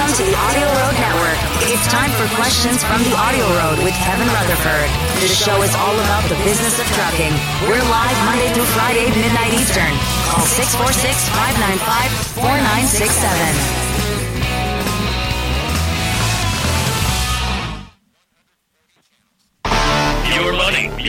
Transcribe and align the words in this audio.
Welcome 0.00 0.16
to 0.16 0.32
the 0.32 0.38
Audio 0.48 0.64
Road 0.64 0.96
Network. 0.96 1.36
It's 1.68 1.84
time 1.92 2.08
for 2.16 2.24
questions 2.34 2.82
from 2.82 3.04
the 3.04 3.12
Audio 3.20 3.44
Road 3.60 3.84
with 3.84 3.92
Kevin 4.00 4.28
Rutherford. 4.32 4.88
The 5.20 5.28
show 5.28 5.60
is 5.60 5.74
all 5.74 5.92
about 5.92 6.24
the 6.24 6.36
business 6.40 6.80
of 6.80 6.86
trucking. 6.96 7.36
We're 7.68 7.84
live 7.84 8.16
Monday 8.24 8.48
through 8.54 8.64
Friday, 8.72 9.12
midnight 9.12 9.52
Eastern. 9.52 9.92
Call 10.32 10.46
646 10.56 11.28
595 11.36 12.16
4967. 12.32 13.89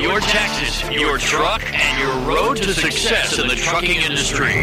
Your 0.01 0.19
taxes, 0.19 0.89
your 0.89 1.19
truck, 1.19 1.61
and 1.73 1.99
your 1.99 2.15
road 2.27 2.57
to 2.57 2.73
success 2.73 3.37
in 3.37 3.47
the 3.47 3.55
trucking 3.55 4.01
industry. 4.01 4.53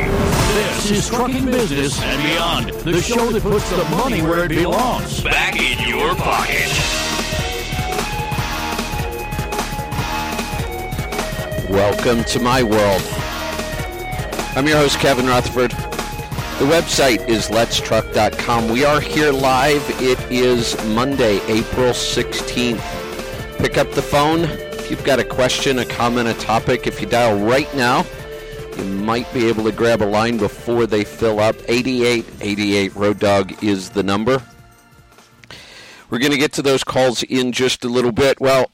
This 0.55 0.91
is 0.91 1.09
Trucking 1.09 1.45
Business 1.47 2.01
and 2.03 2.23
Beyond, 2.25 2.71
the 2.81 3.01
show 3.01 3.31
that 3.31 3.43
puts 3.43 3.71
the 3.71 3.85
money 3.85 4.21
where 4.21 4.45
it 4.45 4.49
belongs. 4.49 5.23
Back 5.23 5.55
in 5.55 5.89
your 5.89 6.17
pocket. 6.17 6.67
Welcome 11.71 12.25
to 12.25 12.41
my 12.41 12.65
world. 12.65 13.03
I'm 14.57 14.67
your 14.67 14.79
host, 14.79 14.99
Kevin 14.99 15.27
Rutherford. 15.27 15.71
The 15.71 16.65
website 16.65 17.29
is 17.29 17.47
letstruck.com. 17.47 18.69
We 18.71 18.85
are 18.85 19.01
here 19.01 19.31
live. 19.31 19.85
It 20.03 20.19
is 20.33 20.77
Monday, 20.87 21.37
April 21.47 21.93
16th. 21.93 23.59
Pick 23.59 23.79
up 23.79 23.93
the 23.93 24.03
phone 24.03 24.68
you've 24.91 25.05
got 25.05 25.19
a 25.19 25.25
question, 25.25 25.79
a 25.79 25.85
comment, 25.85 26.29
a 26.29 26.35
topic. 26.35 26.87
If 26.87 27.01
you 27.01 27.07
dial 27.07 27.39
right 27.45 27.73
now, 27.75 28.05
you 28.77 28.85
might 28.85 29.33
be 29.35 29.47
able 29.49 29.65
to 29.65 29.73
grab 29.73 30.03
a 30.03 30.07
line 30.07 30.39
before 30.39 30.87
they 30.87 31.05
fill 31.05 31.41
up. 31.41 31.57
8888 31.69 32.95
Road 32.95 33.19
Dog 33.19 33.63
is 33.63 33.91
the 33.91 34.03
number. 34.03 34.43
We're 36.11 36.19
going 36.19 36.33
to 36.33 36.39
get 36.39 36.53
to 36.55 36.63
those 36.63 36.85
calls 36.85 37.23
in 37.23 37.53
just 37.53 37.85
a 37.85 37.89
little 37.89 38.13
bit. 38.13 38.41
Well, 38.41 38.71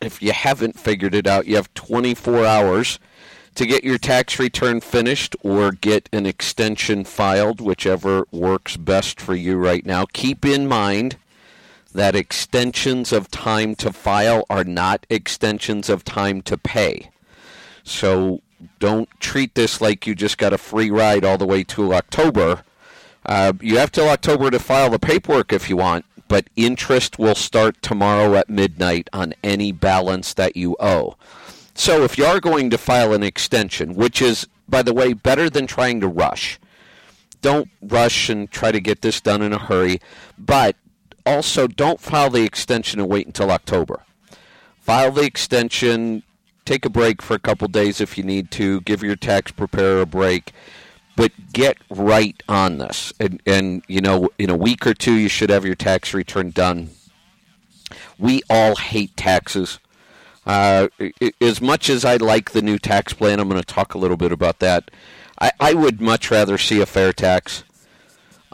if 0.00 0.20
you 0.20 0.32
haven't 0.32 0.78
figured 0.78 1.14
it 1.14 1.26
out, 1.26 1.46
you 1.46 1.56
have 1.56 1.72
24 1.74 2.44
hours 2.44 2.98
to 3.54 3.64
get 3.64 3.84
your 3.84 3.98
tax 3.98 4.38
return 4.38 4.80
finished 4.80 5.36
or 5.42 5.72
get 5.72 6.08
an 6.12 6.26
extension 6.26 7.04
filed, 7.04 7.60
whichever 7.60 8.26
works 8.30 8.76
best 8.76 9.20
for 9.20 9.34
you 9.34 9.56
right 9.56 9.86
now. 9.86 10.04
Keep 10.12 10.44
in 10.44 10.66
mind 10.66 11.16
that 11.94 12.16
extensions 12.16 13.12
of 13.12 13.30
time 13.30 13.74
to 13.76 13.92
file 13.92 14.44
are 14.50 14.64
not 14.64 15.06
extensions 15.08 15.88
of 15.88 16.04
time 16.04 16.42
to 16.42 16.58
pay. 16.58 17.10
So 17.84 18.42
don't 18.78 19.08
treat 19.20 19.54
this 19.54 19.80
like 19.80 20.06
you 20.06 20.14
just 20.14 20.38
got 20.38 20.52
a 20.52 20.58
free 20.58 20.90
ride 20.90 21.24
all 21.24 21.38
the 21.38 21.46
way 21.46 21.64
to 21.64 21.94
October. 21.94 22.64
Uh, 23.24 23.52
you 23.60 23.78
have 23.78 23.92
till 23.92 24.08
October 24.08 24.50
to 24.50 24.58
file 24.58 24.90
the 24.90 24.98
paperwork 24.98 25.52
if 25.52 25.70
you 25.70 25.76
want, 25.76 26.04
but 26.28 26.48
interest 26.56 27.18
will 27.18 27.34
start 27.34 27.80
tomorrow 27.80 28.34
at 28.34 28.50
midnight 28.50 29.08
on 29.12 29.34
any 29.42 29.70
balance 29.72 30.34
that 30.34 30.56
you 30.56 30.76
owe. 30.80 31.16
So 31.74 32.02
if 32.02 32.18
you 32.18 32.24
are 32.24 32.40
going 32.40 32.70
to 32.70 32.78
file 32.78 33.12
an 33.12 33.22
extension, 33.22 33.94
which 33.94 34.20
is, 34.20 34.46
by 34.68 34.82
the 34.82 34.94
way, 34.94 35.12
better 35.12 35.48
than 35.48 35.66
trying 35.66 36.00
to 36.00 36.08
rush, 36.08 36.58
don't 37.40 37.68
rush 37.82 38.28
and 38.28 38.50
try 38.50 38.72
to 38.72 38.80
get 38.80 39.02
this 39.02 39.20
done 39.20 39.42
in 39.42 39.52
a 39.52 39.58
hurry, 39.58 40.00
but 40.38 40.76
also 41.26 41.66
don't 41.66 42.00
file 42.00 42.30
the 42.30 42.42
extension 42.42 43.00
and 43.00 43.08
wait 43.08 43.26
until 43.26 43.50
October. 43.50 44.04
File 44.80 45.12
the 45.12 45.22
extension, 45.22 46.22
take 46.64 46.84
a 46.84 46.90
break 46.90 47.22
for 47.22 47.34
a 47.34 47.38
couple 47.38 47.68
days 47.68 48.00
if 48.00 48.18
you 48.18 48.24
need 48.24 48.50
to, 48.52 48.80
give 48.82 49.02
your 49.02 49.16
tax 49.16 49.50
preparer 49.50 50.02
a 50.02 50.06
break, 50.06 50.52
but 51.16 51.32
get 51.52 51.78
right 51.90 52.42
on 52.48 52.78
this. 52.78 53.12
And, 53.18 53.40
and 53.46 53.82
you 53.88 54.00
know, 54.00 54.28
in 54.38 54.50
a 54.50 54.56
week 54.56 54.86
or 54.86 54.94
two, 54.94 55.14
you 55.14 55.28
should 55.28 55.50
have 55.50 55.64
your 55.64 55.74
tax 55.74 56.12
return 56.12 56.50
done. 56.50 56.90
We 58.18 58.42
all 58.50 58.76
hate 58.76 59.16
taxes. 59.16 59.78
Uh, 60.46 60.88
as 61.40 61.60
much 61.60 61.88
as 61.88 62.04
I 62.04 62.16
like 62.16 62.50
the 62.50 62.62
new 62.62 62.78
tax 62.78 63.14
plan, 63.14 63.40
I'm 63.40 63.48
going 63.48 63.60
to 63.60 63.66
talk 63.66 63.94
a 63.94 63.98
little 63.98 64.16
bit 64.16 64.32
about 64.32 64.58
that. 64.58 64.90
I, 65.40 65.52
I 65.58 65.74
would 65.74 66.00
much 66.00 66.30
rather 66.30 66.58
see 66.58 66.80
a 66.80 66.86
fair 66.86 67.12
tax. 67.12 67.64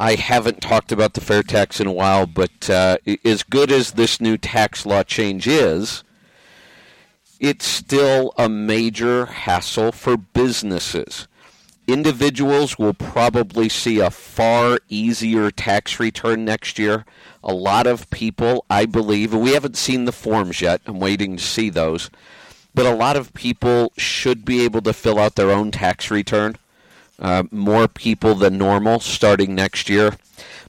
I 0.01 0.15
haven't 0.15 0.63
talked 0.63 0.93
about 0.93 1.13
the 1.13 1.21
fair 1.21 1.43
tax 1.43 1.79
in 1.79 1.87
a 1.87 1.93
while, 1.93 2.25
but 2.25 2.71
uh, 2.71 2.97
as 3.23 3.43
good 3.43 3.71
as 3.71 3.93
this 3.93 4.19
new 4.19 4.39
tax 4.39 4.87
law 4.87 5.03
change 5.03 5.47
is, 5.47 6.05
it's 7.39 7.67
still 7.67 8.33
a 8.39 8.49
major 8.49 9.27
hassle 9.27 9.93
for 9.93 10.17
businesses. 10.17 11.29
Individuals 11.87 12.79
will 12.79 12.95
probably 12.95 13.69
see 13.69 13.99
a 14.01 14.11
far 14.11 14.79
easier 14.89 15.51
tax 15.51 16.01
return 16.01 16.47
next 16.47 16.79
year. 16.79 17.05
A 17.45 17.53
lot 17.53 17.87
of 17.87 18.09
people, 18.09 18.65
I 18.71 18.87
believe, 18.87 19.35
and 19.35 19.43
we 19.43 19.53
haven't 19.53 19.77
seen 19.77 20.07
the 20.07 20.13
forms 20.13 20.63
yet, 20.63 20.81
I'm 20.87 20.99
waiting 20.99 21.37
to 21.37 21.43
see 21.43 21.69
those, 21.69 22.09
but 22.75 22.87
a 22.87 22.95
lot 22.95 23.19
of 23.19 23.35
people 23.35 23.93
should 23.99 24.47
be 24.47 24.65
able 24.65 24.81
to 24.81 24.95
fill 24.95 25.19
out 25.19 25.35
their 25.35 25.51
own 25.51 25.71
tax 25.71 26.11
return. 26.11 26.57
Uh, 27.21 27.43
more 27.51 27.87
people 27.87 28.35
than 28.35 28.57
normal 28.57 28.99
starting 28.99 29.55
next 29.55 29.91
year, 29.91 30.15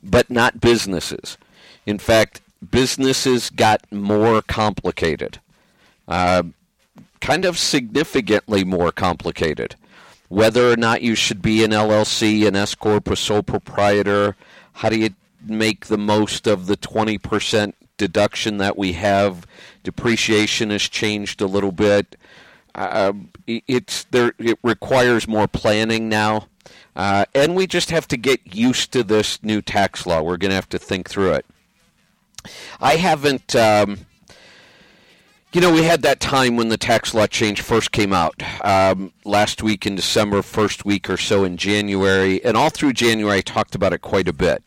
but 0.04 0.30
not 0.30 0.60
businesses. 0.60 1.38
In 1.86 1.98
fact, 1.98 2.42
businesses 2.70 3.50
got 3.50 3.90
more 3.90 4.42
complicated, 4.42 5.40
uh, 6.10 6.44
kind 7.22 7.46
of 7.46 7.58
significantly 7.58 8.66
more 8.66 8.92
complicated. 8.92 9.76
Whether 10.28 10.70
or 10.70 10.76
not 10.76 11.02
you 11.02 11.16
should 11.16 11.42
be 11.42 11.64
an 11.64 11.72
LLC, 11.72 12.46
an 12.46 12.58
S 12.58 12.76
corp, 12.76 13.10
a 13.10 13.16
sole 13.16 13.44
proprietor, 13.44 14.36
how 14.74 14.90
do 14.90 14.98
you 14.98 15.12
make 15.46 15.86
the 15.86 15.98
most 15.98 16.48
of 16.48 16.68
the 16.68 16.76
twenty 16.76 17.18
percent 17.18 17.76
deduction 17.98 18.58
that 18.58 18.78
we 18.78 18.94
have? 18.94 19.46
Depreciation 19.84 20.70
has 20.70 20.84
changed 20.84 21.42
a 21.42 21.48
little 21.48 21.72
bit 21.72 22.18
uh, 22.76 23.14
it's 23.48 24.06
there. 24.06 24.34
It 24.40 24.60
requires 24.64 25.28
more 25.28 25.48
planning 25.48 26.10
now, 26.10 26.48
uh, 26.96 27.26
and 27.34 27.56
we 27.56 27.68
just 27.68 27.92
have 27.92 28.08
to 28.10 28.18
get 28.18 28.56
used 28.56 28.92
to 28.94 29.04
this 29.04 29.42
new 29.44 29.62
tax 29.62 30.06
law. 30.06 30.22
We're 30.22 30.38
going 30.38 30.50
to 30.50 30.56
have 30.56 30.70
to 30.70 30.80
think 30.80 31.10
through 31.10 31.34
it. 31.34 31.46
I 32.80 32.96
haven't. 32.96 33.56
Um, 33.56 34.06
you 35.54 35.60
know, 35.60 35.74
we 35.74 35.84
had 35.84 36.02
that 36.04 36.22
time 36.22 36.56
when 36.56 36.70
the 36.70 36.78
tax 36.78 37.14
law 37.14 37.28
change 37.28 37.60
first 37.62 37.92
came 37.92 38.14
out 38.14 38.42
um, 38.64 39.12
last 39.26 39.62
week 39.62 39.86
in 39.86 39.96
December, 39.96 40.42
first 40.42 40.86
week 40.86 41.10
or 41.10 41.18
so 41.18 41.44
in 41.44 41.58
January, 41.58 42.44
and 42.46 42.56
all 42.56 42.70
through 42.70 42.94
January, 42.94 43.40
I 43.40 43.42
talked 43.42 43.76
about 43.76 43.92
it 43.92 44.00
quite 44.00 44.30
a 44.30 44.34
bit. 44.34 44.64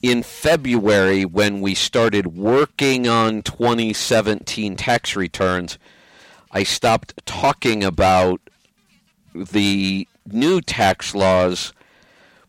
In 0.00 0.22
February, 0.22 1.24
when 1.24 1.60
we 1.60 1.74
started 1.74 2.36
working 2.36 3.08
on 3.08 3.42
2017 3.42 4.76
tax 4.76 5.16
returns, 5.16 5.76
I 6.52 6.62
stopped 6.64 7.14
talking 7.24 7.82
about 7.82 8.40
the 9.34 10.06
new 10.30 10.60
tax 10.60 11.14
laws 11.14 11.72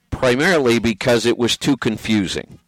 primarily 0.09 0.79
because 0.79 1.25
it 1.25 1.37
was 1.37 1.57
too 1.57 1.77
confusing. 1.77 2.59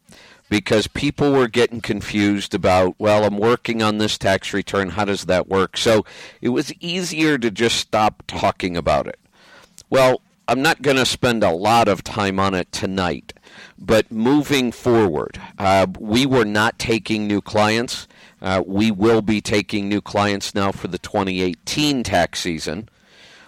Because 0.47 0.88
people 0.88 1.31
were 1.31 1.47
getting 1.47 1.81
confused 1.81 2.53
about, 2.53 2.96
well, 3.00 3.23
I'm 3.23 3.38
working 3.38 3.81
on 3.81 3.97
this 3.97 4.18
tax 4.18 4.53
return. 4.53 4.91
How 4.91 5.03
does 5.03 5.25
that 5.25 5.47
work? 5.47 5.75
So 5.75 6.06
it 6.40 6.50
was 6.50 6.72
easier 6.75 7.38
to 7.40 7.50
just 7.50 7.78
stop 7.78 8.23
talking 8.28 8.78
about 8.78 9.07
it. 9.07 9.19
Well, 9.90 10.22
I'm 10.47 10.62
not 10.62 10.84
going 10.84 10.97
to 10.97 11.06
spend 11.06 11.44
a 11.44 11.52
lot 11.52 11.88
of 11.88 12.03
time 12.03 12.40
on 12.40 12.53
it 12.53 12.72
tonight, 12.72 13.34
but 13.79 14.12
moving 14.12 14.72
forward, 14.72 15.41
uh, 15.57 15.88
we 16.00 16.28
were 16.28 16.46
not 16.46 16.78
taking 16.78 17.28
new 17.28 17.41
clients. 17.41 18.07
Uh, 18.41 18.62
we 18.66 18.91
will 18.91 19.22
be 19.22 19.41
taking 19.41 19.88
new 19.88 20.01
clients 20.01 20.53
now 20.53 20.72
for 20.72 20.88
the 20.88 20.97
2018 20.97 22.03
tax 22.03 22.40
season. 22.40 22.90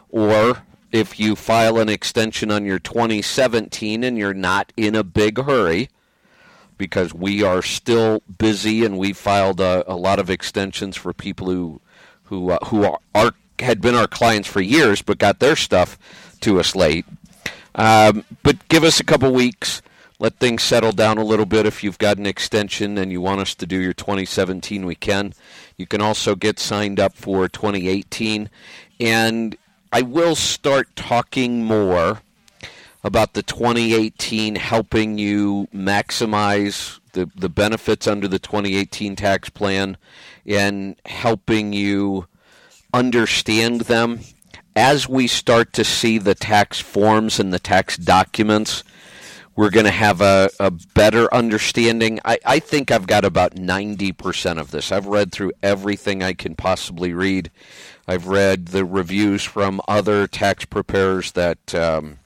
Or 0.09 0.63
if 0.91 1.19
you 1.19 1.35
file 1.35 1.77
an 1.77 1.89
extension 1.89 2.51
on 2.51 2.65
your 2.65 2.79
2017 2.79 4.03
and 4.03 4.17
you're 4.17 4.33
not 4.33 4.71
in 4.77 4.95
a 4.95 5.03
big 5.03 5.39
hurry, 5.39 5.89
because 6.77 7.13
we 7.13 7.43
are 7.43 7.61
still 7.61 8.21
busy 8.37 8.85
and 8.85 8.97
we 8.97 9.13
filed 9.13 9.59
a, 9.59 9.83
a 9.91 9.95
lot 9.95 10.19
of 10.19 10.29
extensions 10.29 10.95
for 10.95 11.13
people 11.13 11.47
who 11.47 11.81
who 12.23 12.51
uh, 12.51 12.57
who 12.65 12.83
are, 12.83 12.99
are, 13.15 13.31
had 13.59 13.81
been 13.81 13.95
our 13.95 14.07
clients 14.07 14.47
for 14.47 14.61
years 14.61 15.01
but 15.01 15.17
got 15.17 15.39
their 15.39 15.55
stuff 15.55 15.97
to 16.41 16.59
us 16.59 16.75
late. 16.75 17.05
Um, 17.75 18.23
but 18.43 18.67
give 18.69 18.83
us 18.83 18.99
a 18.99 19.03
couple 19.03 19.31
weeks 19.33 19.81
let 20.19 20.37
things 20.37 20.63
settle 20.63 20.91
down 20.91 21.17
a 21.17 21.23
little 21.23 21.45
bit. 21.45 21.65
If 21.65 21.83
you've 21.83 21.99
got 21.99 22.17
an 22.17 22.25
extension 22.25 22.97
and 22.97 23.11
you 23.11 23.21
want 23.21 23.41
us 23.41 23.53
to 23.55 23.67
do 23.67 23.77
your 23.77 23.93
2017, 23.93 24.85
we 24.85 24.95
can. 24.95 25.33
You 25.77 25.85
can 25.85 26.01
also 26.01 26.35
get 26.35 26.59
signed 26.59 26.99
up 26.99 27.15
for 27.15 27.47
2018. 27.47 28.49
And 28.99 29.55
I 29.91 30.01
will 30.01 30.35
start 30.35 30.95
talking 30.95 31.63
more 31.63 32.21
about 33.03 33.33
the 33.33 33.43
2018 33.43 34.55
helping 34.55 35.17
you 35.17 35.67
maximize 35.73 36.99
the, 37.13 37.29
the 37.35 37.49
benefits 37.49 38.07
under 38.07 38.27
the 38.27 38.39
2018 38.39 39.15
tax 39.15 39.49
plan 39.49 39.97
and 40.45 40.95
helping 41.05 41.73
you 41.73 42.27
understand 42.93 43.81
them 43.81 44.19
as 44.75 45.07
we 45.07 45.27
start 45.27 45.73
to 45.73 45.83
see 45.83 46.17
the 46.17 46.35
tax 46.35 46.79
forms 46.79 47.39
and 47.39 47.53
the 47.53 47.59
tax 47.59 47.97
documents 47.97 48.83
we're 49.57 49.71
going 49.71 49.85
to 49.87 49.91
have 49.91 50.21
a, 50.21 50.51
a 50.59 50.69
better 50.69 51.33
understanding. 51.33 52.19
I, 52.23 52.37
I 52.45 52.59
think 52.59 52.91
I've 52.91 53.07
got 53.07 53.25
about 53.25 53.55
90% 53.55 54.59
of 54.59 54.69
this. 54.69 54.91
I've 54.91 55.07
read 55.07 55.31
through 55.31 55.51
everything 55.63 56.21
I 56.21 56.33
can 56.33 56.53
possibly 56.55 57.11
read. 57.11 57.49
I've 58.07 58.27
read 58.27 58.67
the 58.67 58.85
reviews 58.85 59.43
from 59.43 59.81
other 59.87 60.27
tax 60.27 60.63
preparers 60.63 61.31
that 61.33 61.73
um, 61.75 62.19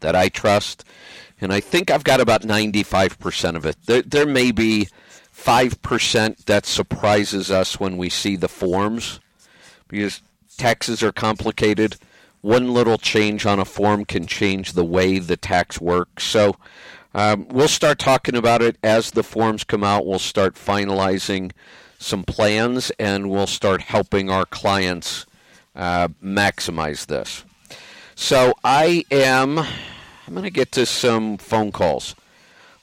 that 0.00 0.16
I 0.16 0.28
trust, 0.28 0.84
and 1.40 1.52
I 1.52 1.60
think 1.60 1.90
I've 1.90 2.04
got 2.04 2.20
about 2.20 2.42
95% 2.42 3.56
of 3.56 3.66
it. 3.66 3.76
There, 3.86 4.02
there 4.02 4.26
may 4.26 4.50
be 4.50 4.88
5% 5.36 6.44
that 6.44 6.66
surprises 6.66 7.50
us 7.50 7.78
when 7.78 7.96
we 7.96 8.08
see 8.08 8.36
the 8.36 8.48
forms 8.48 9.20
because 9.88 10.20
taxes 10.56 11.02
are 11.02 11.12
complicated. 11.12 11.96
One 12.42 12.74
little 12.74 12.98
change 12.98 13.46
on 13.46 13.58
a 13.58 13.64
form 13.64 14.04
can 14.04 14.26
change 14.26 14.72
the 14.72 14.84
way 14.84 15.18
the 15.18 15.36
tax 15.36 15.80
works. 15.80 16.24
So 16.24 16.56
um, 17.14 17.46
we'll 17.48 17.68
start 17.68 17.98
talking 17.98 18.36
about 18.36 18.62
it 18.62 18.76
as 18.82 19.12
the 19.12 19.22
forms 19.22 19.64
come 19.64 19.82
out. 19.82 20.06
We'll 20.06 20.18
start 20.18 20.54
finalizing 20.54 21.52
some 21.98 22.24
plans 22.24 22.90
and 22.98 23.30
we'll 23.30 23.46
start 23.46 23.80
helping 23.80 24.28
our 24.28 24.44
clients 24.44 25.24
uh, 25.74 26.08
maximize 26.22 27.06
this. 27.06 27.44
So 28.14 28.54
I 28.62 29.04
am 29.10 29.58
I'm 29.58 30.34
going 30.34 30.44
to 30.44 30.50
get 30.50 30.72
to 30.72 30.86
some 30.86 31.36
phone 31.36 31.72
calls. 31.72 32.14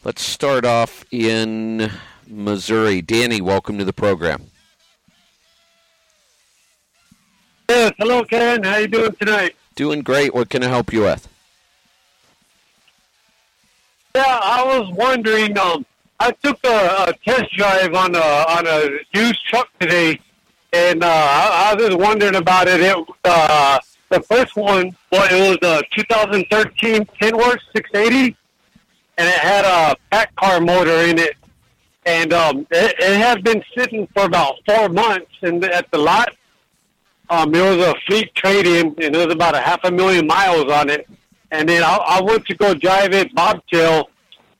Let's 0.03 0.21
start 0.21 0.65
off 0.65 1.05
in 1.11 1.91
Missouri. 2.27 3.01
Danny, 3.01 3.41
welcome 3.41 3.77
to 3.77 3.85
the 3.85 3.93
program. 3.93 4.51
Yes, 7.69 7.93
hello, 7.99 8.23
Ken. 8.23 8.63
How 8.63 8.77
you 8.77 8.87
doing 8.87 9.13
tonight? 9.13 9.55
Doing 9.75 10.01
great. 10.01 10.33
What 10.33 10.49
can 10.49 10.63
I 10.63 10.67
help 10.67 10.91
you 10.91 11.01
with? 11.01 11.27
Yeah, 14.15 14.23
I 14.25 14.63
was 14.65 14.91
wondering. 14.95 15.55
Um, 15.55 15.85
I 16.19 16.31
took 16.31 16.57
a, 16.65 17.05
a 17.09 17.13
test 17.23 17.51
drive 17.55 17.93
on 17.93 18.15
a 18.15 18.19
on 18.19 18.65
a 18.65 18.97
used 19.13 19.45
truck 19.45 19.69
today, 19.79 20.19
and 20.73 21.03
uh, 21.03 21.07
I, 21.07 21.69
I 21.69 21.75
was 21.75 21.89
just 21.89 21.99
wondering 21.99 22.37
about 22.37 22.67
it. 22.67 22.81
It 22.81 22.97
uh, 23.23 23.77
the 24.09 24.21
first 24.21 24.55
one, 24.55 24.95
well, 25.11 25.27
it 25.31 25.61
was 25.61 25.79
a 25.79 25.83
2013 25.95 27.05
Kenworth 27.21 27.59
680, 27.75 28.35
and 29.19 29.27
it 29.27 29.35
had 29.35 29.63
a 29.65 29.95
PACCAR 30.11 30.65
motor 30.65 31.07
in 31.07 31.19
it, 31.19 31.35
and 32.07 32.33
um, 32.33 32.65
it, 32.71 32.95
it 32.97 33.17
had 33.17 33.43
been 33.43 33.63
sitting 33.77 34.07
for 34.07 34.25
about 34.25 34.55
four 34.65 34.89
months 34.89 35.31
in 35.43 35.59
the, 35.59 35.71
at 35.71 35.91
the 35.91 35.99
lot. 35.99 36.33
Um, 37.29 37.53
it 37.53 37.61
was 37.61 37.85
a 37.85 37.93
fleet 38.07 38.33
trade-in, 38.33 38.87
and 38.87 39.15
it 39.15 39.25
was 39.25 39.33
about 39.33 39.55
a 39.55 39.59
half 39.59 39.79
a 39.83 39.91
million 39.91 40.25
miles 40.25 40.71
on 40.71 40.89
it. 40.89 41.07
And 41.51 41.69
then 41.69 41.83
I, 41.83 41.95
I 41.95 42.21
went 42.21 42.45
to 42.47 42.55
go 42.55 42.73
drive 42.73 43.13
it 43.13 43.33
bobtail, 43.35 44.09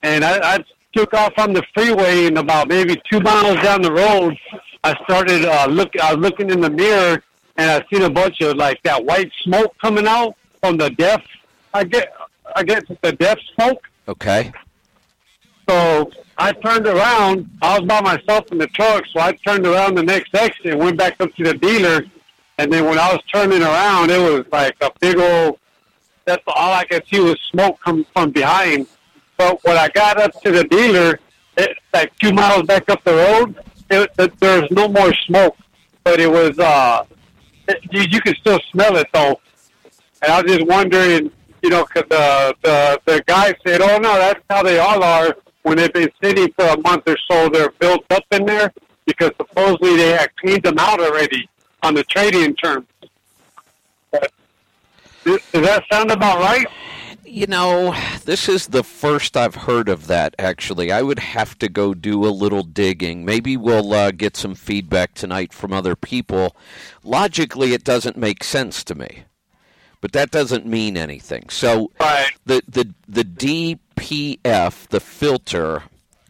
and 0.03 0.23
I, 0.23 0.55
I 0.55 0.63
took 0.93 1.13
off 1.13 1.33
on 1.37 1.53
the 1.53 1.63
freeway, 1.73 2.25
and 2.25 2.37
about 2.37 2.67
maybe 2.67 3.01
two 3.11 3.19
miles 3.19 3.57
down 3.61 3.81
the 3.81 3.91
road, 3.91 4.37
I 4.83 4.95
started 5.03 5.45
uh, 5.45 5.67
look. 5.69 5.89
I 5.99 6.13
was 6.13 6.21
looking 6.21 6.49
in 6.49 6.61
the 6.61 6.69
mirror, 6.69 7.21
and 7.57 7.71
I 7.71 7.85
seen 7.91 8.03
a 8.03 8.09
bunch 8.09 8.41
of 8.41 8.55
like 8.55 8.81
that 8.83 9.03
white 9.03 9.31
smoke 9.43 9.75
coming 9.79 10.07
out 10.07 10.35
from 10.61 10.77
the 10.77 10.89
DEF. 10.91 11.21
I 11.73 11.83
get, 11.83 12.13
I 12.55 12.63
get 12.63 12.85
the 13.01 13.11
DEF 13.11 13.39
smoke. 13.55 13.89
Okay. 14.07 14.51
So 15.67 16.11
I 16.37 16.51
turned 16.53 16.87
around. 16.87 17.49
I 17.61 17.77
was 17.77 17.87
by 17.87 18.01
myself 18.01 18.51
in 18.51 18.57
the 18.57 18.67
truck, 18.67 19.05
so 19.13 19.19
I 19.19 19.33
turned 19.33 19.67
around 19.67 19.95
the 19.95 20.03
next 20.03 20.33
exit 20.33 20.65
and 20.65 20.79
went 20.79 20.97
back 20.97 21.19
up 21.19 21.33
to 21.35 21.43
the 21.43 21.53
dealer. 21.53 22.01
And 22.59 22.73
then 22.73 22.83
when 22.83 22.99
I 22.99 23.13
was 23.13 23.21
turning 23.33 23.61
around, 23.61 24.11
it 24.11 24.17
was 24.17 24.43
like 24.51 24.75
a 24.81 24.91
big 24.99 25.17
old. 25.17 25.57
That's 26.25 26.43
all 26.45 26.73
I 26.73 26.83
could 26.83 27.07
see 27.07 27.21
was 27.21 27.39
smoke 27.49 27.79
coming 27.79 28.05
from 28.11 28.31
behind. 28.31 28.85
But 29.37 29.63
when 29.63 29.77
I 29.77 29.87
got 29.87 30.19
up 30.19 30.33
to 30.41 30.51
the 30.51 30.65
dealer, 30.65 31.21
it, 31.57 31.77
like 31.93 32.13
two 32.17 32.33
miles 32.33 32.63
back 32.63 32.89
up 32.89 33.01
the 33.05 33.13
road, 33.13 33.55
it, 33.89 34.11
it, 34.19 34.37
there 34.41 34.61
was 34.61 34.71
no 34.71 34.89
more 34.89 35.13
smoke, 35.25 35.55
but 36.03 36.19
it 36.19 36.29
was 36.29 36.59
uh, 36.59 37.05
it, 37.69 37.79
you, 37.91 38.01
you 38.01 38.19
could 38.19 38.35
still 38.35 38.59
smell 38.71 38.97
it 38.97 39.07
though. 39.13 39.39
And 40.21 40.33
I 40.33 40.41
was 40.41 40.51
just 40.51 40.67
wondering, 40.67 41.31
you 41.63 41.69
know, 41.69 41.85
because 41.85 42.09
the 42.09 42.55
the 42.61 43.01
the 43.05 43.23
guy 43.25 43.55
said, 43.65 43.81
"Oh 43.81 43.99
no, 43.99 44.15
that's 44.15 44.43
how 44.49 44.63
they 44.63 44.79
all 44.79 45.01
are 45.01 45.33
when 45.63 45.77
they've 45.77 45.93
been 45.93 46.11
sitting 46.21 46.51
for 46.57 46.65
a 46.65 46.77
month 46.81 47.03
or 47.07 47.15
so. 47.31 47.47
They're 47.47 47.71
built 47.79 48.03
up 48.09 48.25
in 48.31 48.45
there 48.45 48.73
because 49.05 49.31
supposedly 49.37 49.95
they 49.95 50.09
had 50.09 50.35
cleaned 50.35 50.63
them 50.63 50.77
out 50.77 50.99
already 50.99 51.47
on 51.83 51.93
the 51.93 52.03
trading 52.03 52.55
term. 52.55 52.85
But, 54.11 54.31
does 55.23 55.41
that 55.53 55.83
sound 55.91 56.11
about 56.11 56.39
right? 56.39 56.65
You 57.25 57.45
know, 57.45 57.93
this 58.25 58.49
is 58.49 58.67
the 58.67 58.83
first 58.83 59.37
I've 59.37 59.53
heard 59.53 59.87
of 59.87 60.07
that, 60.07 60.33
actually. 60.39 60.91
I 60.91 61.03
would 61.03 61.19
have 61.19 61.59
to 61.59 61.69
go 61.69 61.93
do 61.93 62.25
a 62.25 62.29
little 62.31 62.63
digging. 62.63 63.23
Maybe 63.23 63.55
we'll 63.55 63.93
uh, 63.93 64.09
get 64.11 64.35
some 64.35 64.55
feedback 64.55 65.13
tonight 65.13 65.53
from 65.53 65.71
other 65.71 65.95
people. 65.95 66.55
Logically, 67.03 67.73
it 67.73 67.83
doesn't 67.83 68.17
make 68.17 68.43
sense 68.43 68.83
to 68.85 68.95
me, 68.95 69.25
but 70.01 70.11
that 70.13 70.31
doesn't 70.31 70.65
mean 70.65 70.97
anything. 70.97 71.49
So, 71.49 71.91
Right. 71.99 72.31
the, 72.45 72.63
the, 72.67 72.95
the 73.07 73.23
DPF, 73.95 74.87
the 74.87 74.99
filter, 74.99 75.83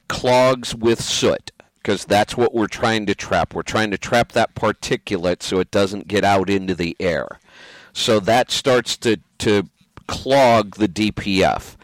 clogs 0.09 0.75
with 0.75 1.01
soot 1.01 1.51
because 1.81 2.05
that's 2.05 2.35
what 2.37 2.53
we're 2.53 2.67
trying 2.67 3.05
to 3.05 3.15
trap. 3.15 3.53
We're 3.53 3.63
trying 3.63 3.91
to 3.91 3.97
trap 3.97 4.33
that 4.33 4.55
particulate 4.55 5.41
so 5.43 5.59
it 5.59 5.71
doesn't 5.71 6.07
get 6.07 6.23
out 6.23 6.49
into 6.49 6.75
the 6.75 6.95
air. 6.99 7.39
So 7.93 8.19
that 8.21 8.51
starts 8.51 8.97
to, 8.97 9.17
to 9.39 9.69
clog 10.07 10.75
the 10.75 10.87
DPF. 10.87 11.75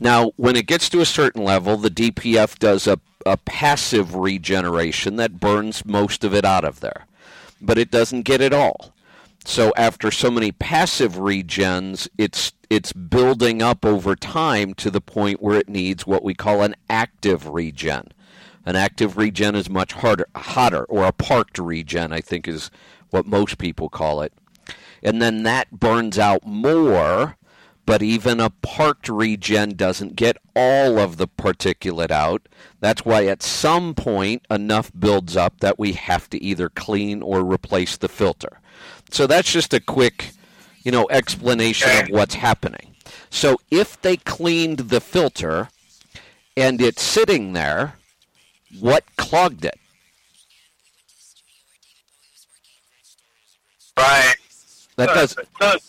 Now, 0.00 0.32
when 0.36 0.56
it 0.56 0.66
gets 0.66 0.88
to 0.90 1.00
a 1.00 1.06
certain 1.06 1.42
level, 1.42 1.76
the 1.76 1.90
DPF 1.90 2.58
does 2.58 2.86
a, 2.86 3.00
a 3.26 3.36
passive 3.36 4.14
regeneration 4.14 5.16
that 5.16 5.40
burns 5.40 5.84
most 5.84 6.22
of 6.22 6.34
it 6.34 6.44
out 6.44 6.64
of 6.64 6.80
there, 6.80 7.06
but 7.60 7.78
it 7.78 7.90
doesn't 7.90 8.22
get 8.22 8.40
it 8.40 8.52
all. 8.52 8.92
So 9.44 9.72
after 9.76 10.10
so 10.10 10.30
many 10.30 10.52
passive 10.52 11.14
regens, 11.14 12.06
it's 12.18 12.52
it's 12.68 12.92
building 12.92 13.62
up 13.62 13.82
over 13.84 14.14
time 14.14 14.74
to 14.74 14.90
the 14.90 15.00
point 15.00 15.42
where 15.42 15.58
it 15.58 15.70
needs 15.70 16.06
what 16.06 16.22
we 16.22 16.34
call 16.34 16.62
an 16.62 16.76
active 16.90 17.48
regen. 17.48 18.12
An 18.68 18.76
active 18.76 19.16
regen 19.16 19.54
is 19.54 19.70
much 19.70 19.94
harder, 19.94 20.28
hotter, 20.36 20.84
or 20.84 21.06
a 21.06 21.12
parked 21.12 21.58
regen, 21.58 22.12
I 22.12 22.20
think 22.20 22.46
is 22.46 22.70
what 23.08 23.24
most 23.24 23.56
people 23.56 23.88
call 23.88 24.20
it. 24.20 24.30
And 25.02 25.22
then 25.22 25.42
that 25.44 25.70
burns 25.80 26.18
out 26.18 26.44
more, 26.44 27.38
but 27.86 28.02
even 28.02 28.40
a 28.40 28.50
parked 28.50 29.08
regen 29.08 29.74
doesn't 29.74 30.16
get 30.16 30.36
all 30.54 30.98
of 30.98 31.16
the 31.16 31.26
particulate 31.26 32.10
out. 32.10 32.46
That's 32.78 33.06
why 33.06 33.24
at 33.24 33.42
some 33.42 33.94
point 33.94 34.44
enough 34.50 34.92
builds 34.92 35.34
up 35.34 35.60
that 35.60 35.78
we 35.78 35.94
have 35.94 36.28
to 36.28 36.42
either 36.42 36.68
clean 36.68 37.22
or 37.22 37.42
replace 37.42 37.96
the 37.96 38.10
filter. 38.10 38.60
So 39.10 39.26
that's 39.26 39.50
just 39.50 39.72
a 39.72 39.80
quick, 39.80 40.32
you 40.82 40.92
know, 40.92 41.08
explanation 41.08 41.88
of 42.04 42.10
what's 42.10 42.34
happening. 42.34 42.94
So 43.30 43.56
if 43.70 43.98
they 44.02 44.18
cleaned 44.18 44.90
the 44.90 45.00
filter 45.00 45.70
and 46.54 46.82
it's 46.82 47.02
sitting 47.02 47.54
there, 47.54 47.94
what 48.80 49.04
clogged 49.16 49.64
it? 49.64 49.78
Right. 53.96 54.36
That 54.96 55.14
does 55.14 55.36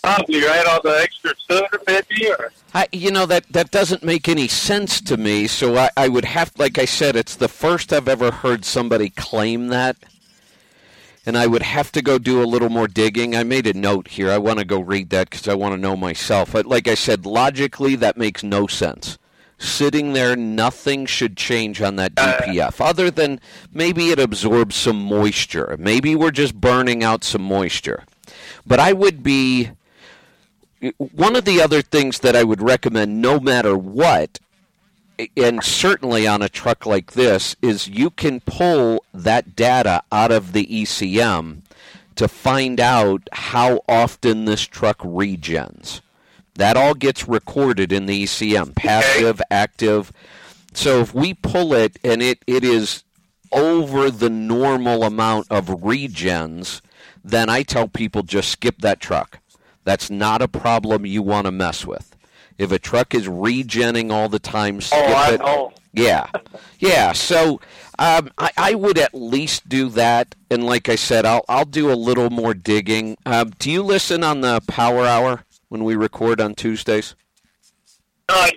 probably 0.03 0.43
right 0.43 0.67
all 0.67 0.81
the 0.83 0.99
extra 1.01 1.31
soda 1.47 1.79
maybe 1.87 2.29
or 2.29 2.51
I, 2.75 2.87
you 2.91 3.09
know 3.09 3.25
that 3.25 3.51
that 3.51 3.71
doesn't 3.71 4.03
make 4.03 4.29
any 4.29 4.47
sense 4.47 5.01
to 5.01 5.17
me. 5.17 5.47
So 5.47 5.75
I, 5.75 5.89
I 5.97 6.07
would 6.07 6.25
have, 6.25 6.51
like 6.57 6.77
I 6.77 6.85
said, 6.85 7.15
it's 7.15 7.35
the 7.35 7.47
first 7.47 7.91
I've 7.91 8.07
ever 8.07 8.29
heard 8.29 8.63
somebody 8.65 9.09
claim 9.09 9.67
that, 9.69 9.97
and 11.25 11.37
I 11.37 11.47
would 11.47 11.63
have 11.63 11.91
to 11.93 12.01
go 12.01 12.19
do 12.19 12.43
a 12.43 12.45
little 12.45 12.69
more 12.69 12.87
digging. 12.87 13.35
I 13.35 13.43
made 13.43 13.65
a 13.65 13.73
note 13.73 14.09
here. 14.09 14.29
I 14.29 14.37
want 14.37 14.59
to 14.59 14.65
go 14.65 14.79
read 14.79 15.09
that 15.09 15.31
because 15.31 15.47
I 15.47 15.55
want 15.55 15.73
to 15.73 15.81
know 15.81 15.95
myself. 15.95 16.51
But 16.51 16.67
like 16.67 16.87
I 16.87 16.93
said, 16.93 17.25
logically, 17.25 17.95
that 17.95 18.17
makes 18.17 18.43
no 18.43 18.67
sense. 18.67 19.17
Sitting 19.59 20.13
there, 20.13 20.37
nothing 20.37 21.05
should 21.05 21.35
change 21.35 21.81
on 21.81 21.97
that 21.97 22.15
DPF 22.15 22.79
other 22.79 23.11
than 23.11 23.41
maybe 23.73 24.09
it 24.09 24.17
absorbs 24.17 24.77
some 24.77 25.03
moisture. 25.03 25.75
Maybe 25.77 26.15
we're 26.15 26.31
just 26.31 26.55
burning 26.55 27.03
out 27.03 27.25
some 27.25 27.41
moisture. 27.41 28.05
But 28.65 28.79
I 28.79 28.93
would 28.93 29.21
be 29.21 29.71
one 30.97 31.35
of 31.35 31.43
the 31.43 31.61
other 31.61 31.81
things 31.81 32.19
that 32.19 32.37
I 32.37 32.43
would 32.43 32.61
recommend, 32.61 33.21
no 33.21 33.37
matter 33.37 33.77
what, 33.77 34.39
and 35.35 35.61
certainly 35.61 36.25
on 36.25 36.41
a 36.41 36.47
truck 36.47 36.85
like 36.85 37.11
this, 37.11 37.57
is 37.61 37.89
you 37.89 38.11
can 38.11 38.39
pull 38.39 39.03
that 39.13 39.57
data 39.57 40.01
out 40.09 40.31
of 40.31 40.53
the 40.53 40.65
ECM 40.67 41.63
to 42.15 42.27
find 42.29 42.79
out 42.79 43.27
how 43.33 43.81
often 43.89 44.45
this 44.45 44.61
truck 44.61 44.99
regens. 44.99 45.99
That 46.59 46.75
all 46.75 46.93
gets 46.93 47.25
recorded 47.25 47.93
in 47.93 48.05
the 48.05 48.25
ECM, 48.25 48.75
passive, 48.75 49.41
active. 49.49 50.11
So 50.73 50.99
if 50.99 51.13
we 51.15 51.33
pull 51.33 51.73
it 51.73 51.97
and 52.03 52.21
it, 52.21 52.43
it 52.47 52.65
is 52.65 53.05
over 53.53 54.11
the 54.11 54.29
normal 54.29 55.03
amount 55.03 55.47
of 55.49 55.67
regens, 55.67 56.81
then 57.23 57.47
I 57.47 57.63
tell 57.63 57.87
people 57.87 58.23
just 58.23 58.49
skip 58.49 58.79
that 58.79 58.99
truck. 58.99 59.39
That's 59.85 60.09
not 60.09 60.41
a 60.41 60.49
problem 60.49 61.05
you 61.05 61.21
want 61.23 61.45
to 61.45 61.51
mess 61.51 61.85
with. 61.85 62.13
If 62.57 62.73
a 62.73 62.77
truck 62.77 63.15
is 63.15 63.27
regenning 63.29 64.11
all 64.11 64.27
the 64.27 64.37
time, 64.37 64.81
skip 64.81 64.99
Oh, 65.01 65.13
I 65.13 65.33
it. 65.35 65.39
know. 65.39 65.71
Yeah, 65.93 66.27
yeah. 66.79 67.13
So 67.13 67.61
um, 67.97 68.31
I, 68.37 68.51
I 68.57 68.75
would 68.75 68.97
at 68.97 69.13
least 69.15 69.69
do 69.69 69.87
that, 69.91 70.35
and 70.51 70.65
like 70.65 70.89
I 70.89 70.95
said, 70.95 71.25
I'll 71.25 71.45
I'll 71.47 71.63
do 71.65 71.89
a 71.89 71.95
little 71.95 72.29
more 72.29 72.53
digging. 72.53 73.17
Um, 73.25 73.51
do 73.59 73.71
you 73.71 73.81
listen 73.81 74.23
on 74.25 74.41
the 74.41 74.61
Power 74.67 75.05
Hour 75.05 75.45
when 75.69 75.83
we 75.83 75.95
record 75.95 76.41
on 76.41 76.53
Tuesdays? 76.55 77.15
Uh, 78.27 78.49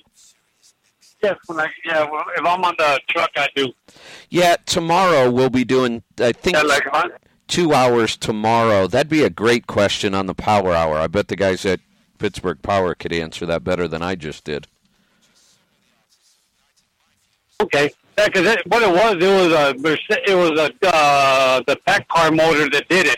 yes, 1.22 1.36
when 1.46 1.60
I, 1.60 1.68
yeah, 1.84 2.04
well, 2.10 2.24
if 2.36 2.44
I'm 2.44 2.64
on 2.64 2.74
the 2.78 3.00
truck, 3.08 3.30
I 3.36 3.48
do. 3.54 3.72
Yeah, 4.28 4.56
tomorrow 4.66 5.30
we'll 5.30 5.50
be 5.50 5.64
doing. 5.64 6.02
I 6.18 6.32
think 6.32 6.56
Yeah, 6.56 6.62
like, 6.62 6.82
huh? 6.86 7.08
two 7.48 7.72
hours 7.72 8.16
tomorrow. 8.16 8.86
That'd 8.86 9.08
be 9.08 9.22
a 9.22 9.30
great 9.30 9.66
question 9.66 10.14
on 10.14 10.26
the 10.26 10.34
Power 10.34 10.74
Hour. 10.74 10.98
I 10.98 11.06
bet 11.06 11.28
the 11.28 11.36
guys 11.36 11.64
at 11.64 11.80
Pittsburgh 12.18 12.60
Power 12.62 12.94
could 12.94 13.12
answer 13.12 13.46
that 13.46 13.64
better 13.64 13.88
than 13.88 14.02
I 14.02 14.14
just 14.14 14.44
did. 14.44 14.66
Okay. 17.60 17.90
Yeah, 18.18 18.26
because 18.26 18.56
what 18.66 18.82
it 18.82 18.90
was, 18.90 19.14
it 19.14 19.20
was 19.22 19.52
a 19.52 20.30
it 20.30 20.34
was 20.34 20.58
a 20.60 20.86
uh, 20.94 21.62
the 21.66 21.76
PACCAR 21.86 22.36
motor 22.36 22.68
that 22.68 22.86
did 22.88 23.06
it. 23.06 23.16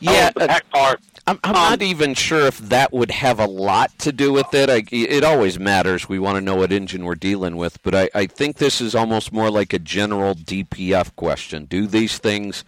Yeah, 0.00 0.30
Oh, 0.34 0.40
the 0.40 0.50
uh, 0.50 0.58
PACCAR. 0.58 0.96
I'm, 1.26 1.38
I'm 1.44 1.54
Um, 1.54 1.62
not 1.62 1.82
even 1.82 2.14
sure 2.14 2.46
if 2.46 2.58
that 2.58 2.92
would 2.92 3.10
have 3.12 3.38
a 3.38 3.46
lot 3.46 3.96
to 4.00 4.12
do 4.12 4.32
with 4.32 4.52
it. 4.54 4.68
I, 4.68 4.82
it 4.90 5.22
always 5.24 5.58
matters. 5.58 6.08
We 6.08 6.18
want 6.18 6.36
to 6.36 6.40
know 6.40 6.56
what 6.56 6.72
engine 6.72 7.04
we're 7.04 7.14
dealing 7.14 7.56
with, 7.56 7.80
but 7.82 7.94
I, 7.94 8.10
I 8.14 8.26
think 8.26 8.56
this 8.56 8.80
is 8.80 8.94
almost 8.94 9.32
more 9.32 9.50
like 9.50 9.72
a 9.72 9.78
general 9.78 10.34
DPF 10.34 11.14
question. 11.14 11.66
Do 11.66 11.86
these 11.86 12.18
things 12.18 12.64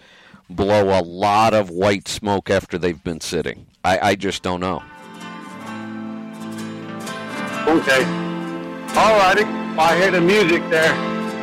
blow 0.48 0.96
a 0.98 1.02
lot 1.02 1.52
of 1.52 1.68
white 1.70 2.06
smoke 2.06 2.48
after 2.48 2.78
they've 2.78 3.02
been 3.02 3.20
sitting? 3.20 3.66
I, 3.84 4.10
I 4.10 4.14
just 4.14 4.42
don't 4.42 4.60
know. 4.60 4.82
Okay. 7.66 8.04
All 8.96 9.18
righty. 9.18 9.44
I 9.76 9.96
hear 9.96 10.10
the 10.12 10.20
music 10.20 10.62
there. 10.70 10.92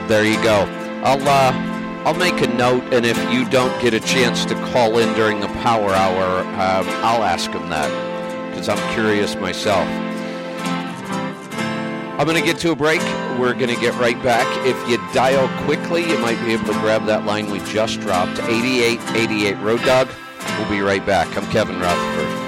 There 0.08 0.24
you 0.24 0.42
go. 0.42 0.66
I'll 1.04 1.28
uh, 1.28 1.52
I'll 2.04 2.16
make 2.16 2.42
a 2.42 2.48
note, 2.48 2.84
and 2.92 3.06
if 3.06 3.18
you 3.32 3.48
don't 3.48 3.80
get 3.80 3.94
a 3.94 4.00
chance 4.00 4.44
to 4.46 4.56
call 4.72 4.98
in 4.98 5.14
during 5.16 5.40
the 5.40 5.48
power 5.48 5.92
hour, 5.92 6.40
um, 6.40 6.88
I'll 7.04 7.24
ask 7.24 7.52
him 7.52 7.70
that 7.70 8.50
because 8.50 8.70
I'm 8.70 8.94
curious 8.94 9.36
myself. 9.36 9.88
I'm 12.20 12.26
going 12.26 12.40
to 12.40 12.46
get 12.46 12.60
to 12.62 12.72
a 12.72 12.76
break. 12.76 13.02
We're 13.40 13.54
going 13.54 13.74
to 13.74 13.80
get 13.80 13.94
right 13.96 14.22
back. 14.24 14.48
If 14.66 14.90
you 14.90 14.98
dial 15.14 15.48
quickly, 15.66 16.02
you 16.02 16.18
might 16.18 16.44
be 16.44 16.54
able 16.54 16.66
to 16.66 16.80
grab 16.80 17.06
that 17.06 17.26
line 17.26 17.52
we 17.52 17.60
just 17.66 18.00
dropped 18.02 18.40
8888 18.40 19.58
Road 19.58 19.84
Dog. 19.84 20.10
We'll 20.58 20.70
be 20.70 20.82
right 20.82 21.06
back. 21.06 21.36
I'm 21.38 21.46
Kevin 21.52 21.80
Rutherford. 21.80 22.41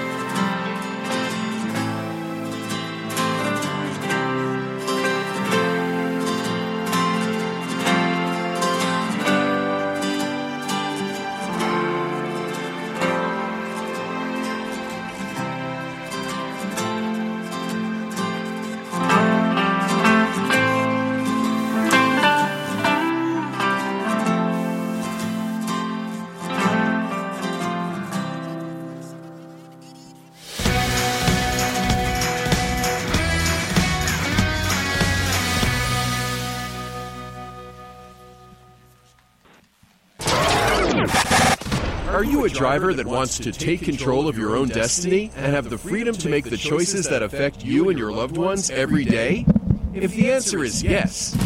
Driver 42.54 42.94
that 42.94 43.06
wants 43.06 43.38
to 43.38 43.52
take 43.52 43.82
control 43.82 44.28
of 44.28 44.38
your 44.38 44.56
own 44.56 44.68
destiny 44.68 45.30
and 45.36 45.52
have 45.54 45.68
the 45.68 45.76
freedom 45.78 46.14
to 46.14 46.28
make 46.28 46.44
the 46.44 46.56
choices 46.56 47.08
that 47.08 47.22
affect 47.22 47.64
you 47.64 47.90
and 47.90 47.98
your 47.98 48.12
loved 48.12 48.36
ones 48.36 48.70
every 48.70 49.04
day? 49.04 49.44
If 49.92 50.14
the 50.14 50.32
answer 50.32 50.62
is 50.64 50.82
yes, 50.82 51.36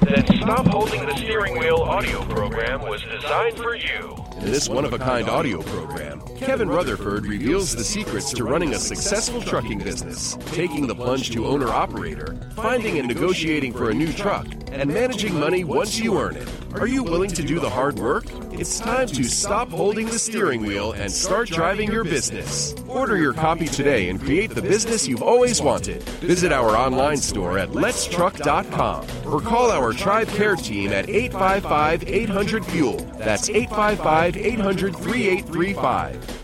Then 0.00 0.26
Stop 0.38 0.66
Holding 0.66 1.04
the 1.06 1.16
Steering 1.16 1.58
Wheel 1.58 1.76
audio 1.76 2.22
program 2.24 2.82
was 2.82 3.02
designed 3.02 3.56
for 3.56 3.74
you. 3.74 4.16
in 4.38 4.50
this 4.52 4.68
one 4.68 4.84
of 4.84 4.92
a 4.92 4.98
kind 4.98 5.28
audio 5.28 5.62
program, 5.62 6.20
Kevin 6.36 6.68
Rutherford 6.68 7.26
reveals 7.26 7.74
the 7.74 7.84
secrets 7.84 8.30
to 8.32 8.44
running 8.44 8.74
a 8.74 8.78
successful 8.78 9.40
trucking 9.40 9.78
business, 9.78 10.36
taking 10.46 10.86
the 10.86 10.94
plunge 10.94 11.30
to 11.30 11.46
owner 11.46 11.68
operator, 11.68 12.36
finding 12.54 12.98
and 12.98 13.08
negotiating 13.08 13.72
for 13.72 13.90
a 13.90 13.94
new 13.94 14.12
truck, 14.12 14.46
and 14.72 14.92
managing 14.92 15.38
money 15.38 15.64
once 15.64 15.98
you 15.98 16.18
earn 16.18 16.36
it. 16.36 16.48
Are 16.74 16.86
you 16.86 17.02
willing 17.02 17.30
to 17.30 17.42
do 17.42 17.58
the 17.60 17.70
hard 17.70 17.98
work? 17.98 18.24
It's 18.56 18.78
time 18.78 19.08
to 19.08 19.24
stop 19.24 19.70
holding 19.70 20.06
the 20.06 20.18
steering 20.18 20.62
wheel 20.62 20.92
and 20.92 21.10
start 21.10 21.48
driving 21.48 21.90
your 21.90 22.04
business. 22.04 22.72
Order 22.86 23.16
your 23.16 23.32
copy 23.32 23.66
today 23.66 24.08
and 24.08 24.20
create 24.20 24.50
the 24.50 24.62
business 24.62 25.08
you've 25.08 25.24
always 25.24 25.60
wanted. 25.60 26.04
Visit 26.20 26.52
our 26.52 26.76
online 26.76 27.16
store 27.16 27.58
at 27.58 27.70
letstruck.com 27.70 29.06
or 29.26 29.40
call 29.40 29.72
our 29.72 29.92
Tribe 29.92 30.28
Care 30.28 30.54
team 30.54 30.92
at 30.92 31.10
855 31.10 32.08
800 32.08 32.64
Fuel. 32.66 32.96
That's 33.18 33.50
855 33.50 34.36
800 34.36 34.96
3835. 34.96 36.42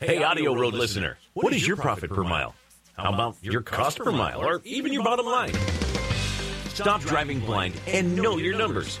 Hey, 0.00 0.22
Audio 0.22 0.54
Road 0.54 0.74
listener, 0.74 1.16
what 1.32 1.54
is 1.54 1.66
your 1.66 1.78
profit 1.78 2.10
per 2.10 2.22
mile? 2.22 2.54
How 2.98 3.14
about 3.14 3.36
your 3.40 3.62
cost 3.62 3.98
per 3.98 4.12
mile 4.12 4.44
or 4.44 4.60
even 4.64 4.92
your 4.92 5.02
bottom 5.02 5.24
line? 5.24 5.54
Stop 6.74 7.00
driving 7.00 7.40
blind 7.40 7.80
and 7.86 8.14
know 8.14 8.36
your 8.36 8.58
numbers. 8.58 9.00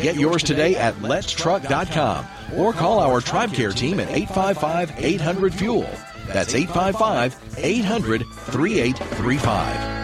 Get 0.00 0.16
yours 0.16 0.42
today 0.42 0.76
at 0.76 0.94
letstruck.com 0.96 2.26
or 2.56 2.72
call 2.72 3.00
our 3.00 3.20
Tribe 3.20 3.52
Care 3.52 3.72
team 3.72 4.00
at 4.00 4.10
855 4.10 4.92
800 5.04 5.54
Fuel. 5.54 5.88
That's 6.26 6.54
855 6.54 7.58
800 7.58 8.26
3835. 8.26 10.03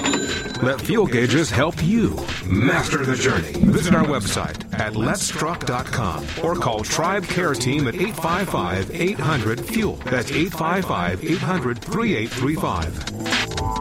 Let 0.61 0.79
fuel 0.79 1.07
gauges 1.07 1.49
help 1.49 1.83
you 1.83 2.15
master 2.45 3.03
the 3.03 3.15
journey. 3.15 3.53
Visit 3.71 3.95
our 3.95 4.05
website 4.05 4.71
at 4.79 4.93
letstruck.com 4.93 6.23
or 6.43 6.53
call 6.55 6.83
Tribe 6.83 7.25
Care 7.25 7.55
Team 7.55 7.87
at 7.87 7.95
855 7.95 8.91
800 8.91 9.65
Fuel. 9.65 9.95
That's 10.05 10.31
855 10.31 11.23
800 11.23 11.79
3835. 11.79 13.71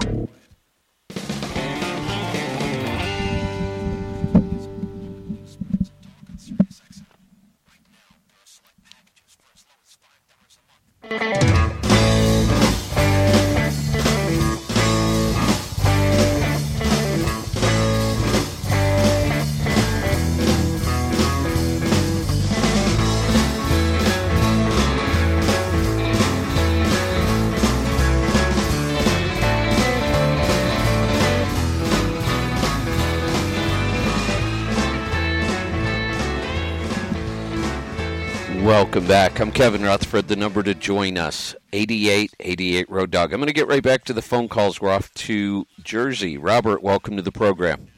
Back. 39.10 39.40
I'm 39.40 39.50
Kevin 39.50 39.82
Rutherford. 39.82 40.28
The 40.28 40.36
number 40.36 40.62
to 40.62 40.72
join 40.72 41.18
us, 41.18 41.56
8888 41.72 42.88
Road 42.88 43.10
Dog. 43.10 43.32
I'm 43.32 43.40
going 43.40 43.48
to 43.48 43.52
get 43.52 43.66
right 43.66 43.82
back 43.82 44.04
to 44.04 44.12
the 44.12 44.22
phone 44.22 44.46
calls. 44.48 44.80
We're 44.80 44.92
off 44.92 45.12
to 45.14 45.66
Jersey. 45.82 46.38
Robert, 46.38 46.80
welcome 46.80 47.16
to 47.16 47.22
the 47.22 47.32
program. 47.32 47.88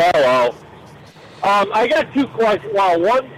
Hello. 0.00 0.48
Um, 1.42 1.68
I 1.74 1.88
got 1.88 2.10
two 2.14 2.26
questions. 2.28 2.72
Well, 2.72 2.98
one 3.02 3.30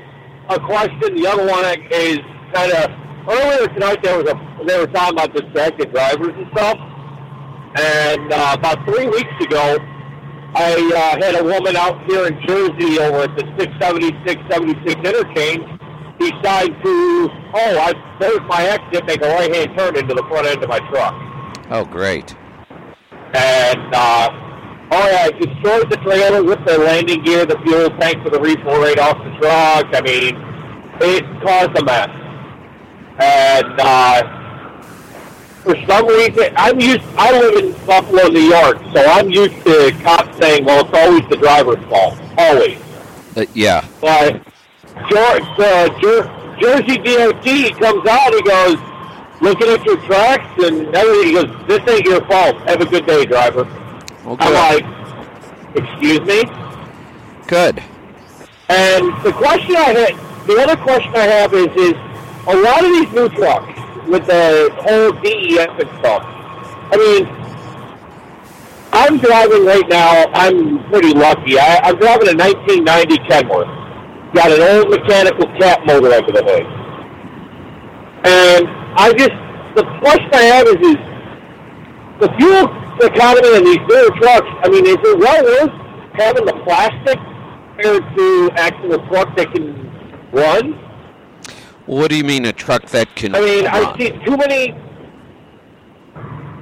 a 0.49 0.61
question. 0.61 1.17
The 1.17 1.27
other 1.27 1.45
one 1.45 1.65
is 1.91 2.21
kind 2.55 2.71
of 2.71 2.93
earlier 3.29 3.67
tonight. 3.67 4.05
There 4.05 4.17
was 4.17 4.31
a 4.31 4.65
they 4.65 4.79
were 4.79 4.87
talking 4.87 5.19
about 5.19 5.35
distracted 5.35 5.93
drivers 5.93 6.37
and 6.37 6.47
stuff. 6.53 6.79
And 7.75 8.33
uh, 8.33 8.55
about 8.57 8.85
three 8.87 9.09
weeks 9.09 9.35
ago, 9.41 9.77
I 10.55 10.75
uh, 10.75 11.25
had 11.25 11.41
a 11.41 11.45
woman 11.45 11.77
out 11.77 12.05
here 12.11 12.27
in 12.27 12.35
Jersey 12.47 12.99
over 12.99 13.25
at 13.25 13.37
the 13.37 13.47
676 13.59 14.43
76 14.51 14.95
interchange 14.95 15.65
decide 16.19 16.71
to 16.85 17.31
oh 17.55 17.79
I 17.79 17.93
there's 18.21 18.41
my 18.49 18.63
exit, 18.65 19.07
make 19.07 19.23
a 19.23 19.29
right 19.29 19.55
hand 19.55 19.79
turn 19.79 19.97
into 19.97 20.15
the 20.15 20.25
front 20.25 20.47
end 20.47 20.63
of 20.63 20.69
my 20.69 20.81
truck. 20.91 21.15
Oh, 21.71 21.85
great. 21.85 22.37
And 23.33 23.95
uh, 23.95 24.51
Oh 24.93 25.09
yeah, 25.09 25.29
I 25.29 25.31
destroyed 25.31 25.89
the 25.89 25.99
trailer 25.99 26.43
with 26.43 26.67
the 26.67 26.77
landing 26.77 27.23
gear, 27.23 27.47
the 27.47 27.57
fuel 27.61 27.91
tank 28.01 28.25
for 28.25 28.31
the 28.31 28.41
refill 28.41 28.81
right 28.81 28.99
off 28.99 29.17
the 29.23 29.31
truck. 29.39 29.87
I 29.95 30.01
mean, 30.03 30.35
it 31.01 31.23
caused 31.47 31.79
a 31.79 31.85
mess. 31.85 32.11
And 33.23 33.81
uh, 33.81 34.40
for 35.63 35.77
some 35.87 36.07
reason, 36.07 36.53
I'm 36.57 36.81
used. 36.81 37.03
I 37.17 37.39
live 37.39 37.65
in 37.65 37.87
Buffalo, 37.87 38.29
New 38.29 38.41
York, 38.41 38.79
so 38.93 39.05
I'm 39.05 39.31
used 39.31 39.63
to 39.65 39.93
cops 40.03 40.39
saying, 40.39 40.65
"Well, 40.65 40.87
it's 40.87 40.99
always 40.99 41.29
the 41.29 41.37
driver's 41.37 41.85
fault, 41.87 42.19
always." 42.39 42.79
Uh, 43.37 43.45
yeah. 43.55 43.85
But 44.01 44.43
George, 45.09 45.45
uh, 45.59 45.89
Jer- 46.01 46.57
Jersey 46.61 46.99
DOT 46.99 47.73
comes 47.79 48.07
out. 48.09 48.27
And 48.27 48.35
he 48.35 48.43
goes, 48.43 48.77
looking 49.41 49.69
at 49.69 49.85
your 49.85 49.97
tracks 49.99 50.65
and 50.65 50.95
everything. 50.95 51.27
He 51.27 51.33
goes, 51.35 51.67
"This 51.67 51.95
ain't 51.95 52.07
your 52.07 52.25
fault. 52.27 52.57
Have 52.69 52.81
a 52.81 52.87
good 52.87 53.07
day, 53.07 53.25
driver." 53.27 53.67
Okay. 54.27 54.45
I'm 54.45 54.53
like, 54.53 54.85
excuse 55.75 56.21
me? 56.21 56.43
Good. 57.47 57.83
And 58.69 59.25
the 59.25 59.33
question 59.33 59.77
I 59.77 59.93
had, 59.93 60.47
the 60.47 60.57
other 60.63 60.77
question 60.77 61.15
I 61.17 61.27
have 61.27 61.53
is, 61.53 61.69
is 61.77 61.95
a 62.47 62.57
lot 62.57 62.85
of 62.85 62.91
these 62.93 63.13
new 63.13 63.29
trucks 63.31 63.80
with 64.11 64.27
the 64.27 64.71
whole 64.83 65.13
DEF 65.23 65.79
and. 65.79 66.41
I 66.93 66.97
mean, 66.97 67.41
I'm 68.93 69.19
driving 69.19 69.65
right 69.65 69.89
now. 69.89 70.27
I'm 70.35 70.85
pretty 70.91 71.15
lucky. 71.15 71.59
I, 71.59 71.79
I'm 71.85 71.97
driving 71.97 72.29
a 72.29 72.37
1990 72.37 73.17
Kenworth. 73.31 73.71
Got 74.35 74.51
an 74.51 74.63
old 74.63 74.91
mechanical 74.91 75.47
cat 75.59 75.87
motor 75.87 76.13
over 76.13 76.33
the 76.33 76.43
hood. 76.43 76.67
And 78.27 78.67
I 78.99 79.13
just, 79.17 79.31
the 79.77 79.87
question 80.03 80.31
I 80.35 80.43
have 80.51 80.67
is, 80.67 80.81
is 80.83 80.99
the 82.21 82.29
fuel 82.39 82.67
economy 83.03 83.57
in 83.57 83.65
these 83.65 83.79
newer 83.89 84.11
trucks, 84.21 84.51
I 84.63 84.69
mean, 84.69 84.87
is 84.87 84.99
it 84.99 85.19
well 85.19 85.43
worth 85.45 85.73
having 86.19 86.45
the 86.45 86.53
plastic 86.65 87.19
compared 87.81 88.17
to 88.17 88.51
actual 88.57 88.99
truck 89.09 89.37
that 89.37 89.53
can 89.53 89.91
run? 90.33 90.90
What 91.91 92.09
do 92.09 92.17
you 92.17 92.23
mean 92.23 92.45
a 92.45 92.53
truck 92.53 92.87
that 92.91 93.17
can? 93.17 93.35
I 93.35 93.41
mean, 93.41 93.67
I 93.67 93.99
see 93.99 94.11
too 94.25 94.37
many. 94.37 94.71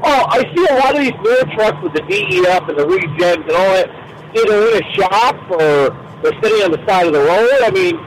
Oh, 0.02 0.24
I 0.26 0.40
see 0.56 0.66
a 0.70 0.74
lot 0.76 0.96
of 0.96 1.02
these 1.02 1.12
newer 1.22 1.54
trucks 1.54 1.82
with 1.82 1.92
the 1.92 2.00
DEF 2.00 2.66
and 2.66 2.78
the 2.78 2.86
regens 2.86 3.42
and 3.42 3.52
all 3.52 3.74
that, 3.76 3.90
either 4.34 4.68
in 4.68 4.82
a 4.82 4.92
shop 4.94 5.36
or 5.50 5.90
they're 6.22 6.40
sitting 6.42 6.64
on 6.64 6.72
the 6.72 6.82
side 6.86 7.08
of 7.08 7.12
the 7.12 7.20
road. 7.20 7.60
I 7.62 7.70
mean, 7.70 7.98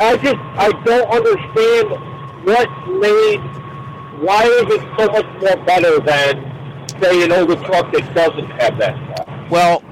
I 0.00 0.16
just 0.16 0.40
I 0.56 0.70
don't 0.86 1.10
understand 1.10 1.90
what 2.46 2.70
made. 2.88 3.40
Why 4.24 4.44
is 4.44 4.72
it 4.72 4.80
so 4.98 5.06
much 5.08 5.26
more 5.42 5.66
better 5.66 6.00
than 6.00 6.88
say 6.98 7.24
an 7.24 7.32
older 7.32 7.56
truck 7.56 7.92
that 7.92 8.14
doesn't 8.14 8.48
have 8.58 8.78
that 8.78 8.96
stuff? 9.12 9.50
Well, 9.50 9.82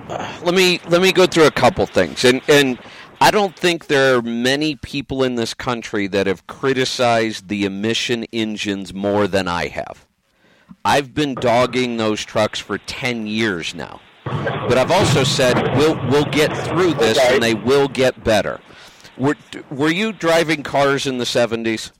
let 0.42 0.54
me 0.54 0.80
let 0.88 1.02
me 1.02 1.12
go 1.12 1.26
through 1.26 1.48
a 1.48 1.50
couple 1.50 1.84
things, 1.84 2.24
and 2.24 2.40
and 2.48 2.78
I 3.20 3.31
don't 3.33 3.57
think 3.57 3.87
there 3.87 4.16
are 4.16 4.22
many 4.22 4.76
people 4.76 5.24
in 5.24 5.35
this 5.35 5.52
country 5.52 6.07
that 6.09 6.26
have 6.26 6.46
criticized 6.46 7.48
the 7.48 7.64
emission 7.64 8.24
engines 8.33 8.94
more 8.94 9.26
than 9.26 9.48
I 9.48 9.68
have. 9.68 10.07
I've 10.85 11.14
been 11.14 11.35
dogging 11.35 11.96
those 11.96 12.24
trucks 12.24 12.59
for 12.61 12.78
ten 12.78 13.26
years 13.26 13.74
now, 13.74 14.00
but 14.24 14.78
I've 14.78 14.92
also 14.92 15.24
said 15.24 15.76
we'll 15.76 15.96
we'll 16.09 16.24
get 16.26 16.57
through 16.57 16.94
this, 16.94 17.18
and 17.18 17.42
they 17.42 17.54
will 17.54 17.88
get 17.88 18.22
better. 18.22 18.61
Were 19.16 19.37
were 19.70 19.90
you 19.90 20.12
driving 20.12 20.62
cars 20.62 21.07
in 21.07 21.18
the 21.18 21.26
seventies? 21.26 21.90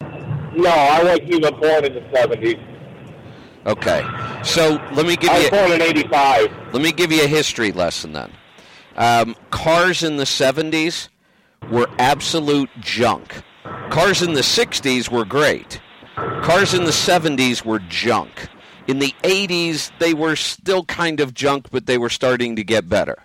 No, 0.00 0.70
I 0.70 1.02
wasn't 1.04 1.34
even 1.34 1.60
born 1.60 1.84
in 1.84 1.94
the 1.94 2.10
seventies. 2.14 2.56
Okay, 3.66 4.02
so 4.42 4.80
let 4.92 5.04
me 5.04 5.16
give 5.16 5.30
I 5.30 5.36
you. 5.38 5.42
was 5.42 5.50
born 5.50 5.72
in 5.72 5.82
'85. 5.82 6.50
Let 6.72 6.82
me 6.82 6.92
give 6.92 7.12
you 7.12 7.24
a 7.24 7.28
history 7.28 7.72
lesson 7.72 8.12
then. 8.12 8.32
Um, 8.96 9.36
cars 9.50 10.02
in 10.02 10.16
the 10.16 10.24
70s 10.24 11.08
were 11.70 11.88
absolute 11.98 12.70
junk. 12.80 13.42
Cars 13.90 14.22
in 14.22 14.32
the 14.32 14.40
60s 14.40 15.10
were 15.10 15.24
great. 15.24 15.80
Cars 16.42 16.72
in 16.72 16.84
the 16.84 16.90
70s 16.90 17.64
were 17.64 17.80
junk. 17.88 18.48
In 18.86 19.00
the 19.00 19.14
80s, 19.22 19.90
they 19.98 20.14
were 20.14 20.36
still 20.36 20.84
kind 20.84 21.20
of 21.20 21.34
junk, 21.34 21.70
but 21.70 21.86
they 21.86 21.98
were 21.98 22.08
starting 22.08 22.56
to 22.56 22.64
get 22.64 22.88
better. 22.88 23.16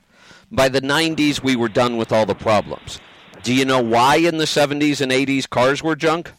By 0.52 0.68
the 0.68 0.82
90s, 0.82 1.42
we 1.42 1.56
were 1.56 1.70
done 1.70 1.98
with 1.98 2.12
all 2.12 2.26
the 2.26 2.36
problems. 2.36 3.00
Do 3.44 3.54
you 3.54 3.64
know 3.64 3.82
why 3.82 4.18
in 4.18 4.38
the 4.38 4.46
70s 4.46 5.02
and 5.02 5.12
80s 5.12 5.50
cars 5.50 5.82
were 5.82 5.96
junk? 5.96 6.32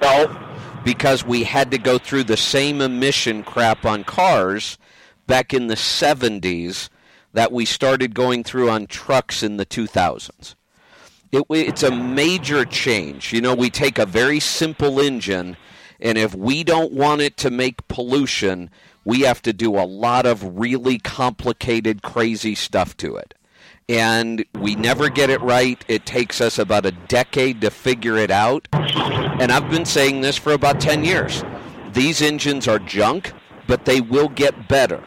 No. 0.00 0.44
Because 0.84 1.24
we 1.24 1.42
had 1.42 1.70
to 1.72 1.78
go 1.78 1.98
through 1.98 2.24
the 2.24 2.36
same 2.36 2.80
emission 2.80 3.42
crap 3.42 3.84
on 3.84 4.04
cars 4.04 4.78
back 5.28 5.54
in 5.54 5.68
the 5.68 5.76
70s 5.76 6.88
that 7.32 7.52
we 7.52 7.64
started 7.64 8.14
going 8.14 8.42
through 8.42 8.68
on 8.68 8.88
trucks 8.88 9.44
in 9.44 9.58
the 9.58 9.66
2000s. 9.66 10.56
It, 11.30 11.44
it's 11.50 11.84
a 11.84 11.94
major 11.94 12.64
change. 12.64 13.32
You 13.32 13.40
know, 13.40 13.54
we 13.54 13.70
take 13.70 13.98
a 13.98 14.06
very 14.06 14.40
simple 14.40 14.98
engine, 14.98 15.56
and 16.00 16.18
if 16.18 16.34
we 16.34 16.64
don't 16.64 16.92
want 16.92 17.20
it 17.20 17.36
to 17.36 17.50
make 17.50 17.86
pollution, 17.86 18.70
we 19.04 19.20
have 19.20 19.42
to 19.42 19.52
do 19.52 19.78
a 19.78 19.84
lot 19.84 20.26
of 20.26 20.58
really 20.58 20.98
complicated, 20.98 22.02
crazy 22.02 22.54
stuff 22.54 22.96
to 22.96 23.16
it. 23.16 23.34
And 23.90 24.44
we 24.58 24.74
never 24.74 25.08
get 25.08 25.30
it 25.30 25.40
right. 25.40 25.82
It 25.88 26.04
takes 26.04 26.40
us 26.40 26.58
about 26.58 26.84
a 26.84 26.92
decade 26.92 27.60
to 27.62 27.70
figure 27.70 28.16
it 28.16 28.30
out. 28.30 28.68
And 28.72 29.50
I've 29.50 29.70
been 29.70 29.86
saying 29.86 30.20
this 30.20 30.36
for 30.36 30.52
about 30.52 30.80
10 30.80 31.04
years. 31.04 31.42
These 31.92 32.20
engines 32.20 32.68
are 32.68 32.78
junk, 32.78 33.32
but 33.68 33.84
they 33.84 34.00
will 34.00 34.28
get 34.30 34.66
better. 34.66 35.04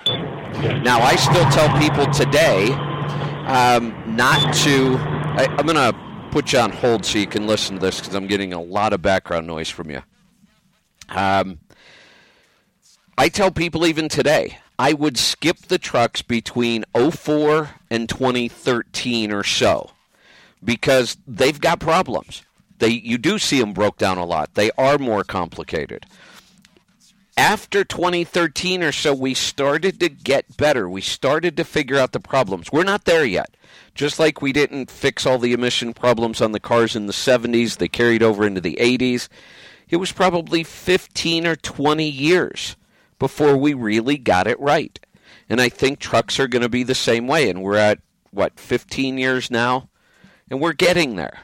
Now, 0.83 1.01
I 1.01 1.17
still 1.17 1.49
tell 1.49 1.77
people 1.77 2.05
today 2.13 2.71
um, 3.47 3.93
not 4.15 4.53
to. 4.57 4.95
I, 4.97 5.47
I'm 5.57 5.65
going 5.65 5.75
to 5.75 5.93
put 6.31 6.53
you 6.53 6.59
on 6.59 6.71
hold 6.71 7.05
so 7.05 7.19
you 7.19 7.27
can 7.27 7.47
listen 7.47 7.75
to 7.75 7.81
this 7.81 7.99
because 7.99 8.15
I'm 8.15 8.27
getting 8.27 8.53
a 8.53 8.61
lot 8.61 8.93
of 8.93 9.01
background 9.01 9.47
noise 9.47 9.69
from 9.69 9.89
you. 9.89 10.01
Um, 11.09 11.59
I 13.17 13.27
tell 13.27 13.51
people 13.51 13.85
even 13.85 14.07
today, 14.07 14.59
I 14.79 14.93
would 14.93 15.17
skip 15.17 15.57
the 15.57 15.77
trucks 15.77 16.21
between 16.21 16.85
04 16.95 17.71
and 17.89 18.07
2013 18.07 19.31
or 19.31 19.43
so 19.43 19.91
because 20.63 21.17
they've 21.27 21.59
got 21.59 21.79
problems. 21.79 22.43
They 22.79 22.89
you 22.89 23.17
do 23.17 23.37
see 23.37 23.59
them 23.59 23.73
broke 23.73 23.97
down 23.97 24.17
a 24.17 24.25
lot. 24.25 24.53
They 24.53 24.71
are 24.77 24.97
more 24.97 25.23
complicated. 25.23 26.05
After 27.37 27.85
2013 27.85 28.83
or 28.83 28.91
so, 28.91 29.13
we 29.13 29.33
started 29.33 29.99
to 30.01 30.09
get 30.09 30.57
better. 30.57 30.89
We 30.89 31.01
started 31.01 31.55
to 31.57 31.63
figure 31.63 31.97
out 31.97 32.11
the 32.11 32.19
problems. 32.19 32.71
We're 32.71 32.83
not 32.83 33.05
there 33.05 33.25
yet. 33.25 33.55
Just 33.95 34.19
like 34.19 34.41
we 34.41 34.51
didn't 34.51 34.91
fix 34.91 35.25
all 35.25 35.37
the 35.37 35.53
emission 35.53 35.93
problems 35.93 36.41
on 36.41 36.51
the 36.51 36.59
cars 36.59 36.95
in 36.95 37.07
the 37.07 37.13
70s, 37.13 37.77
they 37.77 37.87
carried 37.87 38.21
over 38.21 38.45
into 38.45 38.61
the 38.61 38.77
80s. 38.79 39.29
It 39.89 39.97
was 39.97 40.11
probably 40.11 40.63
15 40.63 41.47
or 41.47 41.55
20 41.55 42.09
years 42.09 42.75
before 43.17 43.55
we 43.55 43.73
really 43.73 44.17
got 44.17 44.47
it 44.47 44.59
right. 44.59 44.99
And 45.49 45.61
I 45.61 45.69
think 45.69 45.99
trucks 45.99 46.39
are 46.39 46.47
going 46.47 46.61
to 46.61 46.69
be 46.69 46.83
the 46.83 46.95
same 46.95 47.27
way. 47.27 47.49
And 47.49 47.61
we're 47.61 47.75
at, 47.75 47.99
what, 48.31 48.59
15 48.59 49.17
years 49.17 49.49
now? 49.49 49.89
And 50.49 50.59
we're 50.59 50.73
getting 50.73 51.15
there. 51.15 51.39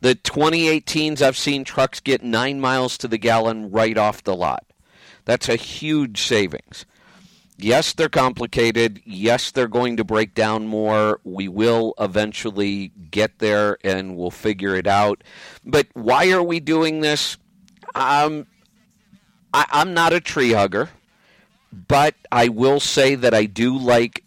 The 0.00 0.14
2018s, 0.14 1.20
I've 1.20 1.36
seen 1.36 1.62
trucks 1.62 2.00
get 2.00 2.22
nine 2.22 2.60
miles 2.60 2.96
to 2.98 3.08
the 3.08 3.18
gallon 3.18 3.70
right 3.70 3.98
off 3.98 4.24
the 4.24 4.34
lot. 4.34 4.64
That's 5.30 5.48
a 5.48 5.54
huge 5.54 6.22
savings. 6.22 6.86
Yes, 7.56 7.92
they're 7.92 8.08
complicated. 8.08 9.00
Yes, 9.04 9.52
they're 9.52 9.68
going 9.68 9.96
to 9.98 10.02
break 10.02 10.34
down 10.34 10.66
more. 10.66 11.20
We 11.22 11.46
will 11.46 11.94
eventually 12.00 12.90
get 13.12 13.38
there 13.38 13.78
and 13.84 14.16
we'll 14.16 14.32
figure 14.32 14.74
it 14.74 14.88
out. 14.88 15.22
But 15.64 15.86
why 15.92 16.32
are 16.32 16.42
we 16.42 16.58
doing 16.58 17.00
this? 17.00 17.36
Um, 17.94 18.48
I, 19.54 19.66
I'm 19.70 19.94
not 19.94 20.12
a 20.12 20.18
tree 20.18 20.50
hugger, 20.50 20.90
but 21.86 22.16
I 22.32 22.48
will 22.48 22.80
say 22.80 23.14
that 23.14 23.32
I 23.32 23.44
do 23.44 23.78
like 23.78 24.24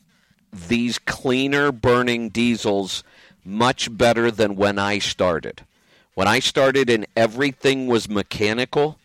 these 0.54 1.00
cleaner 1.00 1.74
burning 1.74 2.30
diesels 2.30 3.04
much 3.44 3.98
better 3.98 4.32
than 4.32 4.56
when 4.56 4.80
I 4.80 5.00
started. 5.00 5.66
When 6.14 6.30
I 6.30 6.40
started 6.40 6.90
and 6.90 7.06
everything 7.18 7.88
was 7.88 8.08
mechanical, 8.08 9.00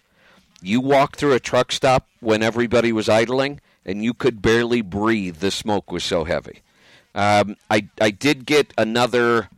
you 0.61 0.81
walked 0.81 1.17
through 1.17 1.35
a 1.35 1.41
truck 1.41 1.73
stop 1.73 2.09
when 2.21 2.43
everybody 2.43 2.93
was 2.93 3.09
idling 3.09 3.61
and 3.85 4.03
you 4.03 4.13
could 4.15 4.43
barely 4.43 4.83
breathe. 4.83 5.37
The 5.37 5.51
smoke 5.51 5.91
was 5.91 6.05
so 6.05 6.25
heavy. 6.25 6.63
Um, 7.15 7.57
I, 7.71 7.89
I 8.01 8.11
did 8.11 8.47
get 8.47 8.75
another 8.77 9.49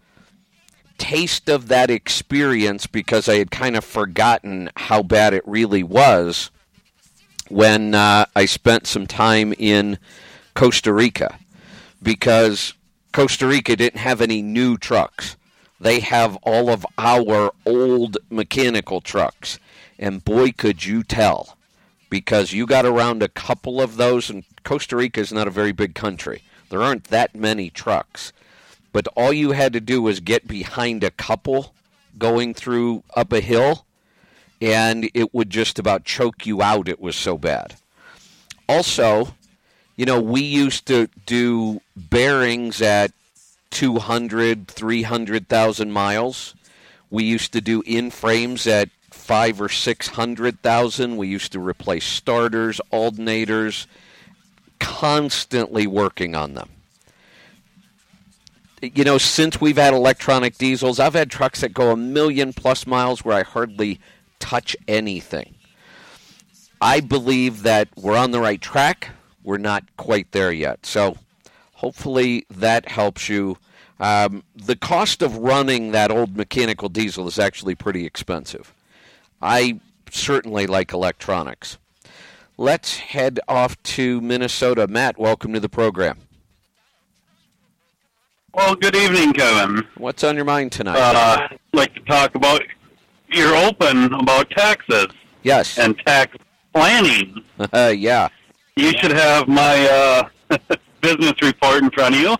taste 0.98 1.48
of 1.48 1.68
that 1.68 1.90
experience 1.90 2.86
because 2.86 3.28
I 3.28 3.36
had 3.36 3.50
kind 3.50 3.76
of 3.76 3.84
forgotten 3.84 4.70
how 4.76 5.02
bad 5.02 5.34
it 5.34 5.42
really 5.46 5.82
was 5.82 6.50
when 7.48 7.94
uh, 7.94 8.26
I 8.36 8.44
spent 8.44 8.86
some 8.86 9.06
time 9.06 9.52
in 9.58 9.98
Costa 10.54 10.92
Rica 10.92 11.38
because 12.02 12.74
Costa 13.12 13.46
Rica 13.46 13.76
didn't 13.76 13.98
have 13.98 14.20
any 14.20 14.42
new 14.42 14.76
trucks. 14.76 15.36
They 15.80 16.00
have 16.00 16.36
all 16.42 16.68
of 16.68 16.86
our 16.98 17.52
old 17.66 18.18
mechanical 18.28 19.00
trucks. 19.00 19.58
And 20.00 20.24
boy, 20.24 20.50
could 20.52 20.84
you 20.84 21.04
tell 21.04 21.56
because 22.08 22.52
you 22.52 22.66
got 22.66 22.84
around 22.84 23.22
a 23.22 23.28
couple 23.28 23.80
of 23.80 23.96
those, 23.96 24.28
and 24.28 24.44
Costa 24.64 24.96
Rica 24.96 25.20
is 25.20 25.32
not 25.32 25.46
a 25.46 25.52
very 25.52 25.72
big 25.72 25.94
country. 25.94 26.42
There 26.68 26.82
aren't 26.82 27.04
that 27.04 27.34
many 27.34 27.70
trucks. 27.70 28.32
But 28.92 29.06
all 29.14 29.32
you 29.32 29.52
had 29.52 29.72
to 29.74 29.80
do 29.80 30.02
was 30.02 30.18
get 30.18 30.48
behind 30.48 31.04
a 31.04 31.12
couple 31.12 31.72
going 32.18 32.54
through 32.54 33.04
up 33.14 33.32
a 33.32 33.40
hill, 33.40 33.86
and 34.60 35.08
it 35.14 35.32
would 35.32 35.50
just 35.50 35.78
about 35.78 36.04
choke 36.04 36.44
you 36.44 36.60
out. 36.60 36.88
It 36.88 37.00
was 37.00 37.14
so 37.14 37.38
bad. 37.38 37.76
Also, 38.68 39.34
you 39.96 40.06
know, 40.06 40.20
we 40.20 40.40
used 40.40 40.86
to 40.86 41.08
do 41.26 41.80
bearings 41.94 42.82
at 42.82 43.12
200, 43.70 44.66
300,000 44.66 45.92
miles. 45.92 46.54
We 47.10 47.22
used 47.24 47.52
to 47.52 47.60
do 47.60 47.82
in 47.86 48.10
frames 48.10 48.66
at 48.66 48.88
five 49.30 49.60
or 49.60 49.68
six 49.68 50.08
hundred 50.08 50.60
thousand. 50.60 51.16
We 51.16 51.28
used 51.28 51.52
to 51.52 51.60
replace 51.60 52.04
starters, 52.04 52.80
alternators, 52.92 53.86
constantly 54.80 55.86
working 55.86 56.34
on 56.34 56.54
them. 56.54 56.68
You 58.82 59.04
know, 59.04 59.18
since 59.18 59.60
we've 59.60 59.76
had 59.76 59.94
electronic 59.94 60.58
diesels, 60.58 60.98
I've 60.98 61.14
had 61.14 61.30
trucks 61.30 61.60
that 61.60 61.72
go 61.72 61.92
a 61.92 61.96
million 61.96 62.52
plus 62.52 62.88
miles 62.88 63.24
where 63.24 63.36
I 63.36 63.44
hardly 63.44 64.00
touch 64.40 64.76
anything. 64.88 65.54
I 66.80 66.98
believe 66.98 67.62
that 67.62 67.86
we're 67.96 68.16
on 68.16 68.32
the 68.32 68.40
right 68.40 68.60
track. 68.60 69.10
We're 69.44 69.58
not 69.58 69.84
quite 69.96 70.32
there 70.32 70.50
yet. 70.50 70.84
So 70.84 71.18
hopefully 71.74 72.46
that 72.50 72.88
helps 72.88 73.28
you. 73.28 73.58
Um, 74.00 74.42
the 74.56 74.74
cost 74.74 75.22
of 75.22 75.36
running 75.36 75.92
that 75.92 76.10
old 76.10 76.36
mechanical 76.36 76.88
diesel 76.88 77.28
is 77.28 77.38
actually 77.38 77.76
pretty 77.76 78.04
expensive. 78.04 78.74
I 79.40 79.80
certainly 80.10 80.66
like 80.66 80.92
electronics. 80.92 81.78
Let's 82.56 82.98
head 82.98 83.40
off 83.48 83.82
to 83.84 84.20
Minnesota. 84.20 84.86
Matt, 84.86 85.18
welcome 85.18 85.52
to 85.54 85.60
the 85.60 85.68
program. 85.68 86.18
Well, 88.52 88.74
good 88.74 88.96
evening, 88.96 89.32
Kevin. 89.32 89.86
What's 89.96 90.24
on 90.24 90.36
your 90.36 90.44
mind 90.44 90.72
tonight? 90.72 90.98
Uh, 90.98 91.48
I'd 91.50 91.58
like 91.72 91.94
to 91.94 92.00
talk 92.00 92.34
about 92.34 92.62
you're 93.28 93.54
open 93.54 94.12
about 94.12 94.50
taxes. 94.50 95.06
Yes. 95.42 95.78
And 95.78 95.96
tax 96.04 96.36
planning. 96.74 97.44
Uh, 97.74 97.92
yeah. 97.94 98.26
You 98.76 98.90
should 98.92 99.10
have 99.10 99.46
my 99.46 99.86
uh, 100.50 100.56
business 101.02 101.34
report 101.42 101.82
in 101.82 101.90
front 101.90 102.14
of 102.14 102.20
you. 102.22 102.34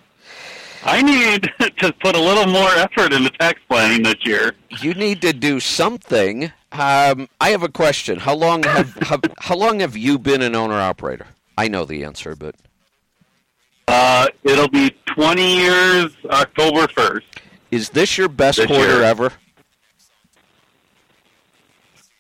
I 0.83 1.03
need 1.03 1.43
to 1.79 1.93
put 2.03 2.17
a 2.17 2.21
little 2.21 2.47
more 2.47 2.71
effort 2.71 3.13
into 3.13 3.29
tax 3.39 3.61
planning 3.69 4.03
this 4.03 4.17
year. 4.25 4.55
You 4.81 4.95
need 4.95 5.21
to 5.21 5.35
do 5.35 5.61
something. 5.61 6.51
Um, 6.73 7.29
I 7.41 7.51
have 7.51 7.63
a 7.63 7.69
question. 7.69 8.19
How 8.21 8.35
long 8.35 8.63
have, 8.63 8.95
have 8.97 9.23
how 9.39 9.57
long 9.57 9.81
have 9.81 9.97
you 9.97 10.19
been 10.19 10.41
an 10.43 10.55
owner 10.55 10.75
operator? 10.81 11.27
I 11.59 11.69
know 11.69 11.85
the 11.85 12.05
answer, 12.05 12.37
but 12.37 12.55
Uh, 13.89 14.29
it'll 14.45 14.69
be 14.69 14.91
20 15.07 15.57
years 15.57 16.13
October 16.31 16.87
1st. 16.87 17.23
is 17.73 17.91
this 17.91 18.17
your 18.17 18.29
best 18.29 18.59
This 18.59 18.67
quarter 18.69 18.95
year. 18.99 19.03
ever? 19.03 19.33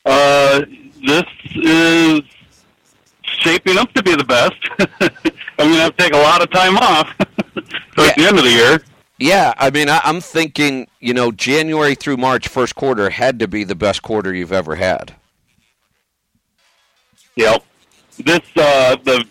Uh, 0.04 0.62
this 1.06 1.22
is 1.54 2.22
shaping 3.22 3.78
up 3.78 3.92
to 3.92 4.02
be 4.02 4.14
the 4.16 4.24
best. 4.24 4.54
I'm 5.00 5.68
going 5.68 5.74
to 5.74 5.80
have 5.82 5.96
to 5.96 6.02
take 6.02 6.14
a 6.14 6.18
lot 6.18 6.42
of 6.42 6.50
time 6.50 6.76
off 6.78 7.14
towards 7.94 8.14
the 8.16 8.26
end 8.26 8.38
of 8.38 8.44
the 8.44 8.50
year. 8.50 8.82
Yeah, 9.20 9.52
I 9.58 9.68
mean, 9.68 9.90
I, 9.90 10.00
I'm 10.02 10.22
thinking, 10.22 10.88
you 10.98 11.12
know, 11.12 11.30
January 11.30 11.94
through 11.94 12.16
March, 12.16 12.48
first 12.48 12.74
quarter 12.74 13.10
had 13.10 13.38
to 13.40 13.46
be 13.46 13.64
the 13.64 13.74
best 13.74 14.00
quarter 14.00 14.34
you've 14.34 14.52
ever 14.52 14.76
had. 14.76 15.14
Yep. 17.36 17.62
This 18.18 18.40
uh, 18.56 18.96
the 19.04 19.26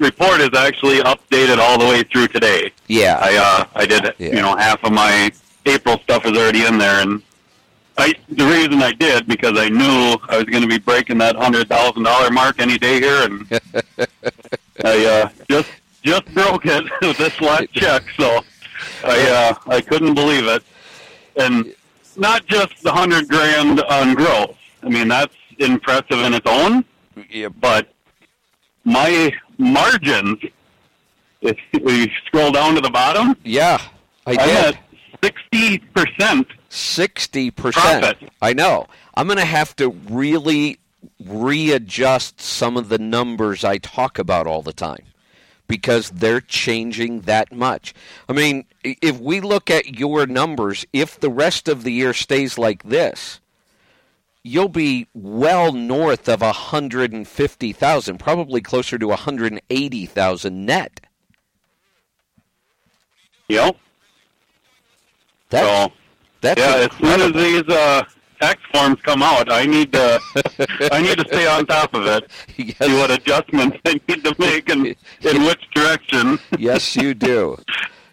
report 0.00 0.40
is 0.40 0.50
actually 0.56 0.98
updated 0.98 1.58
all 1.58 1.78
the 1.78 1.84
way 1.84 2.02
through 2.02 2.28
today. 2.28 2.72
Yeah. 2.88 3.18
I 3.20 3.36
uh, 3.36 3.64
I 3.76 3.86
did 3.86 4.12
you 4.18 4.42
know 4.42 4.56
half 4.56 4.82
of 4.82 4.92
my 4.92 5.30
April 5.66 5.98
stuff 6.00 6.26
is 6.26 6.36
already 6.36 6.66
in 6.66 6.76
there, 6.76 7.00
and 7.00 7.22
I 7.96 8.14
the 8.28 8.44
reason 8.44 8.82
I 8.82 8.92
did 8.92 9.28
because 9.28 9.56
I 9.56 9.68
knew 9.68 10.16
I 10.28 10.36
was 10.36 10.44
going 10.44 10.62
to 10.62 10.68
be 10.68 10.78
breaking 10.78 11.18
that 11.18 11.36
hundred 11.36 11.68
thousand 11.68 12.02
dollar 12.02 12.30
mark 12.30 12.60
any 12.60 12.76
day 12.76 13.00
here, 13.00 13.22
and 13.22 13.46
I 14.84 15.06
uh, 15.06 15.28
just 15.48 15.70
just 16.02 16.26
broke 16.34 16.66
it 16.66 16.84
with 17.02 17.18
this 17.18 17.40
last 17.40 17.72
check, 17.72 18.04
so 18.16 18.42
I 19.04 19.30
uh, 19.68 19.70
I 19.70 19.80
couldn't 19.80 20.14
believe 20.14 20.46
it, 20.46 20.62
and 21.36 21.74
not 22.16 22.46
just 22.46 22.82
the 22.82 22.92
hundred 22.92 23.28
grand 23.28 23.80
on 23.82 24.14
growth. 24.14 24.56
I 24.82 24.88
mean 24.88 25.08
that's 25.08 25.34
impressive 25.58 26.18
in 26.20 26.34
its 26.34 26.46
own, 26.46 26.84
but 27.60 27.92
my 28.84 29.32
margins. 29.58 30.38
If 31.40 31.56
we 31.84 32.12
scroll 32.26 32.50
down 32.50 32.74
to 32.74 32.80
the 32.80 32.90
bottom, 32.90 33.36
Yeah, 33.44 33.80
I 34.26 34.32
I'm 34.32 34.38
did. 34.72 34.78
sixty 35.22 35.78
percent. 35.78 36.48
Sixty 36.68 37.52
percent. 37.52 38.18
I 38.42 38.52
know. 38.54 38.88
I'm 39.14 39.28
going 39.28 39.38
to 39.38 39.44
have 39.44 39.76
to 39.76 39.90
really 40.10 40.78
readjust 41.24 42.40
some 42.40 42.76
of 42.76 42.88
the 42.88 42.98
numbers 42.98 43.62
I 43.64 43.78
talk 43.78 44.18
about 44.18 44.48
all 44.48 44.62
the 44.62 44.72
time 44.72 45.04
because 45.68 46.10
they're 46.10 46.40
changing 46.40 47.20
that 47.20 47.52
much. 47.52 47.94
I 48.28 48.32
mean, 48.32 48.64
if 48.82 49.20
we 49.20 49.40
look 49.40 49.70
at 49.70 49.98
your 49.98 50.26
numbers, 50.26 50.86
if 50.92 51.20
the 51.20 51.30
rest 51.30 51.68
of 51.68 51.84
the 51.84 51.92
year 51.92 52.14
stays 52.14 52.58
like 52.58 52.82
this, 52.82 53.40
you'll 54.42 54.68
be 54.68 55.06
well 55.14 55.72
north 55.72 56.28
of 56.28 56.40
150,000, 56.40 58.18
probably 58.18 58.60
closer 58.60 58.98
to 58.98 59.08
180,000 59.08 60.66
net. 60.66 61.00
Yep. 63.48 63.76
That's, 65.50 65.94
that's 66.40 66.60
yeah, 66.60 66.88
as 66.90 66.92
soon 66.98 67.20
as 67.20 67.32
these 67.32 67.68
uh, 67.74 68.04
tax 68.40 68.60
forms 68.72 69.00
come 69.02 69.22
out, 69.22 69.50
I 69.50 69.66
need 69.66 69.92
to 69.92 70.20
I 70.92 71.00
need 71.00 71.18
to 71.18 71.24
stay 71.26 71.46
on 71.46 71.66
top 71.66 71.94
of 71.94 72.06
it. 72.06 72.30
See 72.56 72.74
what 72.94 73.10
adjustments 73.10 73.78
I 73.84 74.00
need 74.08 74.24
to 74.24 74.34
make 74.38 74.68
and 74.68 74.86
in 75.22 75.42
which 75.44 75.70
direction. 75.74 76.38
yes, 76.58 76.96
you 76.96 77.14
do. 77.14 77.58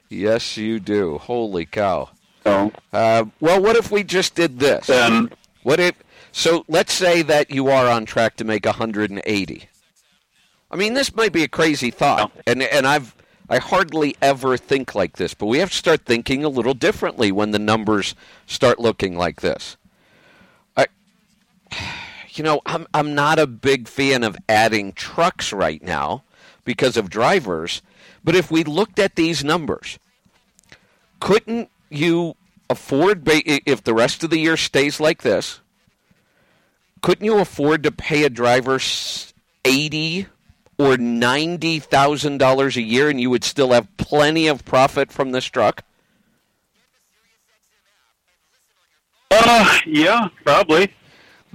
Yes, 0.10 0.58
you 0.58 0.80
do. 0.80 1.18
Holy 1.18 1.66
cow. 1.66 2.10
So, 2.44 2.72
uh, 2.94 3.26
well, 3.40 3.62
what 3.62 3.76
if 3.76 3.92
we 3.92 4.04
just 4.04 4.36
did 4.36 4.60
this? 4.60 4.88
Then, 4.88 5.32
what 5.64 5.80
if? 5.80 5.96
So 6.32 6.64
let's 6.68 6.94
say 6.94 7.22
that 7.24 7.50
you 7.50 7.70
are 7.70 7.90
on 7.90 8.06
track 8.06 8.36
to 8.38 8.44
make 8.44 8.66
180. 8.66 9.70
I 10.70 10.76
mean, 10.76 10.94
this 10.94 11.16
might 11.16 11.32
be 11.32 11.44
a 11.44 11.48
crazy 11.48 11.90
thought, 11.90 12.32
and 12.46 12.62
and 12.62 12.86
I've 12.86 13.16
I 13.50 13.60
hardly 13.60 14.16
ever 14.22 14.58
think 14.58 14.96
like 14.96 15.18
this, 15.18 15.34
but 15.34 15.46
we 15.46 15.60
have 15.60 15.72
to 15.72 15.78
start 15.78 16.06
thinking 16.06 16.44
a 16.44 16.50
little 16.50 16.74
differently 16.74 17.32
when 17.32 17.52
the 17.52 17.60
numbers 17.60 18.16
start 18.48 18.80
looking 18.80 19.16
like 19.16 19.42
this. 19.42 19.78
You 22.38 22.44
know, 22.44 22.62
I'm 22.66 22.86
I'm 22.94 23.16
not 23.16 23.40
a 23.40 23.48
big 23.48 23.88
fan 23.88 24.24
of 24.24 24.36
adding 24.50 24.92
trucks 24.92 25.54
right 25.54 25.82
now 25.82 26.24
because 26.66 26.98
of 26.98 27.10
drivers, 27.10 27.82
but 28.24 28.36
if 28.36 28.52
we 28.52 28.64
looked 28.64 29.00
at 29.00 29.16
these 29.16 29.44
numbers, 29.44 29.98
couldn't 31.22 31.70
you 31.90 32.36
afford 32.70 33.22
if 33.26 33.84
the 33.84 33.94
rest 33.94 34.24
of 34.24 34.32
the 34.32 34.40
year 34.40 34.58
stays 34.58 35.00
like 35.00 35.22
this? 35.22 35.62
Couldn't 37.02 37.26
you 37.26 37.38
afford 37.38 37.84
to 37.84 37.92
pay 37.92 38.24
a 38.24 38.30
driver 38.30 38.80
eighty 39.64 40.28
or 40.78 40.98
ninety 40.98 41.80
thousand 41.80 42.40
dollars 42.40 42.76
a 42.76 42.82
year, 42.82 43.10
and 43.10 43.22
you 43.22 43.30
would 43.30 43.46
still 43.46 43.72
have 43.72 43.96
plenty 43.96 44.48
of 44.48 44.66
profit 44.66 45.12
from 45.12 45.32
this 45.32 45.46
truck? 45.46 45.84
Uh, 49.32 49.80
yeah, 49.86 50.28
probably. 50.44 50.92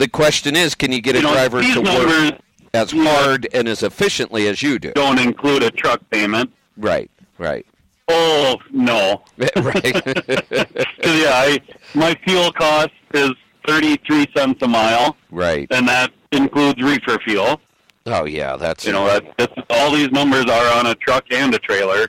The 0.00 0.08
question 0.08 0.56
is, 0.56 0.74
can 0.74 0.92
you 0.92 1.02
get 1.02 1.14
a 1.14 1.20
know, 1.20 1.30
driver 1.34 1.60
to 1.60 1.80
work 1.82 2.40
as 2.72 2.90
hard 2.90 3.46
and 3.52 3.68
as 3.68 3.82
efficiently 3.82 4.48
as 4.48 4.62
you 4.62 4.78
do? 4.78 4.92
don't 4.92 5.18
include 5.18 5.62
a 5.62 5.70
truck 5.70 6.00
payment. 6.08 6.50
Right, 6.78 7.10
Right. 7.36 7.66
Oh 8.08 8.56
no. 8.70 9.22
right. 9.56 9.84
yeah, 9.84 11.36
I, 11.36 11.60
my 11.94 12.18
fuel 12.24 12.50
cost 12.50 12.92
is 13.12 13.32
thirty-three 13.66 14.26
cents 14.34 14.62
a 14.62 14.68
mile, 14.68 15.18
Right. 15.30 15.68
and 15.70 15.86
that 15.86 16.10
includes 16.32 16.80
reefer 16.82 17.18
fuel. 17.18 17.60
Oh 18.06 18.24
yeah, 18.24 18.56
that's 18.56 18.86
You 18.86 18.92
know, 18.92 19.04
that, 19.06 19.22
that's 19.36 19.52
all 19.68 19.92
these 19.92 20.10
numbers 20.12 20.46
are 20.46 20.78
on 20.78 20.86
a 20.86 20.94
truck 20.94 21.26
and 21.30 21.54
a 21.54 21.58
trailer. 21.58 22.08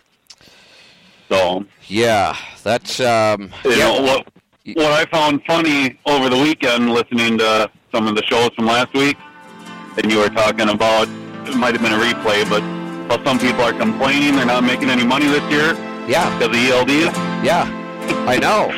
So 1.27 1.65
yeah, 1.87 2.37
that's 2.63 3.01
um. 3.01 3.51
you 3.65 3.71
yeah. 3.71 3.77
know 3.79 4.01
what 4.01 4.27
what 4.77 4.91
I 4.93 5.03
found 5.11 5.41
funny 5.45 5.99
over 6.05 6.29
the 6.29 6.37
weekend 6.37 6.93
listening 6.93 7.37
to 7.39 7.69
some 7.91 8.07
of 8.07 8.15
the 8.15 8.23
shows 8.23 8.49
from 8.55 8.65
last 8.65 8.93
week, 8.93 9.17
and 9.97 10.11
you 10.11 10.19
were 10.19 10.29
talking 10.29 10.69
about 10.69 11.07
it 11.47 11.55
might 11.55 11.73
have 11.73 11.81
been 11.81 11.93
a 11.93 11.97
replay, 12.03 12.47
but 12.49 12.61
how 13.09 13.23
some 13.25 13.39
people 13.39 13.61
are 13.61 13.73
complaining 13.73 14.35
they're 14.35 14.45
not 14.45 14.63
making 14.63 14.89
any 14.89 15.03
money 15.03 15.25
this 15.27 15.43
year. 15.51 15.73
Yeah. 16.07 16.29
Because 16.37 16.55
of 16.55 16.55
E 16.55 16.69
ELDs. 16.69 17.13
Yeah, 17.43 17.65
I 18.27 18.37
know. 18.37 18.69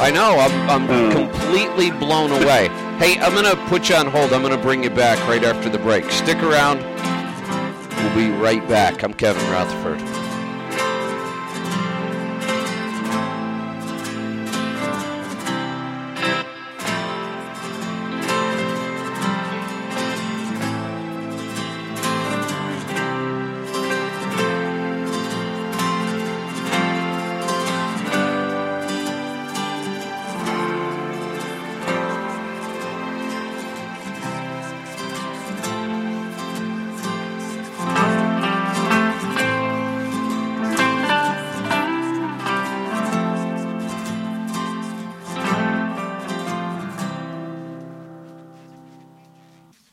I 0.00 0.10
know. 0.10 0.38
I'm, 0.38 0.70
I'm 0.70 0.86
Hmm. 0.86 1.12
completely 1.12 1.90
blown 1.90 2.30
away. 2.32 2.68
Hey, 2.98 3.18
I'm 3.20 3.32
going 3.34 3.44
to 3.44 3.56
put 3.68 3.88
you 3.88 3.96
on 3.96 4.06
hold. 4.06 4.32
I'm 4.32 4.42
going 4.42 4.56
to 4.56 4.62
bring 4.62 4.82
you 4.82 4.90
back 4.90 5.18
right 5.28 5.44
after 5.44 5.68
the 5.68 5.78
break. 5.78 6.10
Stick 6.10 6.42
around. 6.42 6.78
We'll 7.96 8.14
be 8.16 8.30
right 8.36 8.66
back. 8.68 9.02
I'm 9.04 9.14
Kevin 9.14 9.42
Rutherford. 9.50 10.00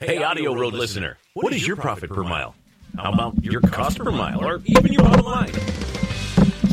Hey, 0.09 0.23
Audio 0.23 0.55
Road 0.55 0.73
listener, 0.73 1.19
what 1.35 1.53
is 1.53 1.67
your 1.67 1.75
profit 1.75 2.09
per 2.09 2.23
mile? 2.23 2.55
How 2.97 3.13
about 3.13 3.43
your 3.43 3.61
cost 3.61 3.99
per 3.99 4.09
mile, 4.09 4.43
or 4.43 4.59
even 4.65 4.91
your 4.91 5.03
bottom 5.03 5.23
line? 5.23 5.53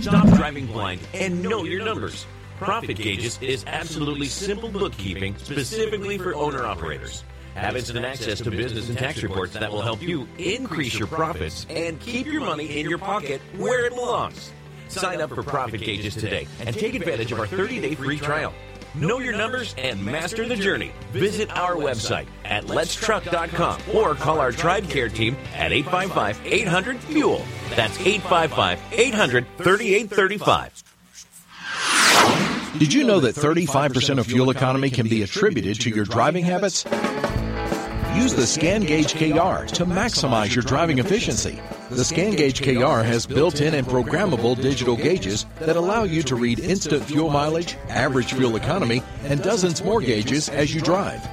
Stop 0.00 0.26
driving 0.28 0.64
blind 0.64 1.02
and 1.12 1.42
know 1.42 1.64
your 1.64 1.84
numbers. 1.84 2.24
Profit 2.56 2.96
Gauges 2.96 3.38
is 3.42 3.62
absolutely 3.66 4.28
simple 4.28 4.70
bookkeeping 4.70 5.36
specifically 5.36 6.16
for 6.16 6.34
owner 6.34 6.64
operators. 6.64 7.24
Have 7.56 7.76
instant 7.76 8.06
access 8.06 8.40
to 8.40 8.50
business 8.50 8.88
and 8.88 8.96
tax 8.96 9.22
reports 9.22 9.52
that 9.52 9.70
will 9.70 9.82
help 9.82 10.00
you 10.00 10.26
increase 10.38 10.98
your 10.98 11.08
profits 11.08 11.66
and 11.68 12.00
keep 12.00 12.26
your 12.26 12.40
money 12.40 12.80
in 12.80 12.88
your 12.88 12.96
pocket 12.96 13.42
where 13.58 13.84
it 13.84 13.94
belongs. 13.94 14.50
Sign 14.88 15.20
up 15.20 15.28
for 15.28 15.42
Profit 15.42 15.82
Gauges 15.82 16.14
today 16.14 16.48
and 16.60 16.74
take 16.74 16.94
advantage 16.94 17.32
of 17.32 17.40
our 17.40 17.46
30 17.46 17.82
day 17.82 17.94
free 17.96 18.16
trial. 18.16 18.54
Know 18.96 19.18
your 19.18 19.36
numbers 19.36 19.74
and 19.76 20.02
master 20.02 20.48
the 20.48 20.56
journey. 20.56 20.90
Visit 21.12 21.54
our 21.54 21.74
website 21.74 22.26
at 22.46 22.64
letstruck.com 22.64 23.82
or 23.94 24.14
call 24.14 24.40
our 24.40 24.52
Tribe 24.52 24.88
Care 24.88 25.10
team 25.10 25.36
at 25.54 25.70
855 25.70 26.40
800 26.46 26.98
FUEL. 27.00 27.42
That's 27.74 28.00
855 28.00 28.80
800 28.92 29.46
3835. 29.58 30.82
Did 32.78 32.92
you 32.94 33.04
know 33.04 33.20
that 33.20 33.34
35% 33.34 34.18
of 34.18 34.26
fuel 34.26 34.48
economy 34.48 34.88
can 34.88 35.08
be 35.08 35.22
attributed 35.22 35.78
to 35.82 35.90
your 35.90 36.06
driving 36.06 36.44
habits? 36.46 36.84
Use 38.14 38.34
the 38.34 38.46
Scan 38.46 38.82
Gauge 38.82 39.12
KR 39.12 39.66
to 39.74 39.84
maximize 39.84 40.54
your 40.54 40.64
driving 40.64 41.00
efficiency. 41.00 41.60
The 41.88 42.04
Scan 42.04 42.32
Gauge 42.32 42.62
KR 42.62 43.02
has 43.04 43.26
built-in 43.26 43.72
and 43.72 43.86
programmable 43.86 44.60
digital 44.60 44.96
gauges 44.96 45.46
that 45.60 45.76
allow 45.76 46.02
you 46.02 46.24
to 46.24 46.34
read 46.34 46.58
instant 46.58 47.04
fuel 47.04 47.30
mileage, 47.30 47.76
average 47.88 48.32
fuel 48.32 48.56
economy, 48.56 49.04
and 49.24 49.40
dozens 49.40 49.84
more 49.84 50.00
gauges 50.00 50.48
as 50.48 50.74
you 50.74 50.80
drive. 50.80 51.24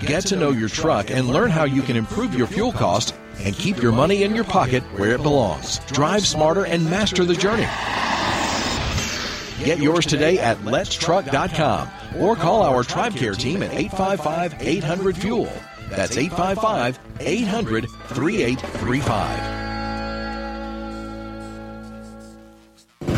Get 0.00 0.26
to 0.26 0.36
know 0.36 0.50
your 0.50 0.68
truck 0.68 1.10
and 1.10 1.28
learn 1.28 1.50
how 1.50 1.64
you 1.64 1.80
can 1.80 1.96
improve 1.96 2.34
your 2.34 2.46
fuel 2.46 2.72
cost 2.72 3.14
and 3.40 3.56
keep 3.56 3.80
your 3.82 3.92
money 3.92 4.22
in 4.22 4.34
your 4.34 4.44
pocket 4.44 4.82
where 4.98 5.12
it 5.14 5.22
belongs. 5.22 5.78
Drive 5.86 6.26
smarter 6.26 6.66
and 6.66 6.84
master 6.90 7.24
the 7.24 7.34
journey. 7.34 7.66
Get 9.64 9.78
yours 9.78 10.04
today 10.04 10.38
at 10.38 10.58
letstruck.com 10.58 11.88
or 12.18 12.36
call 12.36 12.62
our 12.62 12.84
Tribe 12.84 13.16
Care 13.16 13.34
team 13.34 13.62
at 13.62 13.72
855 13.72 14.56
800 14.60 15.16
Fuel. 15.16 15.52
That's 15.88 16.18
855 16.18 16.98
800 17.20 17.88
3835. 17.88 19.61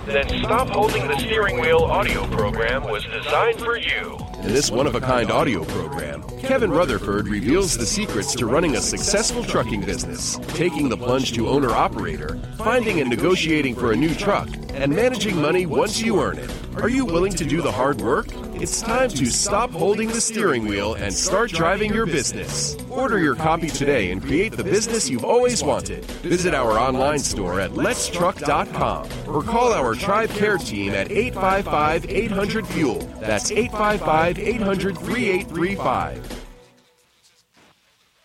Then 0.06 0.28
Stop 0.42 0.68
Holding 0.70 1.06
the 1.06 1.16
Steering 1.18 1.60
Wheel 1.60 1.84
audio 1.84 2.26
program 2.26 2.82
was 2.82 3.04
designed 3.04 3.60
for 3.60 3.78
you. 3.78 4.18
In 4.40 4.48
this 4.48 4.68
one 4.68 4.88
of 4.88 4.96
a 4.96 5.00
kind 5.00 5.30
audio 5.30 5.64
program, 5.64 6.24
Kevin 6.40 6.72
Rutherford 6.72 7.28
reveals 7.28 7.78
the 7.78 7.86
secrets 7.86 8.34
to 8.34 8.46
running 8.46 8.74
a 8.74 8.80
successful 8.80 9.44
trucking 9.44 9.82
business, 9.82 10.40
taking 10.48 10.88
the 10.88 10.96
plunge 10.96 11.32
to 11.34 11.48
owner 11.48 11.70
operator, 11.70 12.36
finding 12.58 13.00
and 13.00 13.10
negotiating 13.10 13.76
for 13.76 13.92
a 13.92 13.96
new 13.96 14.12
truck, 14.12 14.48
and 14.72 14.92
managing 14.92 15.40
money 15.40 15.66
once 15.66 16.00
you 16.00 16.20
earn 16.20 16.36
it. 16.36 16.52
Are 16.78 16.88
you 16.88 17.04
willing 17.04 17.34
to 17.34 17.44
do 17.44 17.62
the 17.62 17.70
hard 17.70 18.00
work? 18.00 18.26
It's 18.62 18.80
time 18.80 19.10
to 19.10 19.26
stop 19.26 19.72
holding 19.72 20.06
the 20.06 20.20
steering 20.20 20.66
wheel 20.66 20.94
and 20.94 21.12
start 21.12 21.50
driving 21.50 21.92
your 21.92 22.06
business. 22.06 22.76
Order 22.90 23.18
your 23.18 23.34
copy 23.34 23.66
today 23.66 24.12
and 24.12 24.22
create 24.22 24.52
the 24.52 24.62
business 24.62 25.10
you've 25.10 25.24
always 25.24 25.64
wanted. 25.64 26.04
Visit 26.22 26.54
our 26.54 26.78
online 26.78 27.18
store 27.18 27.58
at 27.58 27.72
letstruck.com 27.72 29.08
or 29.26 29.42
call 29.42 29.72
our 29.72 29.96
Tribe 29.96 30.30
Care 30.30 30.58
team 30.58 30.92
at 30.92 31.10
855 31.10 32.08
800 32.08 32.66
Fuel. 32.68 33.00
That's 33.18 33.50
855 33.50 34.38
800 34.38 34.96
3835. 34.96 36.44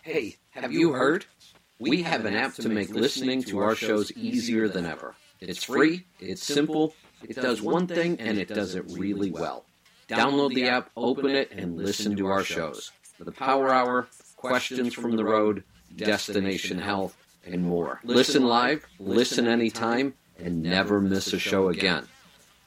Hey, 0.02 0.36
have 0.50 0.72
you 0.72 0.92
heard? 0.92 1.26
We 1.80 2.04
have 2.04 2.26
an 2.26 2.36
app 2.36 2.54
to 2.54 2.68
make 2.68 2.90
listening 2.90 3.42
to 3.42 3.58
our 3.58 3.74
shows 3.74 4.12
easier 4.12 4.68
than 4.68 4.86
ever. 4.86 5.16
It's 5.40 5.64
free, 5.64 6.04
it's 6.20 6.46
simple, 6.46 6.94
it 7.28 7.34
does 7.34 7.60
one 7.60 7.88
thing, 7.88 8.20
and 8.20 8.38
it 8.38 8.46
does 8.46 8.76
it 8.76 8.84
really 8.90 9.32
well. 9.32 9.64
Download 10.08 10.54
the 10.54 10.68
app, 10.68 10.90
open 10.96 11.30
it, 11.30 11.50
and 11.52 11.76
listen 11.76 12.16
to 12.16 12.26
our 12.28 12.42
shows. 12.42 12.92
The 13.18 13.32
Power 13.32 13.72
Hour, 13.72 14.08
Questions 14.36 14.94
from 14.94 15.16
the 15.16 15.24
Road, 15.24 15.64
Destination 15.94 16.78
Health, 16.78 17.16
and 17.44 17.62
more. 17.62 18.00
Listen 18.04 18.46
live, 18.46 18.86
listen 18.98 19.46
anytime, 19.46 20.14
and 20.38 20.62
never 20.62 21.00
miss 21.00 21.32
a 21.32 21.38
show 21.38 21.68
again. 21.68 22.06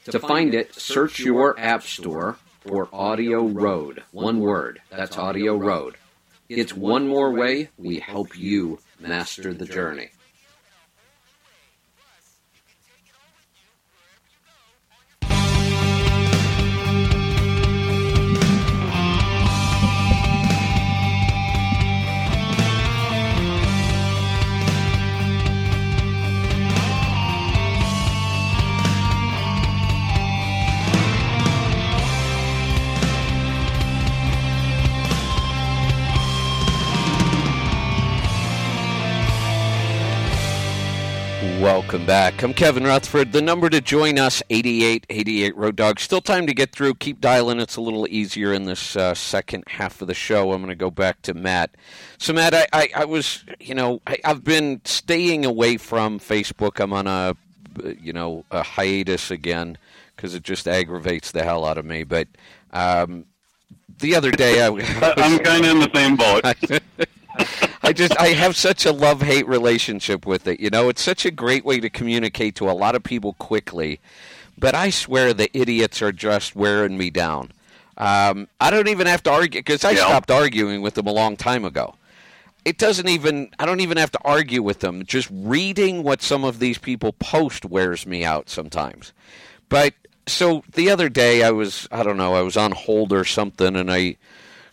To 0.05 0.19
find 0.19 0.53
it, 0.53 0.75
search 0.75 1.19
your 1.19 1.59
app 1.59 1.83
store 1.83 2.37
for 2.61 2.89
Audio 2.93 3.47
Road. 3.47 4.03
One 4.11 4.39
word. 4.39 4.81
That's 4.89 5.17
Audio 5.17 5.55
Road. 5.55 5.95
It's 6.49 6.75
one 6.75 7.07
more 7.07 7.31
way 7.31 7.69
we 7.77 7.99
help 7.99 8.37
you 8.37 8.79
master 8.99 9.53
the 9.53 9.65
journey. 9.65 10.09
Welcome 41.61 42.07
back. 42.07 42.41
I'm 42.41 42.55
Kevin 42.55 42.85
Rutherford. 42.85 43.33
The 43.33 43.41
number 43.41 43.69
to 43.69 43.81
join 43.81 44.17
us, 44.17 44.41
8888 44.49 45.55
Road 45.55 45.75
Dog. 45.75 45.99
Still 45.99 46.19
time 46.19 46.47
to 46.47 46.55
get 46.55 46.71
through. 46.71 46.95
Keep 46.95 47.21
dialing. 47.21 47.59
It's 47.59 47.75
a 47.75 47.81
little 47.81 48.07
easier 48.09 48.51
in 48.51 48.63
this 48.65 48.95
uh, 48.95 49.13
second 49.13 49.65
half 49.67 50.01
of 50.01 50.07
the 50.07 50.15
show. 50.15 50.53
I'm 50.53 50.63
going 50.63 50.69
to 50.69 50.75
go 50.75 50.89
back 50.89 51.21
to 51.21 51.35
Matt. 51.35 51.75
So, 52.17 52.33
Matt, 52.33 52.55
I, 52.55 52.65
I, 52.73 52.89
I 52.95 53.05
was, 53.05 53.45
you 53.59 53.75
know, 53.75 54.01
I, 54.07 54.17
I've 54.25 54.43
been 54.43 54.81
staying 54.85 55.45
away 55.45 55.77
from 55.77 56.17
Facebook. 56.17 56.79
I'm 56.79 56.93
on 56.93 57.05
a, 57.05 57.35
you 58.01 58.11
know, 58.11 58.43
a 58.49 58.63
hiatus 58.63 59.29
again 59.29 59.77
because 60.15 60.33
it 60.33 60.41
just 60.41 60.67
aggravates 60.67 61.31
the 61.31 61.43
hell 61.43 61.63
out 61.63 61.77
of 61.77 61.85
me. 61.85 62.03
But 62.03 62.27
um, 62.71 63.25
the 63.99 64.15
other 64.15 64.31
day, 64.31 64.65
I, 64.65 64.69
I'm 65.15 65.37
kind 65.37 65.63
of 65.63 65.71
in 65.71 65.79
the 65.79 65.91
same 65.93 66.15
boat. 66.15 66.43
I 67.83 67.93
just 67.93 68.17
I 68.19 68.29
have 68.29 68.55
such 68.55 68.85
a 68.85 68.91
love 68.91 69.21
hate 69.21 69.47
relationship 69.47 70.25
with 70.25 70.47
it. 70.47 70.59
You 70.59 70.69
know, 70.69 70.89
it's 70.89 71.01
such 71.01 71.25
a 71.25 71.31
great 71.31 71.65
way 71.65 71.79
to 71.79 71.89
communicate 71.89 72.55
to 72.55 72.69
a 72.69 72.73
lot 72.73 72.95
of 72.95 73.03
people 73.03 73.33
quickly. 73.33 73.99
But 74.57 74.75
I 74.75 74.89
swear 74.89 75.33
the 75.33 75.49
idiots 75.57 76.01
are 76.01 76.11
just 76.11 76.55
wearing 76.55 76.97
me 76.97 77.09
down. 77.09 77.51
Um, 77.97 78.47
I 78.59 78.69
don't 78.69 78.87
even 78.87 79.07
have 79.07 79.23
to 79.23 79.31
argue 79.31 79.59
because 79.59 79.83
I 79.83 79.91
Yeah. 79.91 80.05
stopped 80.05 80.31
arguing 80.31 80.81
with 80.81 80.93
them 80.95 81.07
a 81.07 81.11
long 81.11 81.37
time 81.37 81.65
ago. 81.65 81.95
It 82.63 82.77
doesn't 82.77 83.09
even 83.09 83.49
I 83.59 83.65
don't 83.65 83.79
even 83.79 83.97
have 83.97 84.11
to 84.11 84.19
argue 84.23 84.61
with 84.61 84.79
them. 84.81 85.03
Just 85.05 85.27
reading 85.31 86.03
what 86.03 86.21
some 86.21 86.43
of 86.43 86.59
these 86.59 86.77
people 86.77 87.13
post 87.13 87.65
wears 87.65 88.05
me 88.05 88.23
out 88.23 88.49
sometimes. 88.49 89.13
But 89.69 89.93
so 90.27 90.63
the 90.73 90.89
other 90.89 91.09
day 91.09 91.43
I 91.43 91.49
was 91.51 91.87
I 91.91 92.03
don't 92.03 92.17
know 92.17 92.35
I 92.35 92.41
was 92.41 92.57
on 92.57 92.71
hold 92.73 93.11
or 93.11 93.25
something 93.25 93.75
and 93.75 93.91
I 93.91 94.17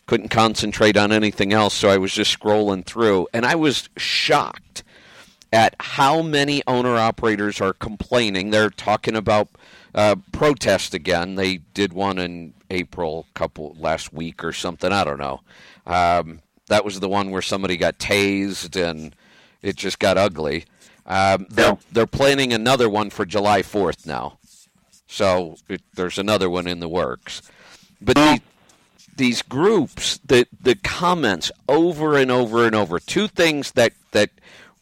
couldn't 0.09 0.31
concentrate 0.31 0.97
on 0.97 1.12
anything 1.12 1.53
else 1.53 1.75
so 1.75 1.88
I 1.88 1.99
was 1.99 2.12
just 2.12 2.37
scrolling 2.37 2.85
through 2.85 3.29
and 3.33 3.47
I 3.47 3.55
was 3.55 3.88
shocked 3.97 4.83
at 5.53 5.75
how 5.81 6.23
many 6.23 6.62
owner 6.66 6.97
operators 6.97 7.61
are 7.61 7.73
complaining. 7.73 8.51
They're 8.51 8.71
talking 8.71 9.16
about 9.16 9.49
uh, 9.94 10.16
protest 10.33 10.94
again. 10.94 11.37
They 11.37 11.59
did 11.75 11.92
one 11.92 12.18
in 12.18 12.55
April, 12.71 13.27
couple 13.35 13.75
last 13.79 14.12
week 14.12 14.44
or 14.44 14.53
something. 14.53 14.92
I 14.92 15.05
don't 15.05 15.18
know. 15.18 15.40
Um, 15.87 16.40
that 16.66 16.85
was 16.85 17.01
the 17.01 17.09
one 17.09 17.31
where 17.31 17.42
somebody 17.42 17.77
got 17.77 17.99
tased 17.99 18.77
and 18.77 19.14
it 19.62 19.77
just 19.77 19.99
got 19.99 20.18
ugly. 20.18 20.64
Um, 21.07 21.47
they're, 21.49 21.79
they're 21.90 22.07
planning 22.07 22.53
another 22.53 22.88
one 22.90 23.09
for 23.09 23.25
July 23.25 23.62
4th 23.62 24.05
now. 24.05 24.38
So 25.07 25.57
it, 25.68 25.81
there's 25.94 26.18
another 26.18 26.51
one 26.51 26.66
in 26.66 26.81
the 26.81 26.88
works. 26.88 27.40
But 28.01 28.16
the, 28.16 28.40
these 29.19 29.43
groups, 29.43 30.19
the 30.25 30.47
the 30.59 30.77
comments 30.77 31.53
over 31.69 32.17
and 32.17 32.31
over 32.31 32.65
and 32.65 32.75
over. 32.75 32.99
Two 32.99 33.29
things 33.29 33.73
that 33.73 33.93
that 34.13 34.31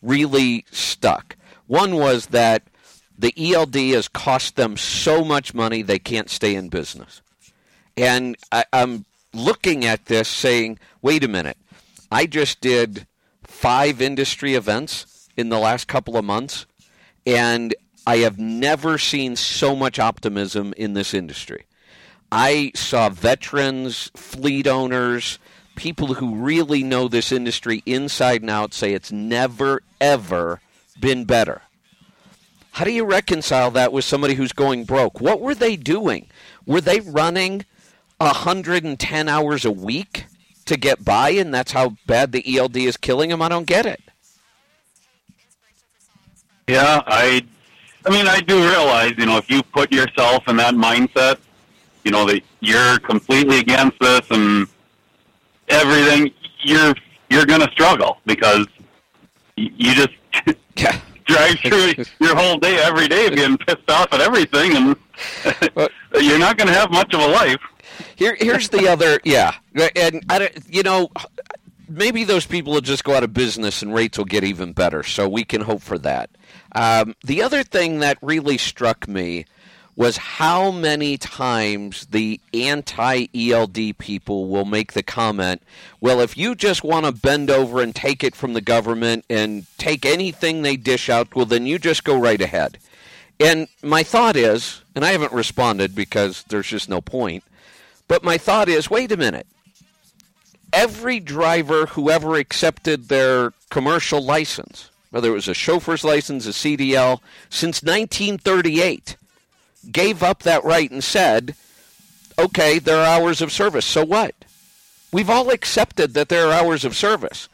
really 0.01 0.64
stuck. 0.70 1.37
One 1.66 1.96
was 1.96 2.27
that 2.27 2.62
the 3.18 3.35
ELD 3.37 3.75
has 3.94 4.07
cost 4.07 4.55
them 4.55 4.77
so 4.77 5.25
much 5.25 5.55
money 5.55 5.83
they 5.83 5.99
can't 5.99 6.31
stay 6.31 6.55
in 6.55 6.68
business, 6.68 7.22
and 7.96 8.37
I, 8.53 8.64
I'm 8.72 9.07
looking 9.35 9.85
at 9.85 10.07
this 10.07 10.29
saying, 10.29 10.79
"Wait 11.03 11.25
a 11.25 11.29
minute! 11.29 11.59
I 12.12 12.27
just 12.27 12.61
did 12.61 13.07
five 13.42 14.01
industry 14.01 14.55
events 14.55 15.29
in 15.37 15.49
the 15.49 15.59
last 15.59 15.88
couple 15.88 16.16
of 16.16 16.25
months, 16.25 16.66
and 17.27 17.75
I 18.07 18.18
have 18.18 18.38
never 18.38 18.99
seen 18.99 19.35
so 19.35 19.75
much 19.75 19.99
optimism 19.99 20.72
in 20.77 20.92
this 20.92 21.12
industry." 21.12 21.64
I 22.38 22.72
saw 22.75 23.09
veterans, 23.09 24.11
fleet 24.14 24.66
owners, 24.66 25.38
people 25.75 26.12
who 26.12 26.35
really 26.35 26.83
know 26.83 27.09
this 27.09 27.33
industry 27.33 27.83
inside 27.87 28.42
and 28.42 28.51
out 28.51 28.75
say 28.75 28.92
it's 28.92 29.11
never, 29.11 29.81
ever 30.03 30.61
been 31.01 31.25
better. 31.25 31.62
How 32.72 32.85
do 32.85 32.92
you 32.92 33.07
reconcile 33.07 33.70
that 33.70 33.90
with 33.90 34.05
somebody 34.05 34.35
who's 34.35 34.53
going 34.53 34.85
broke? 34.85 35.18
What 35.18 35.40
were 35.40 35.55
they 35.55 35.77
doing? 35.77 36.27
Were 36.66 36.83
they 36.83 37.01
running 37.01 37.64
110 38.18 39.29
hours 39.31 39.64
a 39.64 39.70
week 39.70 40.27
to 40.66 40.77
get 40.77 41.03
by, 41.03 41.31
and 41.31 41.55
that's 41.55 41.72
how 41.72 41.96
bad 42.07 42.33
the 42.33 42.59
ELD 42.59 42.77
is 42.77 42.99
killing 42.99 43.31
them? 43.31 43.40
I 43.40 43.49
don't 43.49 43.66
get 43.66 43.87
it. 43.87 44.03
Yeah, 46.68 47.03
I, 47.07 47.46
I 48.05 48.11
mean, 48.11 48.29
I 48.29 48.40
do 48.40 48.59
realize, 48.59 49.14
you 49.16 49.25
know, 49.25 49.38
if 49.38 49.49
you 49.49 49.62
put 49.62 49.90
yourself 49.90 50.46
in 50.49 50.59
that 50.59 50.75
mindset, 50.75 51.38
you 52.06 52.12
know 52.12 52.24
that 52.24 52.40
you're 52.60 53.00
completely 53.00 53.58
against 53.58 53.98
this 53.98 54.20
and 54.30 54.68
everything, 55.68 56.30
you're 56.62 56.94
you're 57.28 57.44
going 57.44 57.60
to 57.60 57.70
struggle 57.72 58.18
because 58.26 58.64
you 59.56 59.92
just 59.94 60.10
drive 61.24 61.58
through 61.58 61.94
your 62.20 62.36
whole 62.36 62.58
day 62.58 62.78
every 62.78 63.08
day 63.08 63.28
being 63.28 63.58
pissed 63.58 63.90
off 63.90 64.06
at 64.12 64.20
everything, 64.20 64.76
and 64.76 64.96
you're 66.22 66.38
not 66.38 66.56
going 66.56 66.68
to 66.68 66.74
have 66.74 66.90
much 66.92 67.12
of 67.12 67.20
a 67.20 67.26
life. 67.26 67.58
Here, 68.14 68.36
here's 68.38 68.68
the 68.68 68.86
other, 68.88 69.18
yeah, 69.24 69.54
and 69.96 70.22
I, 70.28 70.38
don't- 70.38 70.58
you 70.68 70.84
know, 70.84 71.10
maybe 71.88 72.22
those 72.22 72.46
people 72.46 72.72
will 72.74 72.80
just 72.80 73.02
go 73.02 73.14
out 73.14 73.24
of 73.24 73.32
business 73.34 73.82
and 73.82 73.92
rates 73.92 74.16
will 74.18 74.26
get 74.26 74.44
even 74.44 74.72
better. 74.72 75.02
So 75.02 75.28
we 75.28 75.44
can 75.44 75.62
hope 75.62 75.82
for 75.82 75.98
that. 75.98 76.30
Um, 76.72 77.16
the 77.24 77.42
other 77.42 77.64
thing 77.64 77.98
that 78.00 78.18
really 78.22 78.58
struck 78.58 79.08
me 79.08 79.46
was 79.96 80.18
how 80.18 80.70
many 80.70 81.16
times 81.16 82.06
the 82.11 82.38
anti 82.52 83.26
ELD 83.35 83.96
people 83.98 84.46
will 84.46 84.66
make 84.66 84.92
the 84.92 85.02
comment, 85.02 85.62
well, 86.00 86.20
if 86.20 86.37
you 86.37 86.54
just 86.54 86.85
want 86.85 87.06
to 87.06 87.12
bend 87.12 87.50
over 87.50 87.80
and 87.80 87.94
take 87.94 88.22
it 88.22 88.37
from 88.37 88.52
the 88.52 88.61
government 88.61 89.24
and 89.30 89.66
take 89.78 90.04
anything 90.04 90.61
they 90.62 90.76
dish 90.76 91.09
out, 91.09 91.35
well, 91.35 91.46
then 91.46 91.66
you 91.66 91.78
just 91.78 92.04
go 92.04 92.18
right 92.18 92.40
ahead. 92.40 92.78
And 93.40 93.68
my 93.82 94.02
thought 94.02 94.37
is, 94.37 94.82
and 94.94 95.04
I 95.04 95.12
haven't 95.12 95.32
responded 95.32 95.94
because 95.94 96.44
there's 96.48 96.68
just 96.68 96.88
no 96.88 97.00
point, 97.00 97.42
but 98.06 98.22
my 98.22 98.38
thought 98.38 98.68
is 98.68 98.90
wait 98.90 99.12
a 99.12 99.16
minute. 99.16 99.46
Every 100.72 101.20
driver 101.20 101.87
who 101.87 102.11
ever 102.11 102.37
accepted 102.37 103.09
their 103.09 103.52
commercial 103.70 104.22
license, 104.22 104.90
whether 105.11 105.30
it 105.30 105.35
was 105.35 105.48
a 105.48 105.54
chauffeur's 105.54 106.05
license, 106.05 106.47
a 106.47 106.51
CDL, 106.51 107.20
since 107.49 107.82
1938, 107.82 109.16
gave 109.93 110.22
up 110.22 110.43
that 110.43 110.64
right 110.64 110.91
and 110.91 111.03
said, 111.03 111.55
okay, 112.39 112.78
there 112.78 112.99
are 112.99 113.07
hours 113.20 113.41
of 113.41 113.53
service. 113.53 113.84
So 113.87 114.05
what? 114.05 114.34
We've 115.12 115.30
all 115.30 115.51
accepted 115.51 116.14
that 116.14 116.28
there 116.28 116.47
are 116.49 116.53
hours 116.53 116.84
of 116.84 116.97
service. 116.97 117.49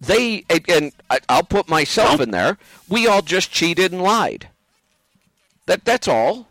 They, 0.00 0.44
and- 0.68 0.92
I'll 1.28 1.42
put 1.44 1.68
myself 1.68 2.20
in 2.20 2.30
there, 2.30 2.58
we 2.88 3.06
all 3.06 3.22
just 3.22 3.50
cheated 3.50 3.92
and 3.92 4.02
lied. 4.02 4.48
That, 5.66 5.84
that's 5.84 6.08
all. 6.08 6.48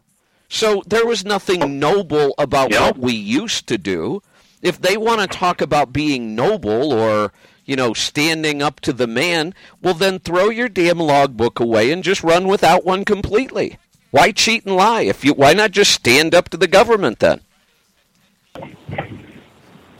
So 0.50 0.84
there 0.86 1.06
was 1.06 1.24
nothing 1.24 1.80
noble 1.80 2.34
about 2.38 2.72
what 2.82 2.98
we 2.98 3.14
used 3.14 3.68
to 3.68 3.78
do. 3.78 4.22
If 4.62 4.82
they 4.82 4.98
want 4.98 5.22
to 5.22 5.28
talk 5.28 5.62
about 5.62 5.94
being 5.94 6.36
noble 6.36 6.92
or, 6.94 7.32
you 7.66 7.76
know, 7.76 7.94
standing 7.94 8.62
up 8.62 8.80
to 8.82 8.94
the 8.94 9.08
man, 9.08 9.54
well, 9.82 9.94
then 9.94 10.20
throw 10.20 10.50
your 10.50 10.70
damn 10.70 11.00
logbook 11.00 11.60
away 11.60 11.92
and 11.92 12.04
just 12.04 12.24
run 12.24 12.48
without 12.48 12.86
one 12.86 13.06
completely. 13.06 13.78
Why 14.12 14.32
cheat 14.32 14.66
and 14.66 14.76
lie? 14.76 15.02
If 15.02 15.24
you, 15.24 15.34
why 15.34 15.54
not 15.54 15.72
just 15.72 15.92
stand 15.92 16.36
up 16.36 16.50
to 16.50 16.58
the 16.58 16.68
government 16.68 17.20
then? 17.20 17.42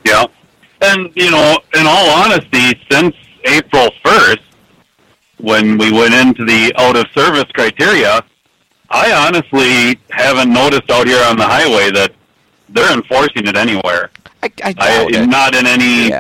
Yeah. 0.06 0.26
And, 0.82 1.12
you 1.16 1.32
know, 1.32 1.58
in 1.74 1.88
all 1.88 2.10
honesty, 2.10 2.80
since 2.90 3.16
April 3.46 3.90
1st, 4.04 4.40
when 5.38 5.78
we 5.78 5.92
went 5.92 6.14
into 6.14 6.46
the 6.46 6.74
out 6.78 6.96
of 6.96 7.06
service 7.14 7.50
criteria, 7.54 8.24
I 8.90 9.12
honestly 9.12 10.00
haven't 10.10 10.52
noticed 10.52 10.90
out 10.92 11.08
here 11.08 11.24
on 11.24 11.38
the 11.38 11.46
highway 11.46 11.92
that 11.92 12.12
they're 12.70 12.94
enforcing 12.94 13.48
it 13.48 13.56
anywhere. 13.56 14.12
I, 14.44 14.52
I 14.64 14.74
doubt 14.74 15.16
it. 15.16 15.28
Not 15.28 15.56
in 15.56 15.66
any 15.66 16.12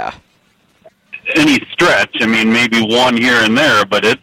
any 1.35 1.59
stretch. 1.71 2.17
I 2.19 2.25
mean, 2.25 2.51
maybe 2.51 2.81
one 2.81 3.15
here 3.15 3.43
and 3.43 3.57
there, 3.57 3.85
but 3.85 4.05
it's 4.05 4.21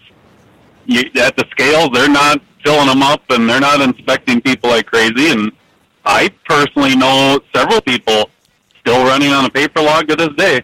you, 0.87 1.03
at 1.21 1.37
the 1.37 1.45
scale 1.51 1.91
They're 1.91 2.09
not 2.09 2.41
filling 2.69 2.89
them 2.89 3.03
up, 3.03 3.23
and 3.31 3.49
they're 3.49 3.61
not 3.61 3.81
inspecting 3.81 4.43
people 4.43 4.69
like 4.69 4.87
crazy. 4.87 5.31
And 5.31 5.51
I 6.05 6.29
personally 6.47 6.95
know 6.97 7.41
several 7.55 7.81
people 7.81 8.29
still 8.81 9.05
running 9.05 9.33
on 9.33 9.47
a 9.47 9.51
paper 9.51 9.81
log 9.81 10.09
to 10.09 10.16
this 10.16 10.35
day. 10.37 10.62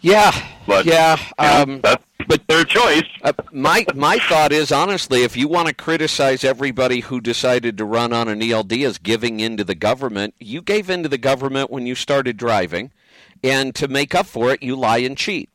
Yeah, 0.00 0.32
But, 0.66 0.84
yeah. 0.84 1.16
know, 1.40 1.62
Um, 1.62 1.80
that's 1.82 2.02
but 2.28 2.42
their 2.48 2.64
choice. 2.64 3.04
Uh, 3.22 3.32
my 3.52 3.86
my 3.94 4.18
thought 4.18 4.50
is 4.50 4.72
honestly, 4.72 5.22
if 5.22 5.36
you 5.36 5.46
want 5.46 5.68
to 5.68 5.74
criticize 5.74 6.42
everybody 6.42 7.00
who 7.00 7.20
decided 7.20 7.78
to 7.78 7.84
run 7.84 8.12
on 8.12 8.26
an 8.26 8.42
ELD 8.42 8.72
as 8.72 8.98
giving 8.98 9.38
in 9.38 9.56
to 9.58 9.64
the 9.64 9.76
government, 9.76 10.34
you 10.40 10.60
gave 10.60 10.90
in 10.90 11.04
to 11.04 11.08
the 11.08 11.18
government 11.18 11.70
when 11.70 11.86
you 11.86 11.94
started 11.94 12.36
driving, 12.36 12.90
and 13.44 13.76
to 13.76 13.86
make 13.86 14.12
up 14.12 14.26
for 14.26 14.50
it, 14.52 14.60
you 14.60 14.74
lie 14.74 14.98
and 14.98 15.16
cheat. 15.16 15.50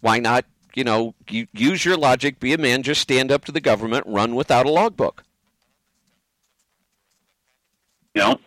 Why 0.00 0.20
not? 0.20 0.44
You 0.76 0.84
know, 0.84 1.14
you, 1.28 1.48
use 1.54 1.86
your 1.86 1.96
logic. 1.96 2.38
Be 2.38 2.52
a 2.52 2.58
man. 2.58 2.82
Just 2.82 3.00
stand 3.00 3.32
up 3.32 3.46
to 3.46 3.52
the 3.52 3.62
government. 3.62 4.04
Run 4.06 4.34
without 4.34 4.66
a 4.66 4.70
logbook. 4.70 5.24
Know. 8.14 8.38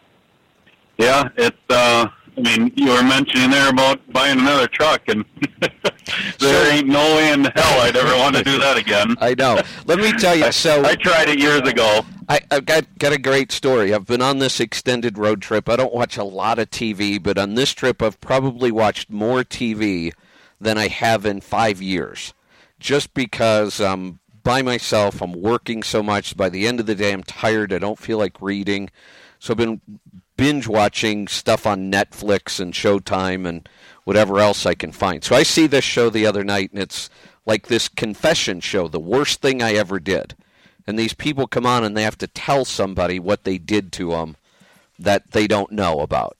Yeah, 1.00 1.30
it's 1.38 1.58
uh, 1.70 2.08
I 2.38 2.42
mean, 2.42 2.72
you 2.76 2.90
were 2.90 3.04
mentioning 3.04 3.50
there 3.50 3.70
about 3.70 4.00
buying 4.12 4.40
another 4.40 4.68
truck, 4.68 5.02
and 5.08 5.26
there 6.40 6.74
ain't 6.74 6.88
no 6.88 7.16
way 7.16 7.34
in 7.34 7.46
hell 7.46 7.82
I'd 7.82 7.96
ever 7.96 8.16
want 8.18 8.36
to 8.36 8.44
do 8.44 8.60
that 8.60 8.78
again. 8.78 9.16
I 9.22 9.34
know. 9.34 9.62
Let 9.86 10.00
me 10.00 10.12
tell 10.14 10.36
you. 10.36 10.52
So 10.52 10.86
I 10.86 10.96
tried 10.96 11.30
it 11.30 11.40
years 11.40 11.62
ago. 11.62 12.02
I, 12.28 12.42
I've 12.52 12.66
got 12.66 12.86
got 13.00 13.12
a 13.12 13.18
great 13.18 13.52
story. 13.52 13.94
I've 13.94 14.06
been 14.06 14.22
on 14.22 14.38
this 14.38 14.60
extended 14.60 15.18
road 15.18 15.42
trip. 15.42 15.68
I 15.68 15.76
don't 15.76 15.94
watch 15.94 16.16
a 16.18 16.24
lot 16.24 16.60
of 16.60 16.70
TV, 16.70 17.22
but 17.22 17.40
on 17.40 17.56
this 17.56 17.74
trip, 17.74 18.04
I've 18.04 18.22
probably 18.22 18.72
watched 18.72 19.10
more 19.10 19.44
TV 19.44 20.14
than 20.60 20.78
I 20.78 20.88
have 20.88 21.26
in 21.26 21.42
five 21.42 21.82
years, 21.82 22.34
just 22.80 23.14
because 23.14 23.80
I'm 23.80 24.20
by 24.44 24.62
myself. 24.62 25.22
I'm 25.22 25.34
working 25.34 25.84
so 25.84 26.02
much. 26.02 26.36
By 26.36 26.50
the 26.50 26.68
end 26.68 26.80
of 26.80 26.86
the 26.86 26.96
day, 26.96 27.12
I'm 27.12 27.24
tired. 27.24 27.74
I 27.74 27.78
don't 27.78 28.00
feel 28.00 28.18
like 28.18 28.42
reading. 28.42 28.90
So 29.40 29.54
I've 29.54 29.58
been 29.58 29.82
binge 30.38 30.68
watching 30.68 31.28
stuff 31.28 31.68
on 31.68 31.92
Netflix 31.92 32.60
and 32.60 32.74
Showtime 32.74 33.48
and 33.48 33.68
whatever 34.06 34.40
else 34.40 34.66
I 34.66 34.74
can 34.74 34.92
find. 34.92 35.24
So 35.24 35.36
I 35.36 35.44
see 35.44 35.68
this 35.68 35.84
show 35.84 36.10
the 36.10 36.26
other 36.26 36.44
night, 36.44 36.72
and 36.72 36.82
it's 36.82 37.10
like 37.46 37.68
this 37.68 37.90
confession 37.90 38.60
show, 38.60 38.88
the 38.88 39.00
worst 39.00 39.42
thing 39.42 39.62
I 39.62 39.74
ever 39.74 40.00
did. 40.00 40.36
And 40.88 40.98
these 40.98 41.14
people 41.14 41.46
come 41.46 41.66
on 41.66 41.84
and 41.84 41.96
they 41.96 42.04
have 42.04 42.18
to 42.20 42.28
tell 42.28 42.66
somebody 42.66 43.20
what 43.20 43.44
they 43.44 43.58
did 43.58 43.92
to 43.94 44.12
them 44.12 44.38
that 44.98 45.32
they 45.32 45.46
don't 45.46 45.72
know 45.72 46.00
about. 46.00 46.38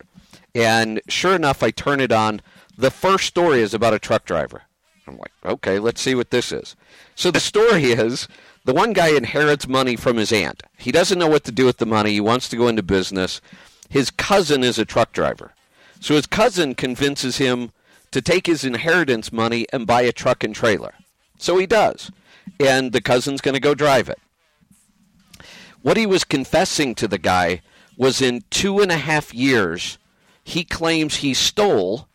And 0.56 1.02
sure 1.08 1.36
enough, 1.36 1.62
I 1.62 1.72
turn 1.72 2.00
it 2.00 2.12
on. 2.12 2.42
The 2.80 2.92
first 2.92 3.26
story 3.26 3.60
is 3.60 3.74
about 3.74 3.94
a 3.94 4.00
truck 4.00 4.24
driver. 4.24 4.62
I'm 5.06 5.18
like, 5.18 5.34
okay, 5.44 5.80
let's 5.80 6.00
see 6.00 6.16
what 6.16 6.30
this 6.30 6.54
is. 6.54 6.78
So 7.14 7.30
the 7.30 7.42
story 7.42 7.84
is 7.92 8.30
the 8.64 8.74
one 8.74 8.94
guy 8.94 9.10
inherits 9.10 9.68
money 9.68 9.98
from 9.98 10.16
his 10.16 10.32
aunt. 10.32 10.64
He 10.78 10.94
doesn't 10.94 11.20
know 11.20 11.28
what 11.28 11.44
to 11.44 11.52
do 11.52 11.66
with 11.66 11.80
the 11.80 11.86
money. 11.86 12.12
He 12.12 12.22
wants 12.22 12.48
to 12.48 12.56
go 12.56 12.70
into 12.70 12.82
business. 12.82 13.42
His 13.90 14.10
cousin 14.10 14.64
is 14.64 14.80
a 14.80 14.86
truck 14.86 15.12
driver. 15.12 15.52
So 16.00 16.14
his 16.16 16.26
cousin 16.26 16.74
convinces 16.74 17.38
him 17.38 17.72
to 18.12 18.22
take 18.22 18.48
his 18.48 18.64
inheritance 18.64 19.34
money 19.34 19.66
and 19.74 19.86
buy 19.86 20.04
a 20.04 20.14
truck 20.14 20.46
and 20.46 20.56
trailer. 20.56 20.94
So 21.38 21.58
he 21.58 21.66
does. 21.66 22.12
And 22.62 22.94
the 22.94 23.02
cousin's 23.02 23.42
going 23.42 23.56
to 23.56 23.60
go 23.60 23.76
drive 23.76 24.08
it. 24.08 24.20
What 25.82 25.98
he 25.98 26.06
was 26.06 26.24
confessing 26.24 26.96
to 26.96 27.10
the 27.10 27.18
guy 27.18 27.62
was 27.98 28.22
in 28.22 28.46
two 28.50 28.80
and 28.80 28.90
a 28.90 28.98
half 28.98 29.34
years, 29.34 29.98
he 30.46 30.64
claims 30.64 31.18
he 31.18 31.34
stole 31.34 32.08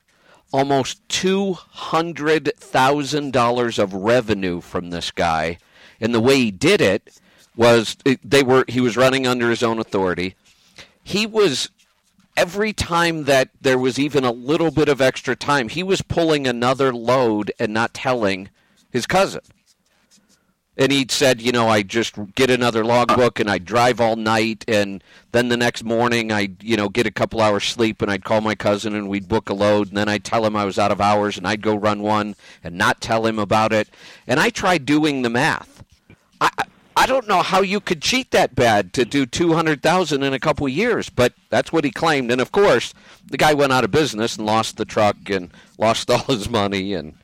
almost 0.55 1.07
$200,000 1.09 3.78
of 3.80 3.92
revenue 3.92 4.61
from 4.61 4.90
this 4.90 5.11
guy. 5.11 5.59
And 6.00 6.14
the 6.14 6.20
way 6.20 6.36
he 6.36 6.52
did 6.52 6.80
it 6.80 7.18
was 7.57 7.96
they 8.22 8.44
were 8.44 8.64
he 8.68 8.80
was 8.80 8.96
running 8.96 9.26
under 9.26 9.50
his 9.50 9.64
own 9.64 9.80
authority. 9.80 10.36
He 11.02 11.26
was 11.26 11.70
every 12.36 12.72
time 12.72 13.24
that 13.24 13.48
there 13.61 13.78
was 13.78 13.98
even 13.98 14.22
a 14.22 14.30
little 14.30 14.70
bit 14.70 14.88
of 14.88 15.00
extra 15.00 15.34
time, 15.34 15.70
he 15.70 15.82
was 15.82 16.02
pulling 16.02 16.46
another 16.46 16.94
load 16.94 17.50
and 17.59 17.74
not 17.74 17.92
telling 17.92 18.48
his 18.92 19.07
cousin. 19.07 19.40
And 20.76 20.90
he'd 20.90 21.10
said, 21.10 21.40
you 21.40 21.52
know, 21.52 21.68
I 21.68 21.82
just 21.82 22.16
get 22.34 22.50
another 22.50 22.84
logbook 22.84 23.38
and 23.38 23.48
I'd 23.48 23.64
drive 23.64 24.00
all 24.00 24.16
night, 24.16 24.64
and 24.66 25.04
then 25.30 25.48
the 25.48 25.56
next 25.56 25.84
morning 25.84 26.32
I'd, 26.32 26.62
you 26.62 26.76
know, 26.76 26.88
get 26.88 27.06
a 27.06 27.12
couple 27.12 27.40
hours 27.40 27.64
sleep 27.64 28.02
and 28.02 28.10
I'd 28.10 28.24
call 28.24 28.40
my 28.40 28.56
cousin 28.56 28.94
and 28.94 29.08
we'd 29.08 29.28
book 29.28 29.48
a 29.48 29.54
load, 29.54 29.88
and 29.88 29.96
then 29.96 30.08
I'd 30.08 30.24
tell 30.24 30.44
him 30.44 30.56
I 30.56 30.64
was 30.64 30.78
out 30.78 30.90
of 30.90 31.00
hours 31.00 31.38
and 31.38 31.46
I'd 31.46 31.62
go 31.62 31.76
run 31.76 32.02
one 32.02 32.34
and 32.64 32.76
not 32.76 33.00
tell 33.00 33.24
him 33.24 33.38
about 33.38 33.72
it. 33.72 33.88
And 34.26 34.40
I 34.40 34.50
tried 34.50 34.84
doing 34.84 35.22
the 35.22 35.30
math. 35.30 35.84
I, 36.40 36.50
I 36.96 37.06
don't 37.06 37.26
know 37.28 37.42
how 37.42 37.60
you 37.60 37.80
could 37.80 38.02
cheat 38.02 38.30
that 38.30 38.54
bad 38.54 38.92
to 38.94 39.04
do 39.04 39.26
200,000 39.26 40.22
in 40.22 40.32
a 40.32 40.38
couple 40.38 40.68
years, 40.68 41.08
but 41.08 41.34
that's 41.50 41.72
what 41.72 41.84
he 41.84 41.90
claimed. 41.90 42.30
And 42.30 42.40
of 42.40 42.52
course, 42.52 42.94
the 43.26 43.36
guy 43.36 43.52
went 43.52 43.72
out 43.72 43.84
of 43.84 43.90
business 43.90 44.36
and 44.36 44.46
lost 44.46 44.76
the 44.76 44.84
truck 44.84 45.16
and 45.28 45.50
lost 45.78 46.10
all 46.10 46.24
his 46.24 46.48
money 46.48 46.94
and 46.94 47.14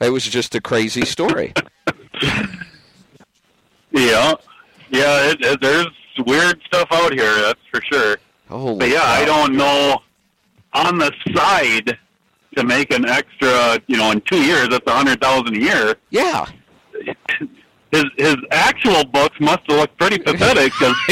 it 0.00 0.10
was 0.10 0.24
just 0.24 0.54
a 0.54 0.60
crazy 0.60 1.04
story. 1.04 1.52
Yeah, 3.94 4.32
yeah. 4.90 5.30
It, 5.30 5.44
it, 5.44 5.60
there's 5.60 5.86
weird 6.26 6.60
stuff 6.66 6.88
out 6.90 7.12
here. 7.12 7.34
That's 7.42 7.60
for 7.70 7.82
sure. 7.92 8.16
Holy 8.48 8.78
but 8.78 8.88
yeah, 8.88 9.00
cow. 9.00 9.12
I 9.12 9.24
don't 9.24 9.54
know. 9.54 9.98
On 10.74 10.98
the 10.98 11.12
side, 11.34 11.98
to 12.56 12.64
make 12.64 12.92
an 12.92 13.06
extra, 13.06 13.78
you 13.86 13.96
know, 13.98 14.10
in 14.10 14.20
two 14.22 14.42
years, 14.42 14.68
that's 14.68 14.86
a 14.86 14.92
hundred 14.94 15.20
thousand 15.20 15.56
a 15.56 15.60
year. 15.60 15.96
Yeah. 16.10 16.46
His 17.92 18.04
his 18.16 18.36
actual 18.52 19.04
books 19.04 19.38
must 19.38 19.60
have 19.68 19.78
looked 19.78 19.98
pretty 19.98 20.16
pathetic 20.16 20.72
because 20.72 20.96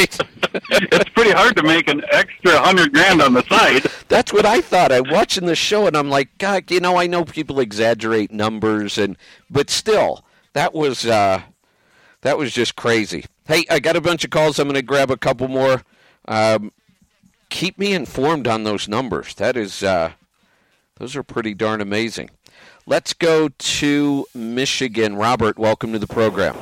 it's 0.71 1.09
pretty 1.09 1.29
hard 1.29 1.55
to 1.57 1.61
make 1.61 1.87
an 1.87 2.01
extra 2.11 2.57
hundred 2.57 2.91
grand 2.91 3.21
on 3.21 3.33
the 3.35 3.43
side. 3.43 3.85
That's 4.07 4.33
what 4.33 4.47
I 4.47 4.61
thought. 4.61 4.91
I'm 4.91 5.07
watching 5.11 5.45
the 5.45 5.55
show 5.55 5.85
and 5.85 5.95
I'm 5.95 6.09
like, 6.09 6.35
God, 6.39 6.71
you 6.71 6.79
know, 6.79 6.97
I 6.97 7.05
know 7.05 7.23
people 7.23 7.59
exaggerate 7.59 8.31
numbers 8.31 8.97
and 8.97 9.15
but 9.47 9.69
still, 9.69 10.25
that 10.53 10.73
was 10.73 11.05
uh 11.05 11.41
that 12.21 12.37
was 12.37 12.53
just 12.53 12.75
crazy. 12.75 13.25
Hey, 13.45 13.65
I 13.69 13.79
got 13.79 13.95
a 13.95 14.01
bunch 14.01 14.23
of 14.23 14.29
calls. 14.29 14.59
I'm 14.59 14.67
going 14.67 14.75
to 14.75 14.83
grab 14.83 15.09
a 15.09 15.17
couple 15.17 15.47
more. 15.47 15.81
Um, 16.27 16.71
keep 17.49 17.79
me 17.79 17.93
informed 17.93 18.47
on 18.47 18.63
those 18.63 18.87
numbers. 18.87 19.33
That 19.35 19.57
is, 19.57 19.81
uh, 19.81 20.11
those 20.97 21.15
are 21.15 21.23
pretty 21.23 21.55
darn 21.55 21.81
amazing. 21.81 22.29
Let's 22.85 23.13
go 23.13 23.49
to 23.49 24.27
Michigan. 24.35 25.15
Robert, 25.15 25.57
welcome 25.57 25.93
to 25.93 25.99
the 25.99 26.07
program. 26.07 26.55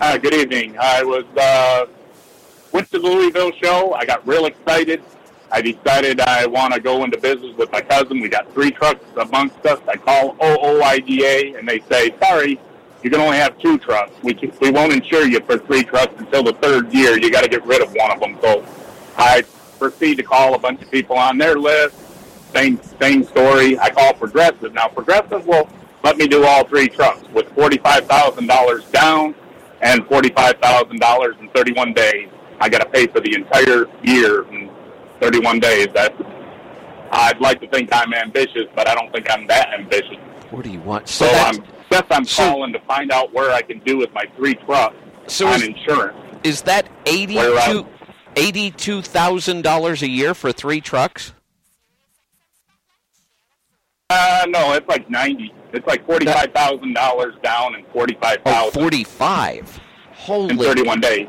Hi, 0.00 0.18
good 0.18 0.34
evening. 0.34 0.76
I 0.78 1.02
was 1.02 1.24
uh, 1.36 1.86
went 2.72 2.90
to 2.90 2.98
the 2.98 3.08
Louisville 3.08 3.52
show. 3.62 3.94
I 3.94 4.04
got 4.04 4.26
real 4.26 4.44
excited. 4.44 5.02
I 5.54 5.62
decided 5.62 6.18
I 6.18 6.46
want 6.46 6.74
to 6.74 6.80
go 6.80 7.04
into 7.04 7.16
business 7.16 7.56
with 7.56 7.70
my 7.70 7.80
cousin. 7.80 8.18
We 8.18 8.28
got 8.28 8.52
three 8.52 8.72
trucks 8.72 9.04
amongst 9.16 9.64
us. 9.64 9.80
I 9.86 9.96
call 9.96 10.34
OOIDA 10.34 11.56
and 11.56 11.68
they 11.68 11.78
say, 11.88 12.12
sorry, 12.18 12.58
you 13.04 13.10
can 13.10 13.20
only 13.20 13.36
have 13.36 13.56
two 13.60 13.78
trucks. 13.78 14.10
We, 14.24 14.34
can, 14.34 14.52
we 14.60 14.72
won't 14.72 14.92
insure 14.92 15.28
you 15.28 15.38
for 15.42 15.58
three 15.58 15.84
trucks 15.84 16.12
until 16.18 16.42
the 16.42 16.54
third 16.54 16.92
year. 16.92 17.16
You 17.16 17.30
got 17.30 17.42
to 17.42 17.48
get 17.48 17.64
rid 17.66 17.82
of 17.82 17.92
one 17.94 18.10
of 18.10 18.18
them. 18.18 18.36
So 18.42 18.66
I 19.16 19.44
proceed 19.78 20.16
to 20.16 20.24
call 20.24 20.56
a 20.56 20.58
bunch 20.58 20.82
of 20.82 20.90
people 20.90 21.16
on 21.16 21.38
their 21.38 21.56
list. 21.56 21.94
Same, 22.52 22.80
same 23.00 23.22
story. 23.22 23.78
I 23.78 23.90
call 23.90 24.12
Progressive. 24.12 24.74
Now 24.74 24.88
Progressive 24.88 25.46
will 25.46 25.68
let 26.02 26.16
me 26.16 26.26
do 26.26 26.44
all 26.44 26.64
three 26.64 26.88
trucks 26.88 27.28
with 27.28 27.46
$45,000 27.50 28.90
down 28.90 29.36
and 29.82 30.02
$45,000 30.02 31.40
in 31.40 31.48
31 31.50 31.92
days. 31.92 32.28
I 32.58 32.68
got 32.68 32.78
to 32.78 32.88
pay 32.88 33.06
for 33.06 33.20
the 33.20 33.34
entire 33.36 33.86
year 34.02 34.42
and 34.48 34.73
31 35.20 35.60
days. 35.60 35.88
I'd 37.10 37.40
like 37.40 37.60
to 37.60 37.68
think 37.68 37.90
I'm 37.92 38.12
ambitious, 38.12 38.64
but 38.74 38.88
I 38.88 38.94
don't 38.94 39.12
think 39.12 39.30
I'm 39.30 39.46
that 39.46 39.72
ambitious. 39.78 40.16
What 40.50 40.64
do 40.64 40.70
you 40.70 40.80
want? 40.80 41.08
So, 41.08 41.26
so 41.26 41.32
I'm 41.32 41.64
Seth. 41.90 42.06
I'm 42.10 42.24
so, 42.24 42.42
calling 42.48 42.72
to 42.72 42.80
find 42.80 43.12
out 43.12 43.32
where 43.32 43.52
I 43.52 43.62
can 43.62 43.78
do 43.80 43.98
with 43.98 44.12
my 44.12 44.24
three 44.36 44.54
trucks 44.54 44.96
so 45.26 45.46
on 45.46 45.62
is, 45.62 45.68
insurance. 45.68 46.16
Is 46.42 46.62
that 46.62 46.88
eighty 47.06 47.34
two 47.34 47.86
eighty 48.36 48.70
two 48.70 49.02
thousand 49.02 49.62
dollars 49.62 50.02
a 50.02 50.08
year 50.08 50.34
for 50.34 50.52
three 50.52 50.80
trucks? 50.80 51.32
Uh, 54.10 54.46
no, 54.48 54.74
it's 54.74 54.88
like 54.88 55.08
ninety. 55.08 55.52
It's 55.72 55.86
like 55.86 56.04
forty 56.06 56.26
five 56.26 56.52
thousand 56.52 56.94
dollars 56.94 57.34
down 57.42 57.74
and 57.74 57.86
forty 57.88 58.16
five 58.20 58.38
thousand. 58.44 58.78
Oh, 58.78 58.82
forty 58.82 59.04
five. 59.04 59.80
Holy. 60.12 60.50
In 60.50 60.58
thirty 60.58 60.82
one 60.82 61.00
days. 61.00 61.28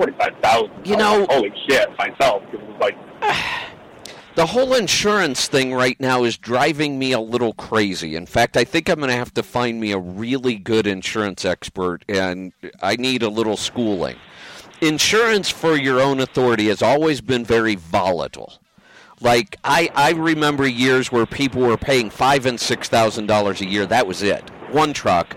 Forty 0.00 0.14
five 0.18 0.34
thousand. 0.42 0.86
You 0.86 0.96
know- 0.96 1.26
holy 1.28 1.52
shit! 1.68 1.86
Myself, 1.98 2.42
it 2.54 2.58
was 2.58 2.80
like 2.80 2.96
The 4.34 4.46
whole 4.46 4.72
insurance 4.72 5.46
thing 5.46 5.74
right 5.74 6.00
now 6.00 6.24
is 6.24 6.38
driving 6.38 6.98
me 6.98 7.12
a 7.12 7.20
little 7.20 7.52
crazy. 7.52 8.16
In 8.16 8.24
fact, 8.24 8.56
I 8.56 8.64
think 8.64 8.88
I'm 8.88 8.96
going 8.96 9.10
to 9.10 9.16
have 9.16 9.34
to 9.34 9.42
find 9.42 9.78
me 9.78 9.92
a 9.92 9.98
really 9.98 10.54
good 10.54 10.86
insurance 10.86 11.44
expert, 11.44 12.06
and 12.08 12.54
I 12.80 12.96
need 12.96 13.22
a 13.22 13.28
little 13.28 13.58
schooling. 13.58 14.16
Insurance 14.80 15.50
for 15.50 15.76
your 15.76 16.00
own 16.00 16.20
authority 16.20 16.68
has 16.68 16.80
always 16.80 17.20
been 17.20 17.44
very 17.44 17.74
volatile. 17.74 18.54
Like 19.20 19.58
I, 19.64 19.90
I 19.94 20.12
remember 20.12 20.66
years 20.66 21.12
where 21.12 21.26
people 21.26 21.60
were 21.60 21.76
paying 21.76 22.08
five 22.08 22.46
and 22.46 22.58
six 22.58 22.88
thousand 22.88 23.26
dollars 23.26 23.60
a 23.60 23.66
year. 23.66 23.84
That 23.84 24.06
was 24.06 24.22
it. 24.22 24.48
One 24.70 24.94
truck. 24.94 25.36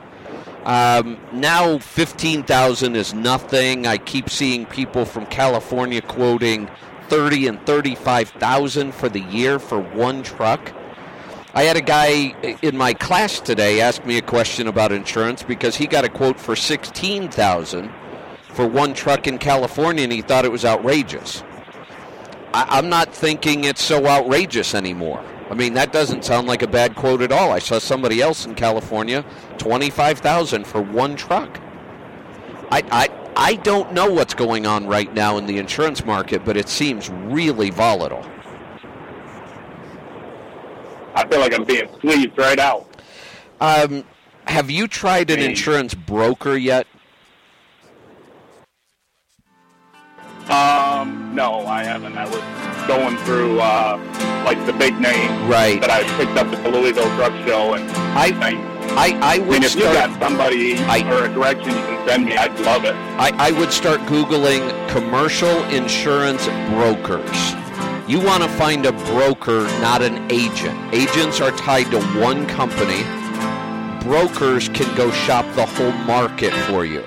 Um, 0.65 1.19
now 1.33 1.77
fifteen 1.79 2.43
thousand 2.43 2.95
is 2.95 3.13
nothing. 3.13 3.85
I 3.85 3.97
keep 3.97 4.29
seeing 4.29 4.65
people 4.65 5.03
from 5.03 5.25
California 5.25 6.01
quoting 6.01 6.69
thirty 7.09 7.47
and 7.47 7.63
thirty-five 7.65 8.29
thousand 8.29 8.93
for 8.93 9.09
the 9.09 9.19
year 9.19 9.59
for 9.59 9.79
one 9.79 10.23
truck. 10.23 10.71
I 11.53 11.63
had 11.63 11.75
a 11.75 11.81
guy 11.81 12.33
in 12.61 12.77
my 12.77 12.93
class 12.93 13.39
today 13.39 13.81
ask 13.81 14.05
me 14.05 14.17
a 14.17 14.21
question 14.21 14.67
about 14.67 14.91
insurance 14.91 15.43
because 15.43 15.75
he 15.75 15.85
got 15.85 16.05
a 16.05 16.09
quote 16.09 16.39
for 16.39 16.55
sixteen 16.55 17.29
thousand 17.29 17.91
for 18.53 18.65
one 18.65 18.93
truck 18.93 19.27
in 19.27 19.39
California, 19.39 20.03
and 20.03 20.13
he 20.13 20.21
thought 20.21 20.45
it 20.45 20.51
was 20.51 20.63
outrageous. 20.63 21.43
I, 22.53 22.65
I'm 22.69 22.87
not 22.87 23.13
thinking 23.13 23.65
it's 23.65 23.83
so 23.83 24.07
outrageous 24.07 24.73
anymore. 24.73 25.23
I 25.53 25.55
mean, 25.55 25.75
that 25.75 25.93
doesn't 25.93 26.25
sound 26.25 26.47
like 26.47 26.63
a 26.63 26.67
bad 26.67 26.95
quote 26.95 27.21
at 27.21 27.31
all. 27.31 27.51
I 27.51 27.59
saw 27.59 27.77
somebody 27.77 28.23
else 28.23 28.47
in 28.47 28.55
California, 28.55 29.23
twenty-five 29.59 30.17
thousand 30.17 30.65
for 30.65 30.81
one 30.81 31.15
truck. 31.15 31.61
I, 32.71 32.81
I, 32.89 33.09
I 33.35 33.55
don't 33.57 33.93
know 33.93 34.11
what's 34.11 34.33
going 34.33 34.65
on 34.65 34.87
right 34.87 35.13
now 35.13 35.37
in 35.37 35.45
the 35.45 35.59
insurance 35.59 36.03
market, 36.05 36.43
but 36.43 36.57
it 36.57 36.69
seems 36.69 37.07
really 37.11 37.69
volatile. 37.69 38.25
I 41.13 41.27
feel 41.27 41.39
like 41.39 41.53
I'm 41.53 41.65
being 41.65 41.87
squeezed 41.97 42.35
right 42.35 42.57
out. 42.57 42.89
Um, 43.61 44.05
have 44.47 44.71
you 44.71 44.87
tried 44.87 45.29
an 45.29 45.39
insurance 45.39 45.93
broker 45.93 46.57
yet? 46.57 46.87
Um, 50.49 51.35
no, 51.35 51.67
I 51.67 51.83
haven't. 51.83 52.17
I 52.17 52.25
was 52.25 52.87
going 52.87 53.17
through 53.17 53.59
uh, 53.59 53.97
like 54.45 54.63
the 54.65 54.73
big 54.73 54.99
name 54.99 55.49
right. 55.49 55.79
that 55.81 55.89
I 55.89 56.03
picked 56.17 56.37
up 56.37 56.47
at 56.47 56.63
the 56.63 56.69
Louisville 56.69 57.09
Truck 57.15 57.33
Show, 57.47 57.73
and 57.73 57.89
I, 58.17 58.31
I, 58.95 59.17
I 59.21 59.39
would 59.39 59.49
mean, 59.49 59.63
if 59.63 59.71
start, 59.71 59.87
you 59.87 59.93
got 59.93 60.19
somebody 60.19 60.73
or 61.09 61.25
a 61.25 61.33
direction 61.33 61.69
you 61.69 61.75
can 61.75 62.07
send 62.07 62.25
me, 62.25 62.35
I'd 62.35 62.57
love 62.61 62.85
it. 62.85 62.95
I, 63.17 63.31
I 63.37 63.51
would 63.51 63.71
start 63.71 63.99
googling 64.01 64.89
commercial 64.89 65.63
insurance 65.65 66.45
brokers. 66.69 67.53
You 68.07 68.19
want 68.19 68.43
to 68.43 68.49
find 68.49 68.85
a 68.85 68.91
broker, 68.91 69.63
not 69.79 70.01
an 70.01 70.29
agent. 70.31 70.77
Agents 70.93 71.39
are 71.39 71.51
tied 71.51 71.89
to 71.91 72.01
one 72.19 72.45
company. 72.47 73.03
Brokers 74.03 74.67
can 74.69 74.93
go 74.97 75.09
shop 75.11 75.45
the 75.55 75.65
whole 75.65 75.93
market 76.05 76.53
for 76.67 76.85
you. 76.85 77.03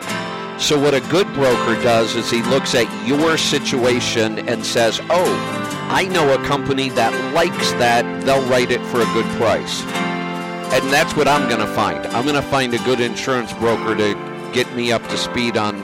So 0.59 0.81
what 0.81 0.95
a 0.95 1.01
good 1.11 1.31
broker 1.35 1.75
does 1.83 2.17
is 2.17 2.31
he 2.31 2.41
looks 2.43 2.75
at 2.75 2.89
your 3.07 3.37
situation 3.37 4.49
and 4.49 4.65
says, 4.65 5.03
"Oh, 5.11 5.76
I 5.89 6.07
know 6.07 6.35
a 6.35 6.45
company 6.45 6.89
that 6.91 7.13
likes 7.35 7.71
that. 7.73 8.05
They'll 8.25 8.45
write 8.49 8.71
it 8.71 8.81
for 8.87 9.01
a 9.01 9.07
good 9.15 9.27
price." 9.37 9.83
And 10.73 10.93
that's 10.93 11.15
what 11.15 11.29
I'm 11.29 11.49
going 11.49 11.61
to 11.61 11.73
find. 11.75 12.05
I'm 12.09 12.25
going 12.25 12.35
to 12.35 12.43
find 12.43 12.75
a 12.75 12.79
good 12.79 13.01
insurance 13.01 13.53
broker 13.53 13.95
to 13.95 14.51
get 14.53 14.75
me 14.75 14.91
up 14.91 15.03
to 15.09 15.17
speed 15.17 15.57
on 15.57 15.77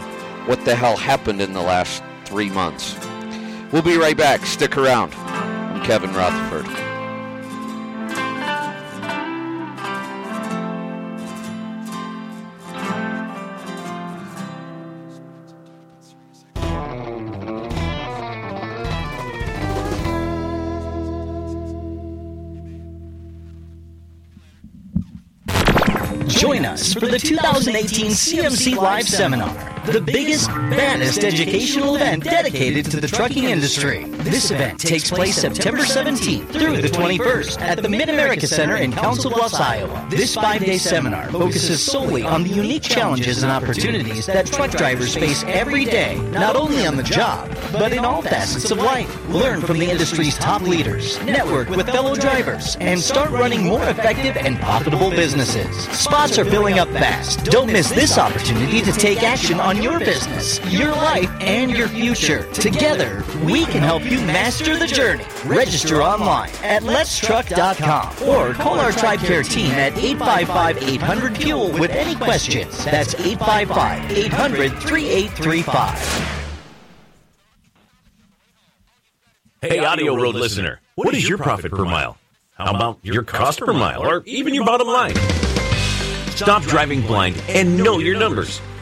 what 0.46 0.64
the 0.64 0.74
hell 0.74 0.96
happened 0.96 1.40
in 1.40 1.52
the 1.52 1.62
last 1.62 2.02
3 2.24 2.50
months. 2.50 2.96
We'll 3.70 3.82
be 3.82 3.96
right 3.96 4.16
back. 4.16 4.44
Stick 4.44 4.76
around. 4.76 5.14
I'm 5.14 5.84
Kevin 5.84 6.12
Rutherford. 6.12 6.81
Us 26.82 26.94
for 26.94 27.06
the 27.06 27.16
2018 27.16 28.10
CMC 28.10 28.76
Live 28.76 29.08
Seminar 29.08 29.71
the 29.84 30.00
biggest, 30.00 30.48
baddest 30.48 31.24
educational 31.24 31.96
event 31.96 32.22
dedicated 32.22 32.84
to 32.90 33.00
the 33.00 33.08
trucking 33.08 33.44
industry. 33.44 34.04
This 34.04 34.52
event 34.52 34.78
takes 34.78 35.10
place 35.10 35.36
September 35.36 35.82
17th 35.82 36.52
through 36.52 36.80
the 36.80 36.88
21st 36.88 37.60
at 37.60 37.82
the 37.82 37.88
Mid 37.88 38.08
America 38.08 38.46
Center 38.46 38.76
in 38.76 38.92
Council 38.92 39.30
Bluffs, 39.30 39.58
Iowa. 39.58 40.06
This 40.08 40.36
five 40.36 40.64
day 40.64 40.78
seminar 40.78 41.28
focuses 41.30 41.82
solely 41.82 42.22
on 42.22 42.44
the 42.44 42.50
unique 42.50 42.82
challenges 42.82 43.42
and 43.42 43.50
opportunities 43.50 44.26
that 44.26 44.46
truck 44.46 44.70
drivers 44.70 45.16
face 45.16 45.42
every 45.48 45.84
day, 45.84 46.16
not 46.30 46.54
only 46.54 46.86
on 46.86 46.96
the 46.96 47.02
job, 47.02 47.50
but 47.72 47.92
in 47.92 48.04
all 48.04 48.22
facets 48.22 48.70
of 48.70 48.78
life. 48.78 49.28
Learn 49.30 49.60
from 49.60 49.78
the 49.78 49.90
industry's 49.90 50.38
top 50.38 50.62
leaders, 50.62 51.20
network 51.24 51.68
with 51.68 51.86
fellow 51.86 52.14
drivers, 52.14 52.76
and 52.76 53.00
start 53.00 53.30
running 53.30 53.64
more 53.64 53.84
effective 53.88 54.36
and 54.36 54.60
profitable 54.60 55.10
businesses. 55.10 55.76
Spots 55.88 56.38
are 56.38 56.44
filling 56.44 56.78
up 56.78 56.88
fast. 56.90 57.44
Don't 57.46 57.72
miss 57.72 57.90
this 57.90 58.16
opportunity 58.16 58.80
to 58.82 58.92
take 58.92 59.22
action 59.24 59.58
on 59.58 59.71
your 59.80 60.00
business, 60.00 60.58
your 60.72 60.90
life, 60.90 61.30
and 61.40 61.70
your 61.70 61.86
future. 61.86 62.50
Together, 62.52 63.24
we 63.44 63.64
can 63.66 63.80
help 63.82 64.02
you 64.04 64.18
master 64.22 64.76
the 64.76 64.86
journey. 64.88 65.24
Register 65.44 66.02
online 66.02 66.50
at 66.64 66.82
letstruck.com 66.82 68.28
or 68.28 68.54
call 68.54 68.80
our 68.80 68.90
Tribe 68.90 69.20
Care 69.20 69.44
team 69.44 69.70
at 69.70 69.96
855 69.96 70.82
800 70.82 71.38
Fuel 71.38 71.70
with 71.70 71.92
any 71.92 72.16
questions. 72.16 72.84
That's 72.84 73.14
855 73.14 74.10
800 74.10 74.72
3835. 74.80 76.42
Hey, 79.62 79.78
Audio 79.78 80.16
Road 80.16 80.34
listener, 80.34 80.80
what 80.96 81.14
is 81.14 81.28
your 81.28 81.38
profit 81.38 81.70
per 81.70 81.84
mile? 81.84 82.18
How 82.54 82.74
about 82.74 82.98
your 83.02 83.22
cost 83.22 83.60
per 83.60 83.72
mile 83.72 84.02
or 84.02 84.22
even 84.26 84.54
your 84.54 84.64
bottom 84.64 84.88
line? 84.88 85.14
Stop 86.34 86.62
driving 86.64 87.02
blind 87.02 87.40
and 87.48 87.76
know 87.76 87.98
your 87.98 88.18
numbers. 88.18 88.60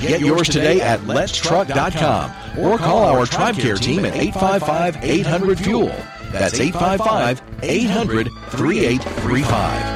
Get 0.00 0.20
yours 0.20 0.48
today 0.48 0.80
at 0.80 1.00
letstruck.com 1.00 2.58
or 2.58 2.78
call 2.78 3.04
our 3.04 3.26
Tribe 3.26 3.56
Care 3.56 3.76
team 3.76 4.04
at 4.04 4.14
855 4.14 5.02
800 5.02 5.58
Fuel. 5.60 5.94
That's 6.32 6.60
855 6.60 7.42
800 7.62 8.28
3835. 8.50 9.95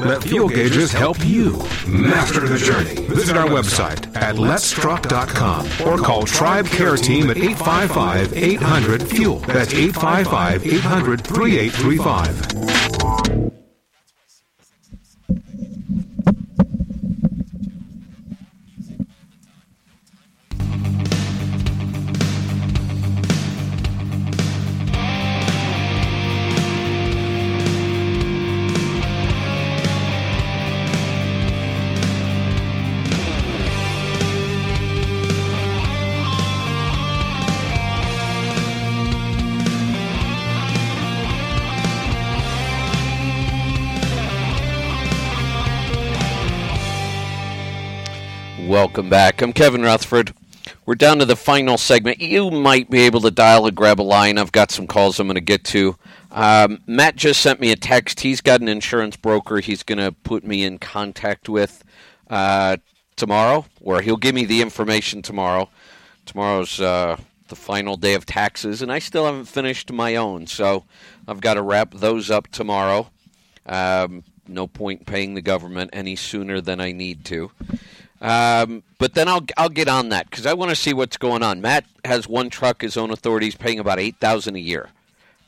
Let 0.00 0.22
Fuel 0.24 0.48
Gauges 0.48 0.92
help 0.92 1.18
you 1.26 1.52
master 1.86 2.40
the 2.48 2.56
journey. 2.56 3.06
Visit 3.06 3.36
our 3.36 3.46
website 3.46 4.16
at 4.16 4.36
letstruck.com 4.36 5.66
or 5.86 5.98
call 6.02 6.24
Tribe 6.24 6.66
Care 6.66 6.96
Team 6.96 7.28
at 7.28 7.36
855 7.36 8.32
800 8.32 9.02
Fuel. 9.08 9.40
That's 9.40 9.74
855 9.74 10.66
800 10.66 11.20
3835. 11.22 13.19
Welcome 48.90 49.08
back. 49.08 49.40
I'm 49.40 49.52
Kevin 49.52 49.82
Rutherford. 49.82 50.34
We're 50.84 50.96
down 50.96 51.20
to 51.20 51.24
the 51.24 51.36
final 51.36 51.78
segment. 51.78 52.20
You 52.20 52.50
might 52.50 52.90
be 52.90 53.02
able 53.02 53.20
to 53.20 53.30
dial 53.30 53.66
and 53.66 53.76
grab 53.76 54.00
a 54.00 54.02
line. 54.02 54.36
I've 54.36 54.50
got 54.50 54.72
some 54.72 54.88
calls 54.88 55.20
I'm 55.20 55.28
going 55.28 55.36
to 55.36 55.40
get 55.40 55.62
to. 55.66 55.96
Um, 56.32 56.80
Matt 56.88 57.14
just 57.14 57.40
sent 57.40 57.60
me 57.60 57.70
a 57.70 57.76
text. 57.76 58.18
He's 58.18 58.40
got 58.40 58.60
an 58.60 58.66
insurance 58.66 59.16
broker 59.16 59.60
he's 59.60 59.84
going 59.84 59.98
to 59.98 60.10
put 60.10 60.42
me 60.42 60.64
in 60.64 60.78
contact 60.78 61.48
with 61.48 61.84
uh, 62.30 62.78
tomorrow, 63.14 63.64
or 63.80 64.02
he'll 64.02 64.16
give 64.16 64.34
me 64.34 64.44
the 64.44 64.60
information 64.60 65.22
tomorrow. 65.22 65.70
Tomorrow's 66.26 66.80
uh, 66.80 67.16
the 67.46 67.54
final 67.54 67.96
day 67.96 68.14
of 68.14 68.26
taxes, 68.26 68.82
and 68.82 68.90
I 68.90 68.98
still 68.98 69.24
haven't 69.24 69.44
finished 69.44 69.92
my 69.92 70.16
own, 70.16 70.48
so 70.48 70.82
I've 71.28 71.40
got 71.40 71.54
to 71.54 71.62
wrap 71.62 71.94
those 71.94 72.28
up 72.28 72.48
tomorrow. 72.48 73.08
Um, 73.66 74.24
no 74.48 74.66
point 74.66 75.06
paying 75.06 75.34
the 75.34 75.42
government 75.42 75.90
any 75.92 76.16
sooner 76.16 76.60
than 76.60 76.80
I 76.80 76.90
need 76.90 77.24
to. 77.26 77.52
Um, 78.20 78.82
but 78.98 79.14
then 79.14 79.28
I'll 79.28 79.44
I'll 79.56 79.70
get 79.70 79.88
on 79.88 80.10
that 80.10 80.28
because 80.28 80.46
I 80.46 80.52
want 80.52 80.70
to 80.70 80.76
see 80.76 80.92
what's 80.92 81.16
going 81.16 81.42
on. 81.42 81.60
Matt 81.60 81.86
has 82.04 82.28
one 82.28 82.50
truck, 82.50 82.82
his 82.82 82.96
own 82.96 83.10
authority. 83.10 83.46
He's 83.46 83.54
paying 83.54 83.78
about 83.78 83.98
eight 83.98 84.16
thousand 84.16 84.56
a 84.56 84.60
year. 84.60 84.90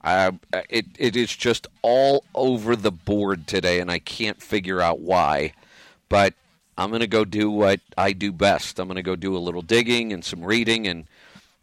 Uh, 0.03 0.33
it 0.69 0.87
it 0.99 1.15
is 1.15 1.35
just 1.37 1.67
all 1.83 2.25
over 2.35 2.75
the 2.75 2.91
board 2.91 3.47
today, 3.47 3.79
and 3.79 3.91
I 3.91 3.99
can't 3.99 4.41
figure 4.41 4.81
out 4.81 5.01
why. 5.01 5.53
But 6.09 6.35
I'm 6.79 6.91
going 6.91 7.01
to 7.01 7.07
go 7.07 7.25
do 7.25 7.51
what 7.51 7.81
I 7.97 8.13
do 8.13 8.33
best. 8.33 8.79
I'm 8.79 8.89
going 8.89 8.97
to 8.97 9.03
go 9.03 9.17
do 9.17 9.37
a 9.37 9.39
little 9.39 9.63
digging 9.63 10.13
and 10.13 10.25
some 10.25 10.43
reading 10.43 10.87
and 10.87 11.05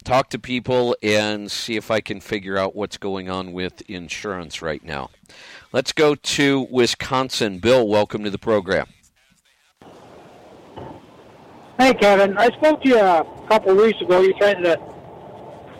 talk 0.04 0.30
to 0.30 0.38
people 0.38 0.96
and 1.02 1.50
see 1.50 1.76
if 1.76 1.90
I 1.90 2.00
can 2.00 2.20
figure 2.20 2.56
out 2.56 2.74
what's 2.74 2.96
going 2.96 3.28
on 3.28 3.52
with 3.52 3.82
insurance 3.90 4.62
right 4.62 4.84
now. 4.84 5.10
Let's 5.72 5.92
go 5.92 6.14
to 6.14 6.60
Wisconsin. 6.70 7.58
Bill, 7.58 7.86
welcome 7.86 8.24
to 8.24 8.30
the 8.30 8.38
program. 8.38 8.86
Hey, 11.80 11.94
Kevin. 11.94 12.36
I 12.36 12.50
spoke 12.50 12.82
to 12.82 12.88
you 12.90 12.98
a 12.98 13.24
couple 13.48 13.70
of 13.70 13.78
weeks 13.78 13.98
ago. 14.02 14.20
You 14.20 14.34
tried 14.34 14.62
to 14.62 14.78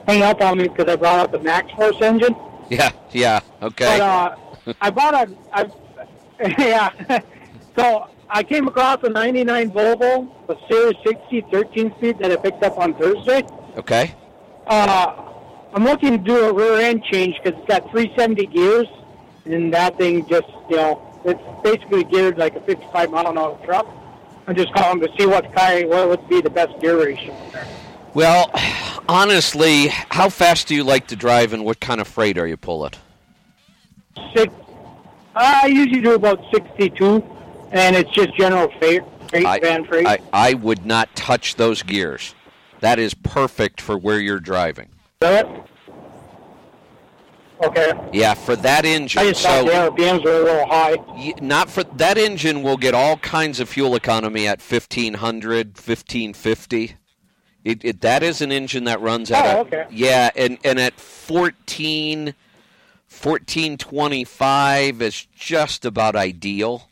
hang 0.07 0.23
up 0.23 0.41
on 0.41 0.57
me 0.57 0.67
because 0.67 0.89
I 0.89 0.97
brought 0.97 1.19
up 1.19 1.31
the 1.31 1.39
MaxxForce 1.41 2.01
engine. 2.01 2.35
Yeah, 2.71 2.91
yeah, 3.11 3.41
okay. 3.61 3.99
But 3.99 4.01
uh, 4.01 4.75
I 4.81 4.89
bought 4.89 5.13
a, 5.13 5.37
I, 5.53 5.71
yeah. 6.59 7.21
so 7.77 8.09
I 8.31 8.43
came 8.43 8.67
across 8.67 9.03
a 9.03 9.11
99 9.11 9.73
Volvo, 9.73 10.31
a 10.49 10.57
Series 10.73 10.97
60 11.05 11.43
13 11.51 11.95
speed 11.99 12.19
that 12.21 12.33
I 12.33 12.37
picked 12.37 12.65
up 12.65 12.79
on 12.79 12.95
Thursday. 12.95 13.43
Okay. 13.77 14.15
Uh, 14.67 15.23
I'm 15.75 15.85
looking 15.85 16.13
to 16.13 16.19
do 16.19 16.47
a 16.47 16.53
rear 16.55 16.81
end 16.81 17.05
change 17.05 17.37
because 17.45 17.59
it's 17.61 17.69
got 17.69 17.91
370 17.91 18.47
gears, 18.47 18.87
and 19.45 19.71
that 19.75 19.99
thing 19.99 20.27
just, 20.31 20.49
you 20.71 20.77
know, 20.77 21.21
it's 21.27 21.43
basically 21.63 22.05
geared 22.05 22.39
like 22.39 22.57
a 22.57 22.61
55 22.63 23.11
mile 23.11 23.27
an 23.27 23.37
hour 23.37 23.59
truck. 23.67 23.87
I'm 24.47 24.57
just 24.57 24.73
calling 24.75 25.01
to 25.01 25.09
see 25.19 25.27
what 25.27 25.53
kind, 25.55 25.89
what 25.89 26.09
would 26.09 26.29
be 26.29 26.41
the 26.41 26.51
best 26.51 26.79
gear 26.81 27.03
ratio 27.03 27.37
there. 27.53 27.67
Well, 28.15 28.51
honestly, 29.09 29.89
how 29.89 30.29
fast 30.29 30.67
do 30.67 30.75
you 30.75 30.83
like 30.83 31.07
to 31.09 31.17
drive, 31.17 31.53
and 31.53 31.65
what 31.65 31.81
kind 31.81 32.01
of 32.01 32.09
freight 32.09 32.39
are 32.39 32.47
you 32.47 32.57
pulling? 32.57 32.93
Six. 34.35 34.53
I 35.37 35.67
usually 35.67 36.01
do 36.01 36.15
about 36.15 36.43
62, 36.53 37.25
and 37.71 37.95
it's 37.95 38.11
just 38.11 38.35
general 38.37 38.69
freight, 38.79 39.03
freight 39.29 39.47
I, 39.47 39.61
van 39.61 39.85
freight. 39.85 40.07
I, 40.07 40.19
I 40.33 40.55
would 40.55 40.85
not 40.85 41.15
touch 41.15 41.55
those 41.55 41.83
gears. 41.83 42.35
That 42.81 42.99
is 42.99 43.15
perfect 43.15 43.81
for 43.81 43.97
where 43.97 44.19
you're 44.19 44.41
driving. 44.41 44.89
That? 45.21 45.47
Okay. 47.63 47.93
Yeah, 48.13 48.35
for 48.35 48.57
that 48.57 48.85
engine. 48.87 49.21
I 49.21 49.29
just 49.31 49.43
so 49.43 49.49
thought 49.67 49.97
the 49.97 50.03
RPMs 50.03 50.25
were 50.25 50.41
a 50.41 50.45
little 50.45 50.67
high. 50.67 50.97
not 51.43 51.69
for 51.71 51.85
that 51.85 52.17
engine 52.17 52.63
will 52.63 52.77
get 52.79 52.95
all 52.95 53.19
kinds 53.19 53.61
of 53.61 53.69
fuel 53.69 53.95
economy 53.95 54.47
at 54.49 54.61
1500, 54.61 55.69
1550. 55.69 56.97
It, 57.63 57.85
it 57.85 58.01
that 58.01 58.23
is 58.23 58.41
an 58.41 58.51
engine 58.51 58.85
that 58.85 59.01
runs 59.03 59.31
at 59.31 59.45
Oh, 59.45 59.59
a, 59.59 59.61
okay. 59.61 59.85
yeah, 59.91 60.31
and 60.35 60.57
and 60.65 60.79
at 60.81 60.99
14 60.99 62.35
1425 63.11 65.03
is 65.03 65.27
just 65.37 65.85
about 65.85 66.17
ideal. 66.17 66.89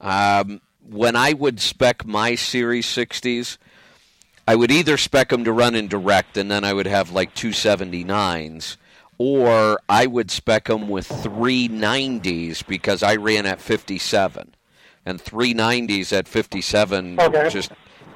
Um, 0.00 0.60
when 0.88 1.16
I 1.16 1.32
would 1.32 1.60
spec 1.60 2.04
my 2.06 2.34
Series 2.34 2.86
60s, 2.86 3.56
I 4.46 4.54
would 4.54 4.70
either 4.70 4.96
spec 4.96 5.30
them 5.30 5.44
to 5.44 5.52
run 5.52 5.74
in 5.74 5.88
direct, 5.88 6.36
and 6.36 6.50
then 6.50 6.62
I 6.64 6.72
would 6.72 6.86
have 6.86 7.10
like 7.12 7.34
279s, 7.34 8.76
or 9.22 9.78
I 9.88 10.06
would 10.06 10.32
spec 10.32 10.64
them 10.64 10.88
with 10.88 11.08
390s 11.08 12.66
because 12.66 13.04
I 13.04 13.14
ran 13.14 13.46
at 13.46 13.60
57. 13.60 14.54
And 15.06 15.22
390s 15.22 16.12
at 16.16 16.26
57, 16.26 17.20
Okay. 17.20 17.48
just 17.48 17.70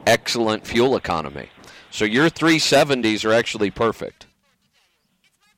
excellent 0.06 0.66
fuel 0.66 0.96
economy. 0.96 1.48
So 1.90 2.04
your 2.04 2.28
370s 2.28 3.24
are 3.24 3.32
actually 3.32 3.70
perfect. 3.70 4.26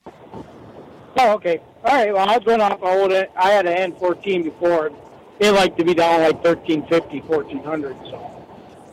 Oh, 0.06 1.32
okay. 1.32 1.60
All 1.84 1.94
right. 1.94 2.12
Well, 2.12 2.28
I 2.28 2.36
was 2.36 2.44
going 2.44 2.60
off 2.60 2.82
old. 2.82 3.12
I 3.12 3.50
had 3.50 3.66
an 3.66 3.92
N14 3.92 4.44
before. 4.44 4.90
They 5.38 5.50
like 5.50 5.76
to 5.78 5.84
be 5.84 5.94
down 5.94 6.20
like 6.20 6.44
1350, 6.44 7.20
1400. 7.20 7.96
So 8.04 8.46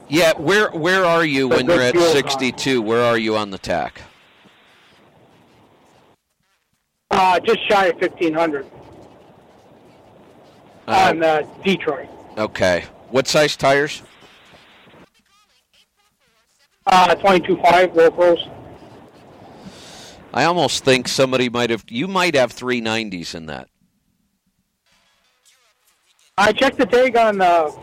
Yeah, 0.08 0.34
where 0.38 0.70
where 0.72 1.04
are 1.06 1.26
you 1.26 1.50
But 1.50 1.58
when 1.58 1.66
you're 1.68 1.82
at 1.82 1.92
fuel 1.94 2.12
62? 2.12 2.82
Where 2.82 3.04
are 3.04 3.18
you 3.18 3.36
on 3.36 3.52
the 3.52 3.58
tach? 3.58 4.02
Uh, 7.16 7.40
just 7.40 7.60
shy 7.68 7.88
of 7.88 7.96
1500 7.96 8.66
Uh, 10.88 10.92
on 10.92 11.24
uh, 11.24 11.42
Detroit. 11.64 12.08
Okay. 12.38 12.84
What 13.10 13.28
size 13.28 13.56
tires? 13.56 14.04
Uh, 16.86 17.16
22.5 17.16 17.96
GoPros. 17.96 18.52
I 20.34 20.44
almost 20.44 20.84
think 20.84 21.08
somebody 21.08 21.50
might 21.50 21.70
have. 21.70 21.86
You 21.90 22.08
might 22.08 22.36
have 22.36 22.54
390s 22.54 23.34
in 23.34 23.46
that. 23.48 23.70
I 26.38 26.52
checked 26.52 26.78
the 26.78 26.86
tag 26.86 27.16
on 27.16 27.38
the 27.38 27.74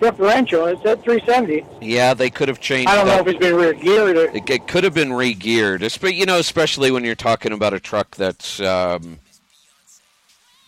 differential. 0.00 0.66
It 0.66 0.78
said 0.82 1.02
370. 1.02 1.64
Yeah, 1.80 2.14
they 2.14 2.30
could 2.30 2.48
have 2.48 2.60
changed. 2.60 2.88
I 2.90 2.94
don't 2.96 3.06
know 3.06 3.18
if 3.20 3.26
it's 3.26 3.38
been 3.38 3.54
rear 3.54 3.72
geared. 3.74 4.16
Or, 4.16 4.24
It, 4.36 4.48
it 4.50 4.66
could 4.68 4.84
have 4.84 4.94
been 4.94 5.12
re-geared, 5.12 5.80
espe- 5.82 6.14
you 6.14 6.26
know, 6.26 6.38
especially 6.38 6.90
when 6.90 7.04
you're 7.04 7.14
talking 7.14 7.52
about 7.52 7.72
a 7.74 7.80
truck 7.80 8.14
that's 8.16 8.60
um, 8.60 9.18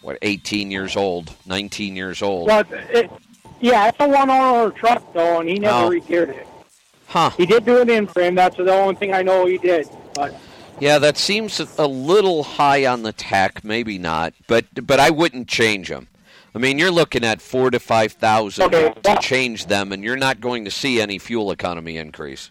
what 0.03 0.19
18 0.23 0.71
years 0.71 0.97
old, 0.97 1.33
19 1.47 1.97
years 1.97 2.23
old. 2.23 2.49
but 2.49 2.67
it, 2.71 3.11
yeah, 3.61 3.89
it's 3.89 3.97
a 4.01 4.09
one-owner 4.09 4.71
truck 4.73 5.13
though, 5.15 5.41
and 5.41 5.49
he 5.49 5.59
never 5.59 5.87
Oh. 5.87 5.89
re-geared 5.89 6.31
it. 6.31 6.47
Huh? 7.09 7.31
He 7.37 7.47
did 7.47 7.65
do 7.65 7.81
an 7.81 7.89
in 7.89 8.07
frame. 8.07 8.35
That's 8.35 8.57
the 8.57 8.73
only 8.73 8.97
thing 8.97 9.15
I 9.15 9.23
know 9.23 9.47
he 9.47 9.59
did. 9.59 9.89
But 10.15 10.35
Yeah, 10.81 10.99
that 10.99 11.17
seems 11.17 11.61
a 11.79 11.87
little 11.87 12.43
high 12.43 12.85
on 12.87 13.03
the 13.03 13.13
tach. 13.13 13.63
Maybe 13.65 13.97
not, 13.97 14.35
but 14.49 14.65
but 14.87 14.99
I 15.01 15.11
wouldn't 15.11 15.47
change 15.49 15.89
them. 15.89 16.09
I 16.57 16.59
mean, 16.59 16.79
you're 16.79 16.91
looking 16.91 17.23
at 17.23 17.43
four 17.43 17.71
to 17.71 17.79
five 17.79 18.13
thousand 18.13 18.71
to 18.71 19.19
change 19.21 19.67
them, 19.67 19.93
and 19.93 20.03
you're 20.03 20.17
not 20.17 20.41
going 20.41 20.65
to 20.65 20.71
see 20.71 21.03
any 21.03 21.19
fuel 21.19 21.51
economy 21.51 21.99
increase. 21.99 22.51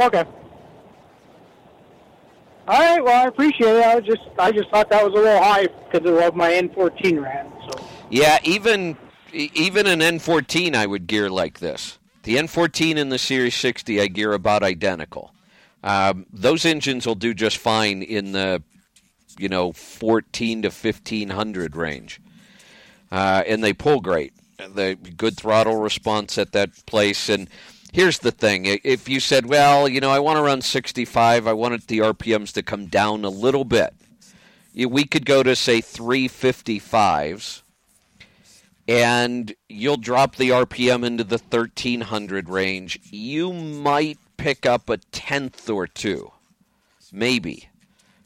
okay. 0.00 0.24
All 2.66 2.80
right. 2.80 3.04
Well, 3.04 3.22
I 3.22 3.28
appreciate 3.28 3.76
it. 3.76 3.84
I 3.84 3.96
was 3.96 4.04
just 4.04 4.22
I 4.38 4.50
just 4.50 4.70
thought 4.70 4.88
that 4.88 5.04
was 5.04 5.12
a 5.12 5.22
little 5.22 5.42
high 5.42 5.66
because 5.66 6.26
of 6.26 6.34
my 6.34 6.52
N14 6.52 7.22
ran. 7.22 7.52
So 7.70 7.86
Yeah, 8.08 8.38
even 8.44 8.96
even 9.34 9.86
an 9.86 10.00
N14 10.00 10.74
I 10.74 10.86
would 10.86 11.06
gear 11.06 11.28
like 11.28 11.58
this. 11.58 11.98
The 12.22 12.36
N14 12.36 12.96
and 12.96 13.12
the 13.12 13.18
Series 13.18 13.56
60 13.56 14.00
I 14.00 14.06
gear 14.06 14.32
about 14.32 14.62
identical. 14.62 15.34
Um, 15.84 16.24
those 16.32 16.64
engines 16.64 17.06
will 17.06 17.16
do 17.16 17.34
just 17.34 17.58
fine 17.58 18.00
in 18.00 18.32
the 18.32 18.62
you 19.38 19.48
know 19.48 19.72
14 19.72 20.62
to 20.62 20.68
1500 20.68 21.76
range, 21.76 22.20
uh, 23.10 23.42
and 23.46 23.62
they 23.62 23.72
pull 23.72 24.00
great. 24.00 24.32
The 24.58 24.96
good 25.16 25.36
throttle 25.36 25.76
response 25.76 26.38
at 26.38 26.52
that 26.52 26.86
place. 26.86 27.28
And 27.28 27.48
here's 27.92 28.18
the 28.18 28.30
thing: 28.30 28.66
if 28.84 29.08
you 29.08 29.20
said, 29.20 29.46
"Well, 29.46 29.88
you 29.88 30.00
know, 30.00 30.10
I 30.10 30.18
want 30.18 30.36
to 30.36 30.42
run 30.42 30.62
65, 30.62 31.46
I 31.46 31.52
wanted 31.52 31.82
the 31.82 31.98
RPMs 31.98 32.52
to 32.52 32.62
come 32.62 32.86
down 32.86 33.24
a 33.24 33.30
little 33.30 33.64
bit," 33.64 33.94
we 34.74 35.04
could 35.04 35.26
go 35.26 35.42
to 35.42 35.56
say 35.56 35.80
355s 35.80 37.62
and 38.88 39.54
you'll 39.68 39.96
drop 39.96 40.36
the 40.36 40.50
RPM 40.50 41.04
into 41.04 41.24
the 41.24 41.38
1300 41.38 42.48
range, 42.48 42.98
you 43.04 43.52
might 43.52 44.18
pick 44.36 44.66
up 44.66 44.88
a 44.88 44.98
tenth 44.98 45.70
or 45.70 45.86
two, 45.86 46.32
maybe. 47.12 47.68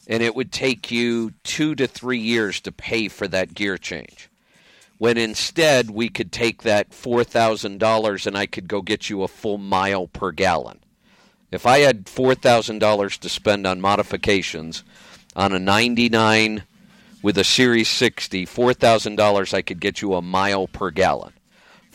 And 0.07 0.23
it 0.23 0.35
would 0.35 0.51
take 0.51 0.89
you 0.89 1.33
two 1.43 1.75
to 1.75 1.85
three 1.85 2.19
years 2.19 2.61
to 2.61 2.71
pay 2.71 3.09
for 3.09 3.27
that 3.27 3.53
gear 3.53 3.77
change. 3.77 4.29
When 4.97 5.17
instead, 5.17 5.91
we 5.91 6.09
could 6.09 6.31
take 6.31 6.63
that 6.63 6.89
$4,000 6.89 8.27
and 8.27 8.37
I 8.37 8.45
could 8.45 8.67
go 8.67 8.81
get 8.81 9.09
you 9.09 9.21
a 9.21 9.27
full 9.27 9.57
mile 9.57 10.07
per 10.07 10.31
gallon. 10.31 10.79
If 11.51 11.65
I 11.65 11.79
had 11.79 12.05
$4,000 12.05 13.19
to 13.19 13.29
spend 13.29 13.67
on 13.67 13.79
modifications 13.79 14.83
on 15.35 15.53
a 15.53 15.59
99 15.59 16.63
with 17.21 17.37
a 17.37 17.43
Series 17.43 17.89
60, 17.89 18.45
$4,000 18.45 19.53
I 19.53 19.61
could 19.61 19.79
get 19.79 20.01
you 20.01 20.15
a 20.15 20.21
mile 20.21 20.67
per 20.67 20.89
gallon. 20.89 21.33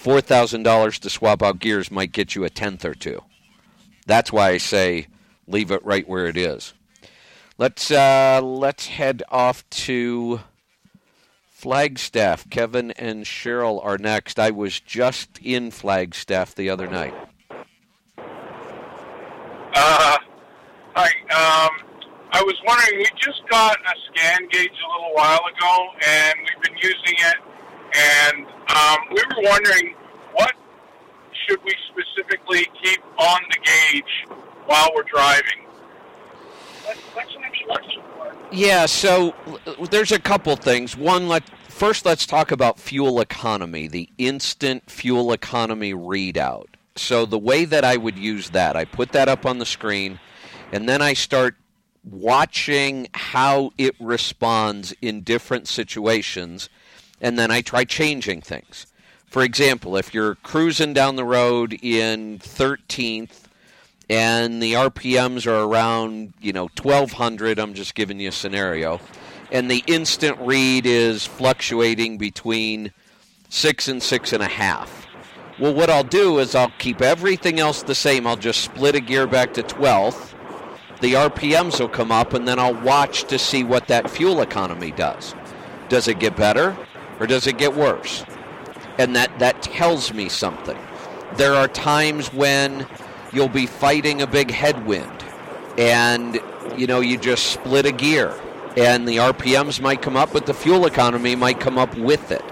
$4,000 0.00 0.98
to 1.00 1.10
swap 1.10 1.42
out 1.42 1.58
gears 1.58 1.90
might 1.90 2.12
get 2.12 2.34
you 2.34 2.44
a 2.44 2.50
tenth 2.50 2.84
or 2.84 2.94
two. 2.94 3.22
That's 4.06 4.32
why 4.32 4.50
I 4.50 4.58
say 4.58 5.06
leave 5.46 5.70
it 5.70 5.84
right 5.84 6.08
where 6.08 6.26
it 6.26 6.36
is. 6.36 6.72
Let's 7.58 7.90
uh, 7.90 8.40
let's 8.42 8.86
head 8.86 9.22
off 9.28 9.68
to 9.70 10.40
Flagstaff. 11.50 12.48
Kevin 12.50 12.90
and 12.92 13.24
Cheryl 13.24 13.84
are 13.84 13.98
next. 13.98 14.38
I 14.38 14.50
was 14.50 14.80
just 14.80 15.38
in 15.38 15.70
Flagstaff 15.70 16.54
the 16.54 16.70
other 16.70 16.86
night. 16.86 17.14
Uh, 19.74 20.16
hi. 20.94 21.06
Um, 21.06 21.70
I 22.32 22.42
was 22.42 22.56
wondering, 22.66 22.98
we 22.98 23.06
just 23.20 23.46
got 23.50 23.76
a 23.78 23.94
scan 24.10 24.48
gauge 24.48 24.70
a 24.70 24.88
little 24.92 25.14
while 25.14 25.40
ago, 25.56 25.88
and 26.06 26.34
we've 26.38 26.62
been 26.62 26.78
using 26.78 27.14
it. 27.18 27.36
And 27.94 28.46
um, 28.74 28.98
we 29.10 29.22
were 29.36 29.50
wondering, 29.50 29.94
what 30.32 30.52
should 31.46 31.62
we 31.62 31.74
specifically 31.92 32.66
keep 32.82 33.00
on 33.18 33.40
the 33.50 33.58
gauge 33.62 34.26
while 34.66 34.88
we're 34.96 35.02
driving? 35.04 35.61
What, 36.84 37.30
should 37.30 37.42
I 37.42 37.50
be 37.50 37.64
looking 37.68 38.02
for? 38.16 38.34
Yeah, 38.50 38.86
so 38.86 39.34
there's 39.90 40.12
a 40.12 40.18
couple 40.18 40.56
things. 40.56 40.96
One, 40.96 41.28
let 41.28 41.48
first 41.68 42.04
let's 42.04 42.26
talk 42.26 42.50
about 42.50 42.78
fuel 42.78 43.20
economy, 43.20 43.88
the 43.88 44.08
instant 44.18 44.90
fuel 44.90 45.32
economy 45.32 45.94
readout. 45.94 46.66
So 46.96 47.24
the 47.24 47.38
way 47.38 47.64
that 47.64 47.84
I 47.84 47.96
would 47.96 48.18
use 48.18 48.50
that, 48.50 48.76
I 48.76 48.84
put 48.84 49.12
that 49.12 49.28
up 49.28 49.46
on 49.46 49.58
the 49.58 49.66
screen, 49.66 50.20
and 50.72 50.88
then 50.88 51.00
I 51.00 51.14
start 51.14 51.56
watching 52.04 53.08
how 53.14 53.72
it 53.78 53.94
responds 54.00 54.92
in 55.00 55.22
different 55.22 55.68
situations, 55.68 56.68
and 57.20 57.38
then 57.38 57.50
I 57.50 57.60
try 57.60 57.84
changing 57.84 58.42
things. 58.42 58.86
For 59.26 59.42
example, 59.42 59.96
if 59.96 60.12
you're 60.12 60.34
cruising 60.34 60.92
down 60.92 61.16
the 61.16 61.24
road 61.24 61.78
in 61.80 62.38
13th 62.40 63.41
and 64.12 64.62
the 64.62 64.74
RPMs 64.74 65.46
are 65.46 65.64
around, 65.64 66.34
you 66.38 66.52
know, 66.52 66.68
1200, 66.82 67.58
I'm 67.58 67.72
just 67.72 67.94
giving 67.94 68.20
you 68.20 68.28
a 68.28 68.32
scenario, 68.32 69.00
and 69.50 69.70
the 69.70 69.82
instant 69.86 70.36
read 70.38 70.84
is 70.84 71.26
fluctuating 71.26 72.18
between 72.18 72.92
six 73.48 73.88
and 73.88 74.02
six 74.02 74.34
and 74.34 74.42
a 74.42 74.48
half. 74.48 75.06
Well, 75.58 75.72
what 75.72 75.88
I'll 75.88 76.04
do 76.04 76.40
is 76.40 76.54
I'll 76.54 76.74
keep 76.78 77.00
everything 77.00 77.58
else 77.58 77.82
the 77.82 77.94
same. 77.94 78.26
I'll 78.26 78.36
just 78.36 78.60
split 78.60 78.94
a 78.94 79.00
gear 79.00 79.26
back 79.26 79.54
to 79.54 79.62
12th. 79.62 80.34
The 81.00 81.14
RPMs 81.14 81.80
will 81.80 81.88
come 81.88 82.12
up, 82.12 82.34
and 82.34 82.46
then 82.46 82.58
I'll 82.58 82.78
watch 82.82 83.24
to 83.24 83.38
see 83.38 83.64
what 83.64 83.88
that 83.88 84.10
fuel 84.10 84.42
economy 84.42 84.90
does. 84.90 85.34
Does 85.88 86.06
it 86.06 86.18
get 86.18 86.36
better 86.36 86.76
or 87.18 87.26
does 87.26 87.46
it 87.46 87.56
get 87.56 87.74
worse? 87.74 88.26
And 88.98 89.16
that, 89.16 89.38
that 89.38 89.62
tells 89.62 90.12
me 90.12 90.28
something. 90.28 90.76
There 91.36 91.54
are 91.54 91.66
times 91.66 92.30
when 92.34 92.86
you'll 93.32 93.48
be 93.48 93.66
fighting 93.66 94.22
a 94.22 94.26
big 94.26 94.50
headwind 94.50 95.24
and 95.78 96.40
you 96.76 96.86
know 96.86 97.00
you 97.00 97.16
just 97.18 97.52
split 97.52 97.86
a 97.86 97.92
gear 97.92 98.34
and 98.76 99.06
the 99.06 99.16
RPMs 99.16 99.80
might 99.80 100.02
come 100.02 100.16
up 100.16 100.32
but 100.32 100.46
the 100.46 100.54
fuel 100.54 100.86
economy 100.86 101.34
might 101.34 101.60
come 101.60 101.78
up 101.78 101.96
with 101.96 102.30
it 102.30 102.44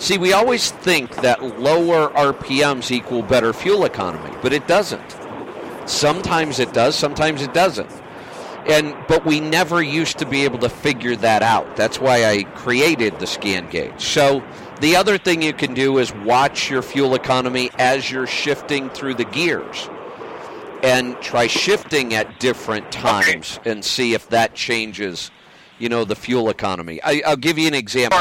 See, 0.00 0.16
we 0.16 0.32
always 0.32 0.70
think 0.70 1.16
that 1.16 1.42
lower 1.58 2.10
RPMs 2.10 2.92
equal 2.92 3.22
better 3.22 3.52
fuel 3.52 3.84
economy, 3.84 4.32
but 4.42 4.52
it 4.52 4.68
doesn't. 4.68 5.16
Sometimes 5.86 6.60
it 6.60 6.72
does, 6.72 6.94
sometimes 6.94 7.42
it 7.42 7.52
doesn't. 7.52 7.90
And 8.68 8.94
but 9.08 9.24
we 9.24 9.40
never 9.40 9.82
used 9.82 10.18
to 10.18 10.26
be 10.26 10.44
able 10.44 10.58
to 10.60 10.68
figure 10.68 11.16
that 11.16 11.42
out. 11.42 11.74
That's 11.74 12.00
why 12.00 12.26
I 12.26 12.44
created 12.44 13.18
the 13.18 13.26
scan 13.26 13.68
gauge. 13.70 14.00
So 14.00 14.44
the 14.80 14.94
other 14.94 15.18
thing 15.18 15.42
you 15.42 15.52
can 15.52 15.74
do 15.74 15.98
is 15.98 16.14
watch 16.14 16.70
your 16.70 16.82
fuel 16.82 17.16
economy 17.16 17.70
as 17.78 18.08
you're 18.08 18.26
shifting 18.26 18.90
through 18.90 19.14
the 19.14 19.24
gears. 19.24 19.88
And 20.82 21.20
try 21.20 21.48
shifting 21.48 22.14
at 22.14 22.38
different 22.38 22.92
times 22.92 23.58
and 23.64 23.84
see 23.84 24.14
if 24.14 24.28
that 24.28 24.54
changes, 24.54 25.30
you 25.78 25.88
know, 25.88 26.04
the 26.04 26.14
fuel 26.14 26.48
economy. 26.48 27.00
I, 27.02 27.22
will 27.26 27.36
give 27.36 27.58
you 27.58 27.66
an 27.66 27.74
example. 27.74 28.20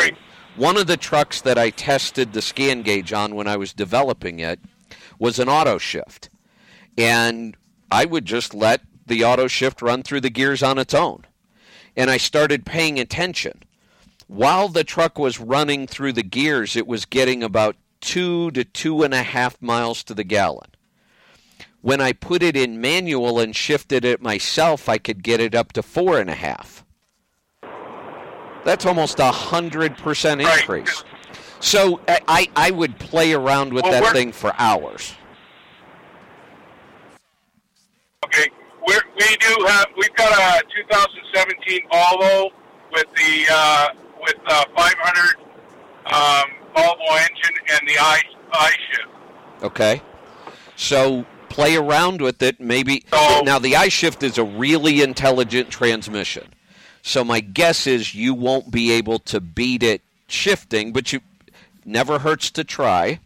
One 0.56 0.76
of 0.76 0.88
the 0.88 0.98
trucks 0.98 1.42
that 1.42 1.60
I 1.60 1.70
tested 1.70 2.34
the 2.34 2.42
scan 2.42 2.82
gauge 2.82 3.14
on 3.14 3.36
when 3.36 3.48
I 3.48 3.58
was 3.58 3.74
developing 3.74 4.40
it 4.40 4.60
was 5.20 5.38
an 5.38 5.50
auto 5.50 5.78
shift. 5.78 6.32
And 6.98 7.56
I 7.92 8.06
would 8.06 8.26
just 8.26 8.56
let 8.56 8.82
the 9.06 9.24
auto 9.24 9.48
shift 9.48 9.82
run 9.82 10.04
through 10.04 10.22
the 10.22 10.30
gears 10.30 10.64
on 10.64 10.78
its 10.78 10.94
own. 10.94 11.26
And 11.96 12.10
I 12.10 12.18
started 12.18 12.66
paying 12.66 13.00
attention. 13.00 13.64
While 14.28 14.68
the 14.68 14.84
truck 14.84 15.18
was 15.18 15.40
running 15.40 15.88
through 15.88 16.14
the 16.14 16.24
gears, 16.24 16.76
it 16.76 16.88
was 16.88 17.06
getting 17.06 17.44
about 17.44 17.76
two 18.02 18.52
to 18.52 18.64
two 18.64 19.04
and 19.04 19.14
a 19.14 19.24
half 19.24 19.62
miles 19.62 20.04
to 20.04 20.14
the 20.14 20.24
gallon. 20.24 20.70
When 21.88 22.02
I 22.02 22.12
put 22.12 22.44
it 22.44 22.58
in 22.58 22.82
manual 22.82 23.40
and 23.40 23.56
shifted 23.56 24.04
it 24.04 24.22
myself, 24.22 24.90
I 24.90 24.98
could 24.98 25.24
get 25.24 25.40
it 25.40 25.56
up 25.56 25.72
to 25.72 25.82
four 25.82 26.20
and 26.20 26.30
a 26.30 26.34
half. 26.34 26.84
That's 28.66 28.86
almost 28.86 29.20
a 29.22 29.32
hundred 29.32 29.98
percent 29.98 30.42
increase. 30.42 31.06
So 31.62 32.02
I, 32.10 32.50
I 32.58 32.72
would 32.72 33.00
play 33.00 33.32
around 33.32 33.72
with 33.72 33.84
Well, 33.84 34.02
that 34.02 34.12
thing 34.12 34.34
for 34.34 34.52
hours. 34.58 35.16
Okay, 38.26 38.50
we're, 38.86 39.00
we 39.18 39.38
do 39.38 39.66
have. 39.70 39.86
We've 39.96 40.14
got 40.16 40.34
a 40.34 40.64
2017 40.68 41.88
Volvo 41.90 42.50
with 42.92 43.06
the 43.16 43.46
uh, 43.50 43.88
with 44.20 44.36
uh, 44.46 44.66
500 44.76 45.38
um, 46.08 46.50
Volvo 46.76 47.18
engine 47.22 47.56
and 47.70 47.88
the 47.88 47.98
i 47.98 48.22
i 48.52 48.72
shift. 48.92 49.64
Okay. 49.64 50.02
So 50.76 51.26
play 51.50 51.76
around 51.76 52.22
with 52.22 52.42
it. 52.42 52.60
Maybe 52.60 53.06
oh. 53.12 53.42
now 53.46 53.60
the 53.60 53.74
iShift 53.74 54.24
is 54.24 54.38
a 54.38 54.44
really 54.44 55.02
intelligent 55.02 55.70
transmission. 55.70 56.48
So 57.02 57.24
my 57.24 57.40
guess 57.40 57.88
is 57.88 58.14
you 58.14 58.34
won't 58.34 58.72
be 58.72 58.92
able 58.92 59.20
to 59.20 59.40
beat 59.40 59.84
it 59.84 60.02
shifting, 60.28 60.92
but 60.92 61.14
you 61.14 61.22
never 61.86 62.20
hurts 62.20 62.52
to 62.52 62.64
try, 62.64 63.20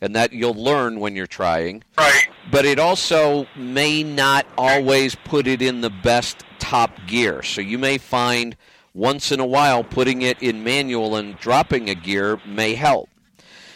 and 0.00 0.14
that 0.16 0.32
you'll 0.32 0.54
learn 0.54 1.00
when 1.00 1.14
you're 1.14 1.26
trying. 1.26 1.84
Right. 1.96 2.28
But 2.50 2.64
it 2.64 2.78
also 2.78 3.46
may 3.56 4.02
not 4.02 4.46
always 4.58 5.14
put 5.14 5.46
it 5.46 5.62
in 5.62 5.80
the 5.80 5.90
best 5.90 6.44
top 6.58 6.90
gear. 7.06 7.42
So 7.42 7.60
you 7.60 7.78
may 7.78 7.98
find 7.98 8.56
once 8.94 9.32
in 9.32 9.40
a 9.40 9.46
while 9.46 9.82
putting 9.84 10.22
it 10.22 10.42
in 10.42 10.64
manual 10.64 11.16
and 11.16 11.38
dropping 11.38 11.88
a 11.88 11.94
gear 11.94 12.40
may 12.46 12.74
help. 12.74 13.08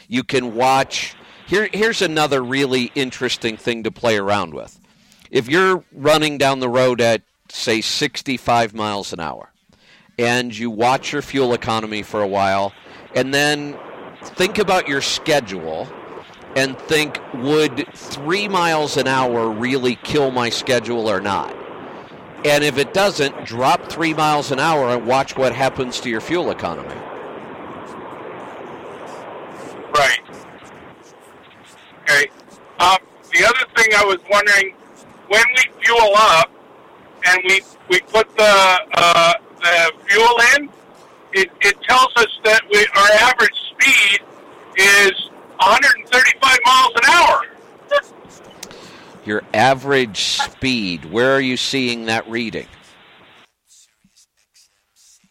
You 0.09 0.25
can 0.25 0.55
watch. 0.55 1.15
Here, 1.49 1.71
here's 1.73 2.03
another 2.03 2.45
really 2.45 2.93
interesting 2.95 3.57
thing 3.57 3.85
to 3.85 3.91
play 3.91 4.19
around 4.19 4.53
with. 4.53 4.79
If 5.31 5.49
you're 5.49 5.83
running 5.93 6.37
down 6.37 6.61
the 6.61 6.69
road 6.69 7.01
at, 7.01 7.23
say, 7.49 7.81
65 7.81 8.75
miles 8.75 9.15
an 9.15 9.21
hour, 9.21 9.51
and 10.19 10.55
you 10.55 10.69
watch 10.71 11.11
your 11.11 11.23
fuel 11.23 11.55
economy 11.55 12.03
for 12.03 12.21
a 12.21 12.27
while, 12.27 12.75
and 13.15 13.33
then 13.33 13.79
think 14.23 14.59
about 14.59 14.89
your 14.89 15.01
schedule 15.01 15.89
and 16.55 16.79
think, 16.81 17.19
would 17.33 17.89
three 17.95 18.47
miles 18.47 18.99
an 18.99 19.07
hour 19.07 19.49
really 19.49 19.97
kill 19.97 20.31
my 20.31 20.51
schedule 20.51 21.09
or 21.09 21.19
not? 21.19 21.57
And 22.45 22.63
if 22.63 22.77
it 22.77 22.93
doesn't, 22.93 23.47
drop 23.47 23.91
three 23.91 24.13
miles 24.13 24.51
an 24.53 24.59
hour 24.59 24.91
and 24.91 25.07
watch 25.07 25.35
what 25.35 25.55
happens 25.55 25.99
to 26.01 26.11
your 26.11 26.21
fuel 26.21 26.51
economy. 26.51 26.95
Right. 29.95 30.21
Okay. 32.09 32.27
Um, 32.81 32.97
the 33.33 33.45
other 33.45 33.67
thing 33.77 33.93
I 33.95 34.05
was 34.05 34.19
wondering, 34.31 34.75
when 35.29 35.45
we 35.57 35.85
fuel 35.85 36.13
up 36.17 36.51
and 37.27 37.43
we 37.47 37.61
we 37.91 38.01
put 38.01 38.35
the 38.37 38.79
uh, 38.95 39.33
the 39.61 39.93
fuel 40.07 40.37
in, 40.57 40.71
it, 41.35 41.51
it 41.61 41.77
tells 41.83 42.09
us 42.17 42.29
that 42.45 42.63
we 42.73 42.87
our 42.97 43.29
average 43.29 43.53
speed 43.73 44.21
is 44.77 45.13
135 45.59 46.59
miles 46.65 46.93
an 46.95 47.11
hour. 47.11 47.43
Your 49.27 49.43
average 49.53 50.39
speed, 50.39 51.05
where 51.05 51.35
are 51.35 51.41
you 51.41 51.59
seeing 51.59 52.07
that 52.07 52.27
reading? 52.31 52.67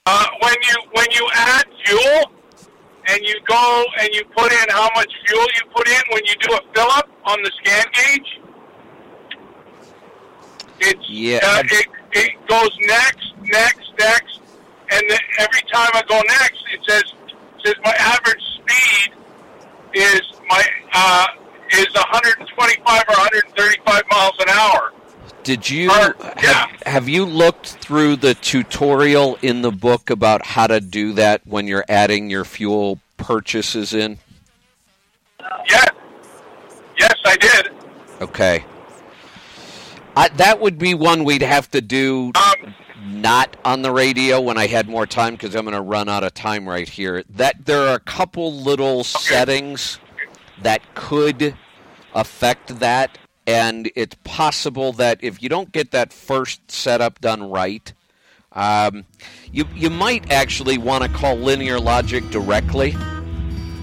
Uh, 0.05 0.25
when 0.41 0.53
you 0.53 0.75
when 0.93 1.07
you 1.11 1.27
add 1.33 1.65
fuel 1.83 2.31
and 3.07 3.19
you 3.21 3.35
go 3.47 3.85
and 3.99 4.09
you 4.13 4.23
put 4.35 4.51
in 4.51 4.69
how 4.69 4.89
much 4.95 5.11
fuel 5.25 5.41
you 5.55 5.71
put 5.75 5.87
in 5.87 6.01
when 6.11 6.21
you 6.25 6.35
do 6.41 6.53
a 6.53 6.59
fill 6.73 6.91
up 6.91 7.09
on 7.25 7.41
the 7.43 7.51
scan 7.57 7.85
gauge, 7.93 8.39
it's 10.79 11.09
Yeah. 11.09 11.39
uh, 11.43 11.63
it 11.65 11.87
it 12.13 12.47
goes 12.47 12.71
next, 12.81 13.33
next, 13.41 13.91
next, 13.99 14.39
and 14.91 15.03
then 15.09 15.19
every 15.39 15.61
time 15.73 15.89
I 15.93 16.03
go 16.07 16.19
next, 16.27 16.63
it 16.73 16.79
says 16.87 17.03
says 17.65 17.75
my 17.83 17.93
average 17.99 18.41
speed 18.55 19.13
is 19.93 20.21
my 20.49 20.63
uh, 20.93 21.27
is 21.71 21.87
125 21.93 23.03
or 23.09 23.15
135 23.15 24.03
miles 24.11 24.33
an 24.39 24.49
hour. 24.49 24.93
Did 25.47 25.69
you 25.69 25.89
have, 25.89 26.81
have 26.85 27.07
you 27.07 27.23
looked 27.23 27.67
through 27.67 28.17
the 28.17 28.33
tutorial 28.33 29.37
in 29.41 29.61
the 29.61 29.71
book 29.71 30.09
about 30.09 30.45
how 30.45 30.67
to 30.67 30.81
do 30.81 31.13
that 31.13 31.47
when 31.47 31.67
you're 31.67 31.85
adding 31.87 32.29
your 32.29 32.43
fuel 32.43 32.99
purchases 33.15 33.93
in? 33.93 34.19
Yes, 35.69 35.87
yes, 36.99 37.13
I 37.23 37.37
did. 37.37 37.69
Okay. 38.19 38.65
I, 40.17 40.27
that 40.35 40.59
would 40.59 40.77
be 40.77 40.93
one 40.93 41.23
we'd 41.23 41.41
have 41.43 41.71
to 41.71 41.79
do 41.79 42.33
Um, 42.35 42.73
not 43.05 43.55
on 43.63 43.83
the 43.83 43.91
radio 43.93 44.41
when 44.41 44.57
I 44.57 44.67
had 44.67 44.89
more 44.89 45.07
time 45.07 45.35
because 45.35 45.55
I'm 45.55 45.63
going 45.63 45.75
to 45.75 45.81
run 45.81 46.09
out 46.09 46.25
of 46.25 46.33
time 46.33 46.67
right 46.67 46.89
here. 46.89 47.23
That 47.29 47.65
there 47.65 47.87
are 47.87 47.95
a 47.95 48.01
couple 48.01 48.53
little 48.53 49.05
settings 49.05 49.97
that 50.61 50.81
could 50.93 51.55
affect 52.13 52.79
that, 52.79 53.17
and 53.47 53.89
it's 53.95 54.15
possible 54.25 54.91
that 54.93 55.23
if 55.23 55.41
you 55.41 55.47
don't 55.47 55.71
get 55.71 55.91
that 55.91 56.11
first 56.11 56.69
setup 56.69 57.21
done 57.21 57.49
right, 57.49 57.93
um, 58.51 59.05
you 59.51 59.65
you 59.73 59.89
might 59.89 60.31
actually 60.31 60.77
want 60.77 61.03
to 61.03 61.09
call 61.09 61.35
Linear 61.35 61.79
Logic 61.79 62.29
directly. 62.29 62.95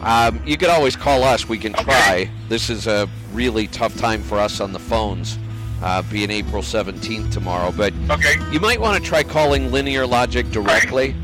Um, 0.02 0.42
you 0.44 0.58
could 0.58 0.68
always 0.68 0.96
call 0.96 1.24
us. 1.24 1.48
We 1.48 1.56
can 1.56 1.72
try. 1.72 2.30
This 2.48 2.68
is 2.68 2.86
a 2.86 3.08
really 3.32 3.66
tough 3.68 3.96
time 3.96 4.22
for 4.22 4.38
us 4.38 4.60
on 4.60 4.72
the 4.72 4.78
phones, 4.78 5.38
uh, 5.82 6.02
being 6.02 6.30
April 6.30 6.60
17th 6.60 7.32
tomorrow. 7.32 7.72
But 7.74 7.94
okay. 8.10 8.34
you 8.52 8.60
might 8.60 8.80
want 8.82 9.02
to 9.02 9.08
try 9.08 9.22
calling 9.22 9.72
Linear 9.72 10.06
Logic 10.06 10.46
directly, 10.50 11.16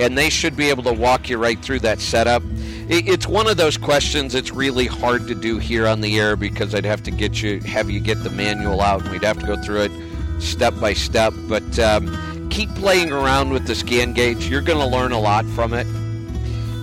and 0.00 0.16
they 0.16 0.30
should 0.30 0.56
be 0.56 0.70
able 0.70 0.82
to 0.84 0.92
walk 0.92 1.28
you 1.28 1.38
right 1.38 1.60
through 1.60 1.80
that 1.80 2.00
setup. 2.00 2.42
It's 2.90 3.26
one 3.26 3.48
of 3.48 3.56
those 3.56 3.76
questions 3.76 4.32
that's 4.32 4.50
really 4.50 4.86
hard 4.86 5.26
to 5.28 5.34
do 5.34 5.58
here 5.58 5.86
on 5.86 6.00
the 6.00 6.18
air 6.18 6.36
because 6.36 6.74
I'd 6.74 6.86
have 6.86 7.02
to 7.02 7.10
get 7.10 7.42
you, 7.42 7.60
have 7.60 7.90
you 7.90 8.00
get 8.00 8.22
the 8.22 8.30
manual 8.30 8.80
out, 8.80 9.02
and 9.02 9.10
we'd 9.10 9.24
have 9.24 9.38
to 9.40 9.46
go 9.46 9.60
through 9.62 9.82
it 9.82 9.92
step 10.40 10.74
by 10.80 10.94
step. 10.94 11.34
But 11.48 11.78
um, 11.78 12.48
keep 12.48 12.70
playing 12.70 13.12
around 13.12 13.50
with 13.50 13.66
the 13.66 13.74
scan 13.74 14.14
gauge. 14.14 14.48
You're 14.48 14.62
going 14.62 14.78
to 14.78 14.86
learn 14.86 15.12
a 15.12 15.20
lot 15.20 15.44
from 15.46 15.74
it 15.74 15.86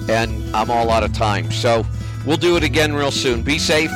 and 0.09 0.55
I'm 0.55 0.69
all 0.69 0.89
out 0.89 1.03
of 1.03 1.13
time. 1.13 1.51
So 1.51 1.85
we'll 2.25 2.37
do 2.37 2.57
it 2.57 2.63
again 2.63 2.93
real 2.93 3.11
soon. 3.11 3.41
Be 3.41 3.57
safe, 3.57 3.91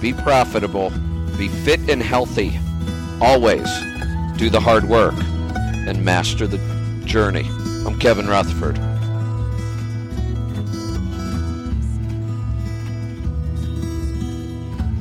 be 0.00 0.12
profitable, 0.12 0.90
be 1.38 1.48
fit 1.48 1.80
and 1.88 2.02
healthy. 2.02 2.58
Always 3.20 3.68
do 4.36 4.50
the 4.50 4.60
hard 4.60 4.84
work 4.84 5.14
and 5.14 6.04
master 6.04 6.46
the 6.46 6.58
journey. 7.04 7.48
I'm 7.84 7.98
Kevin 7.98 8.28
Rutherford. 8.28 8.91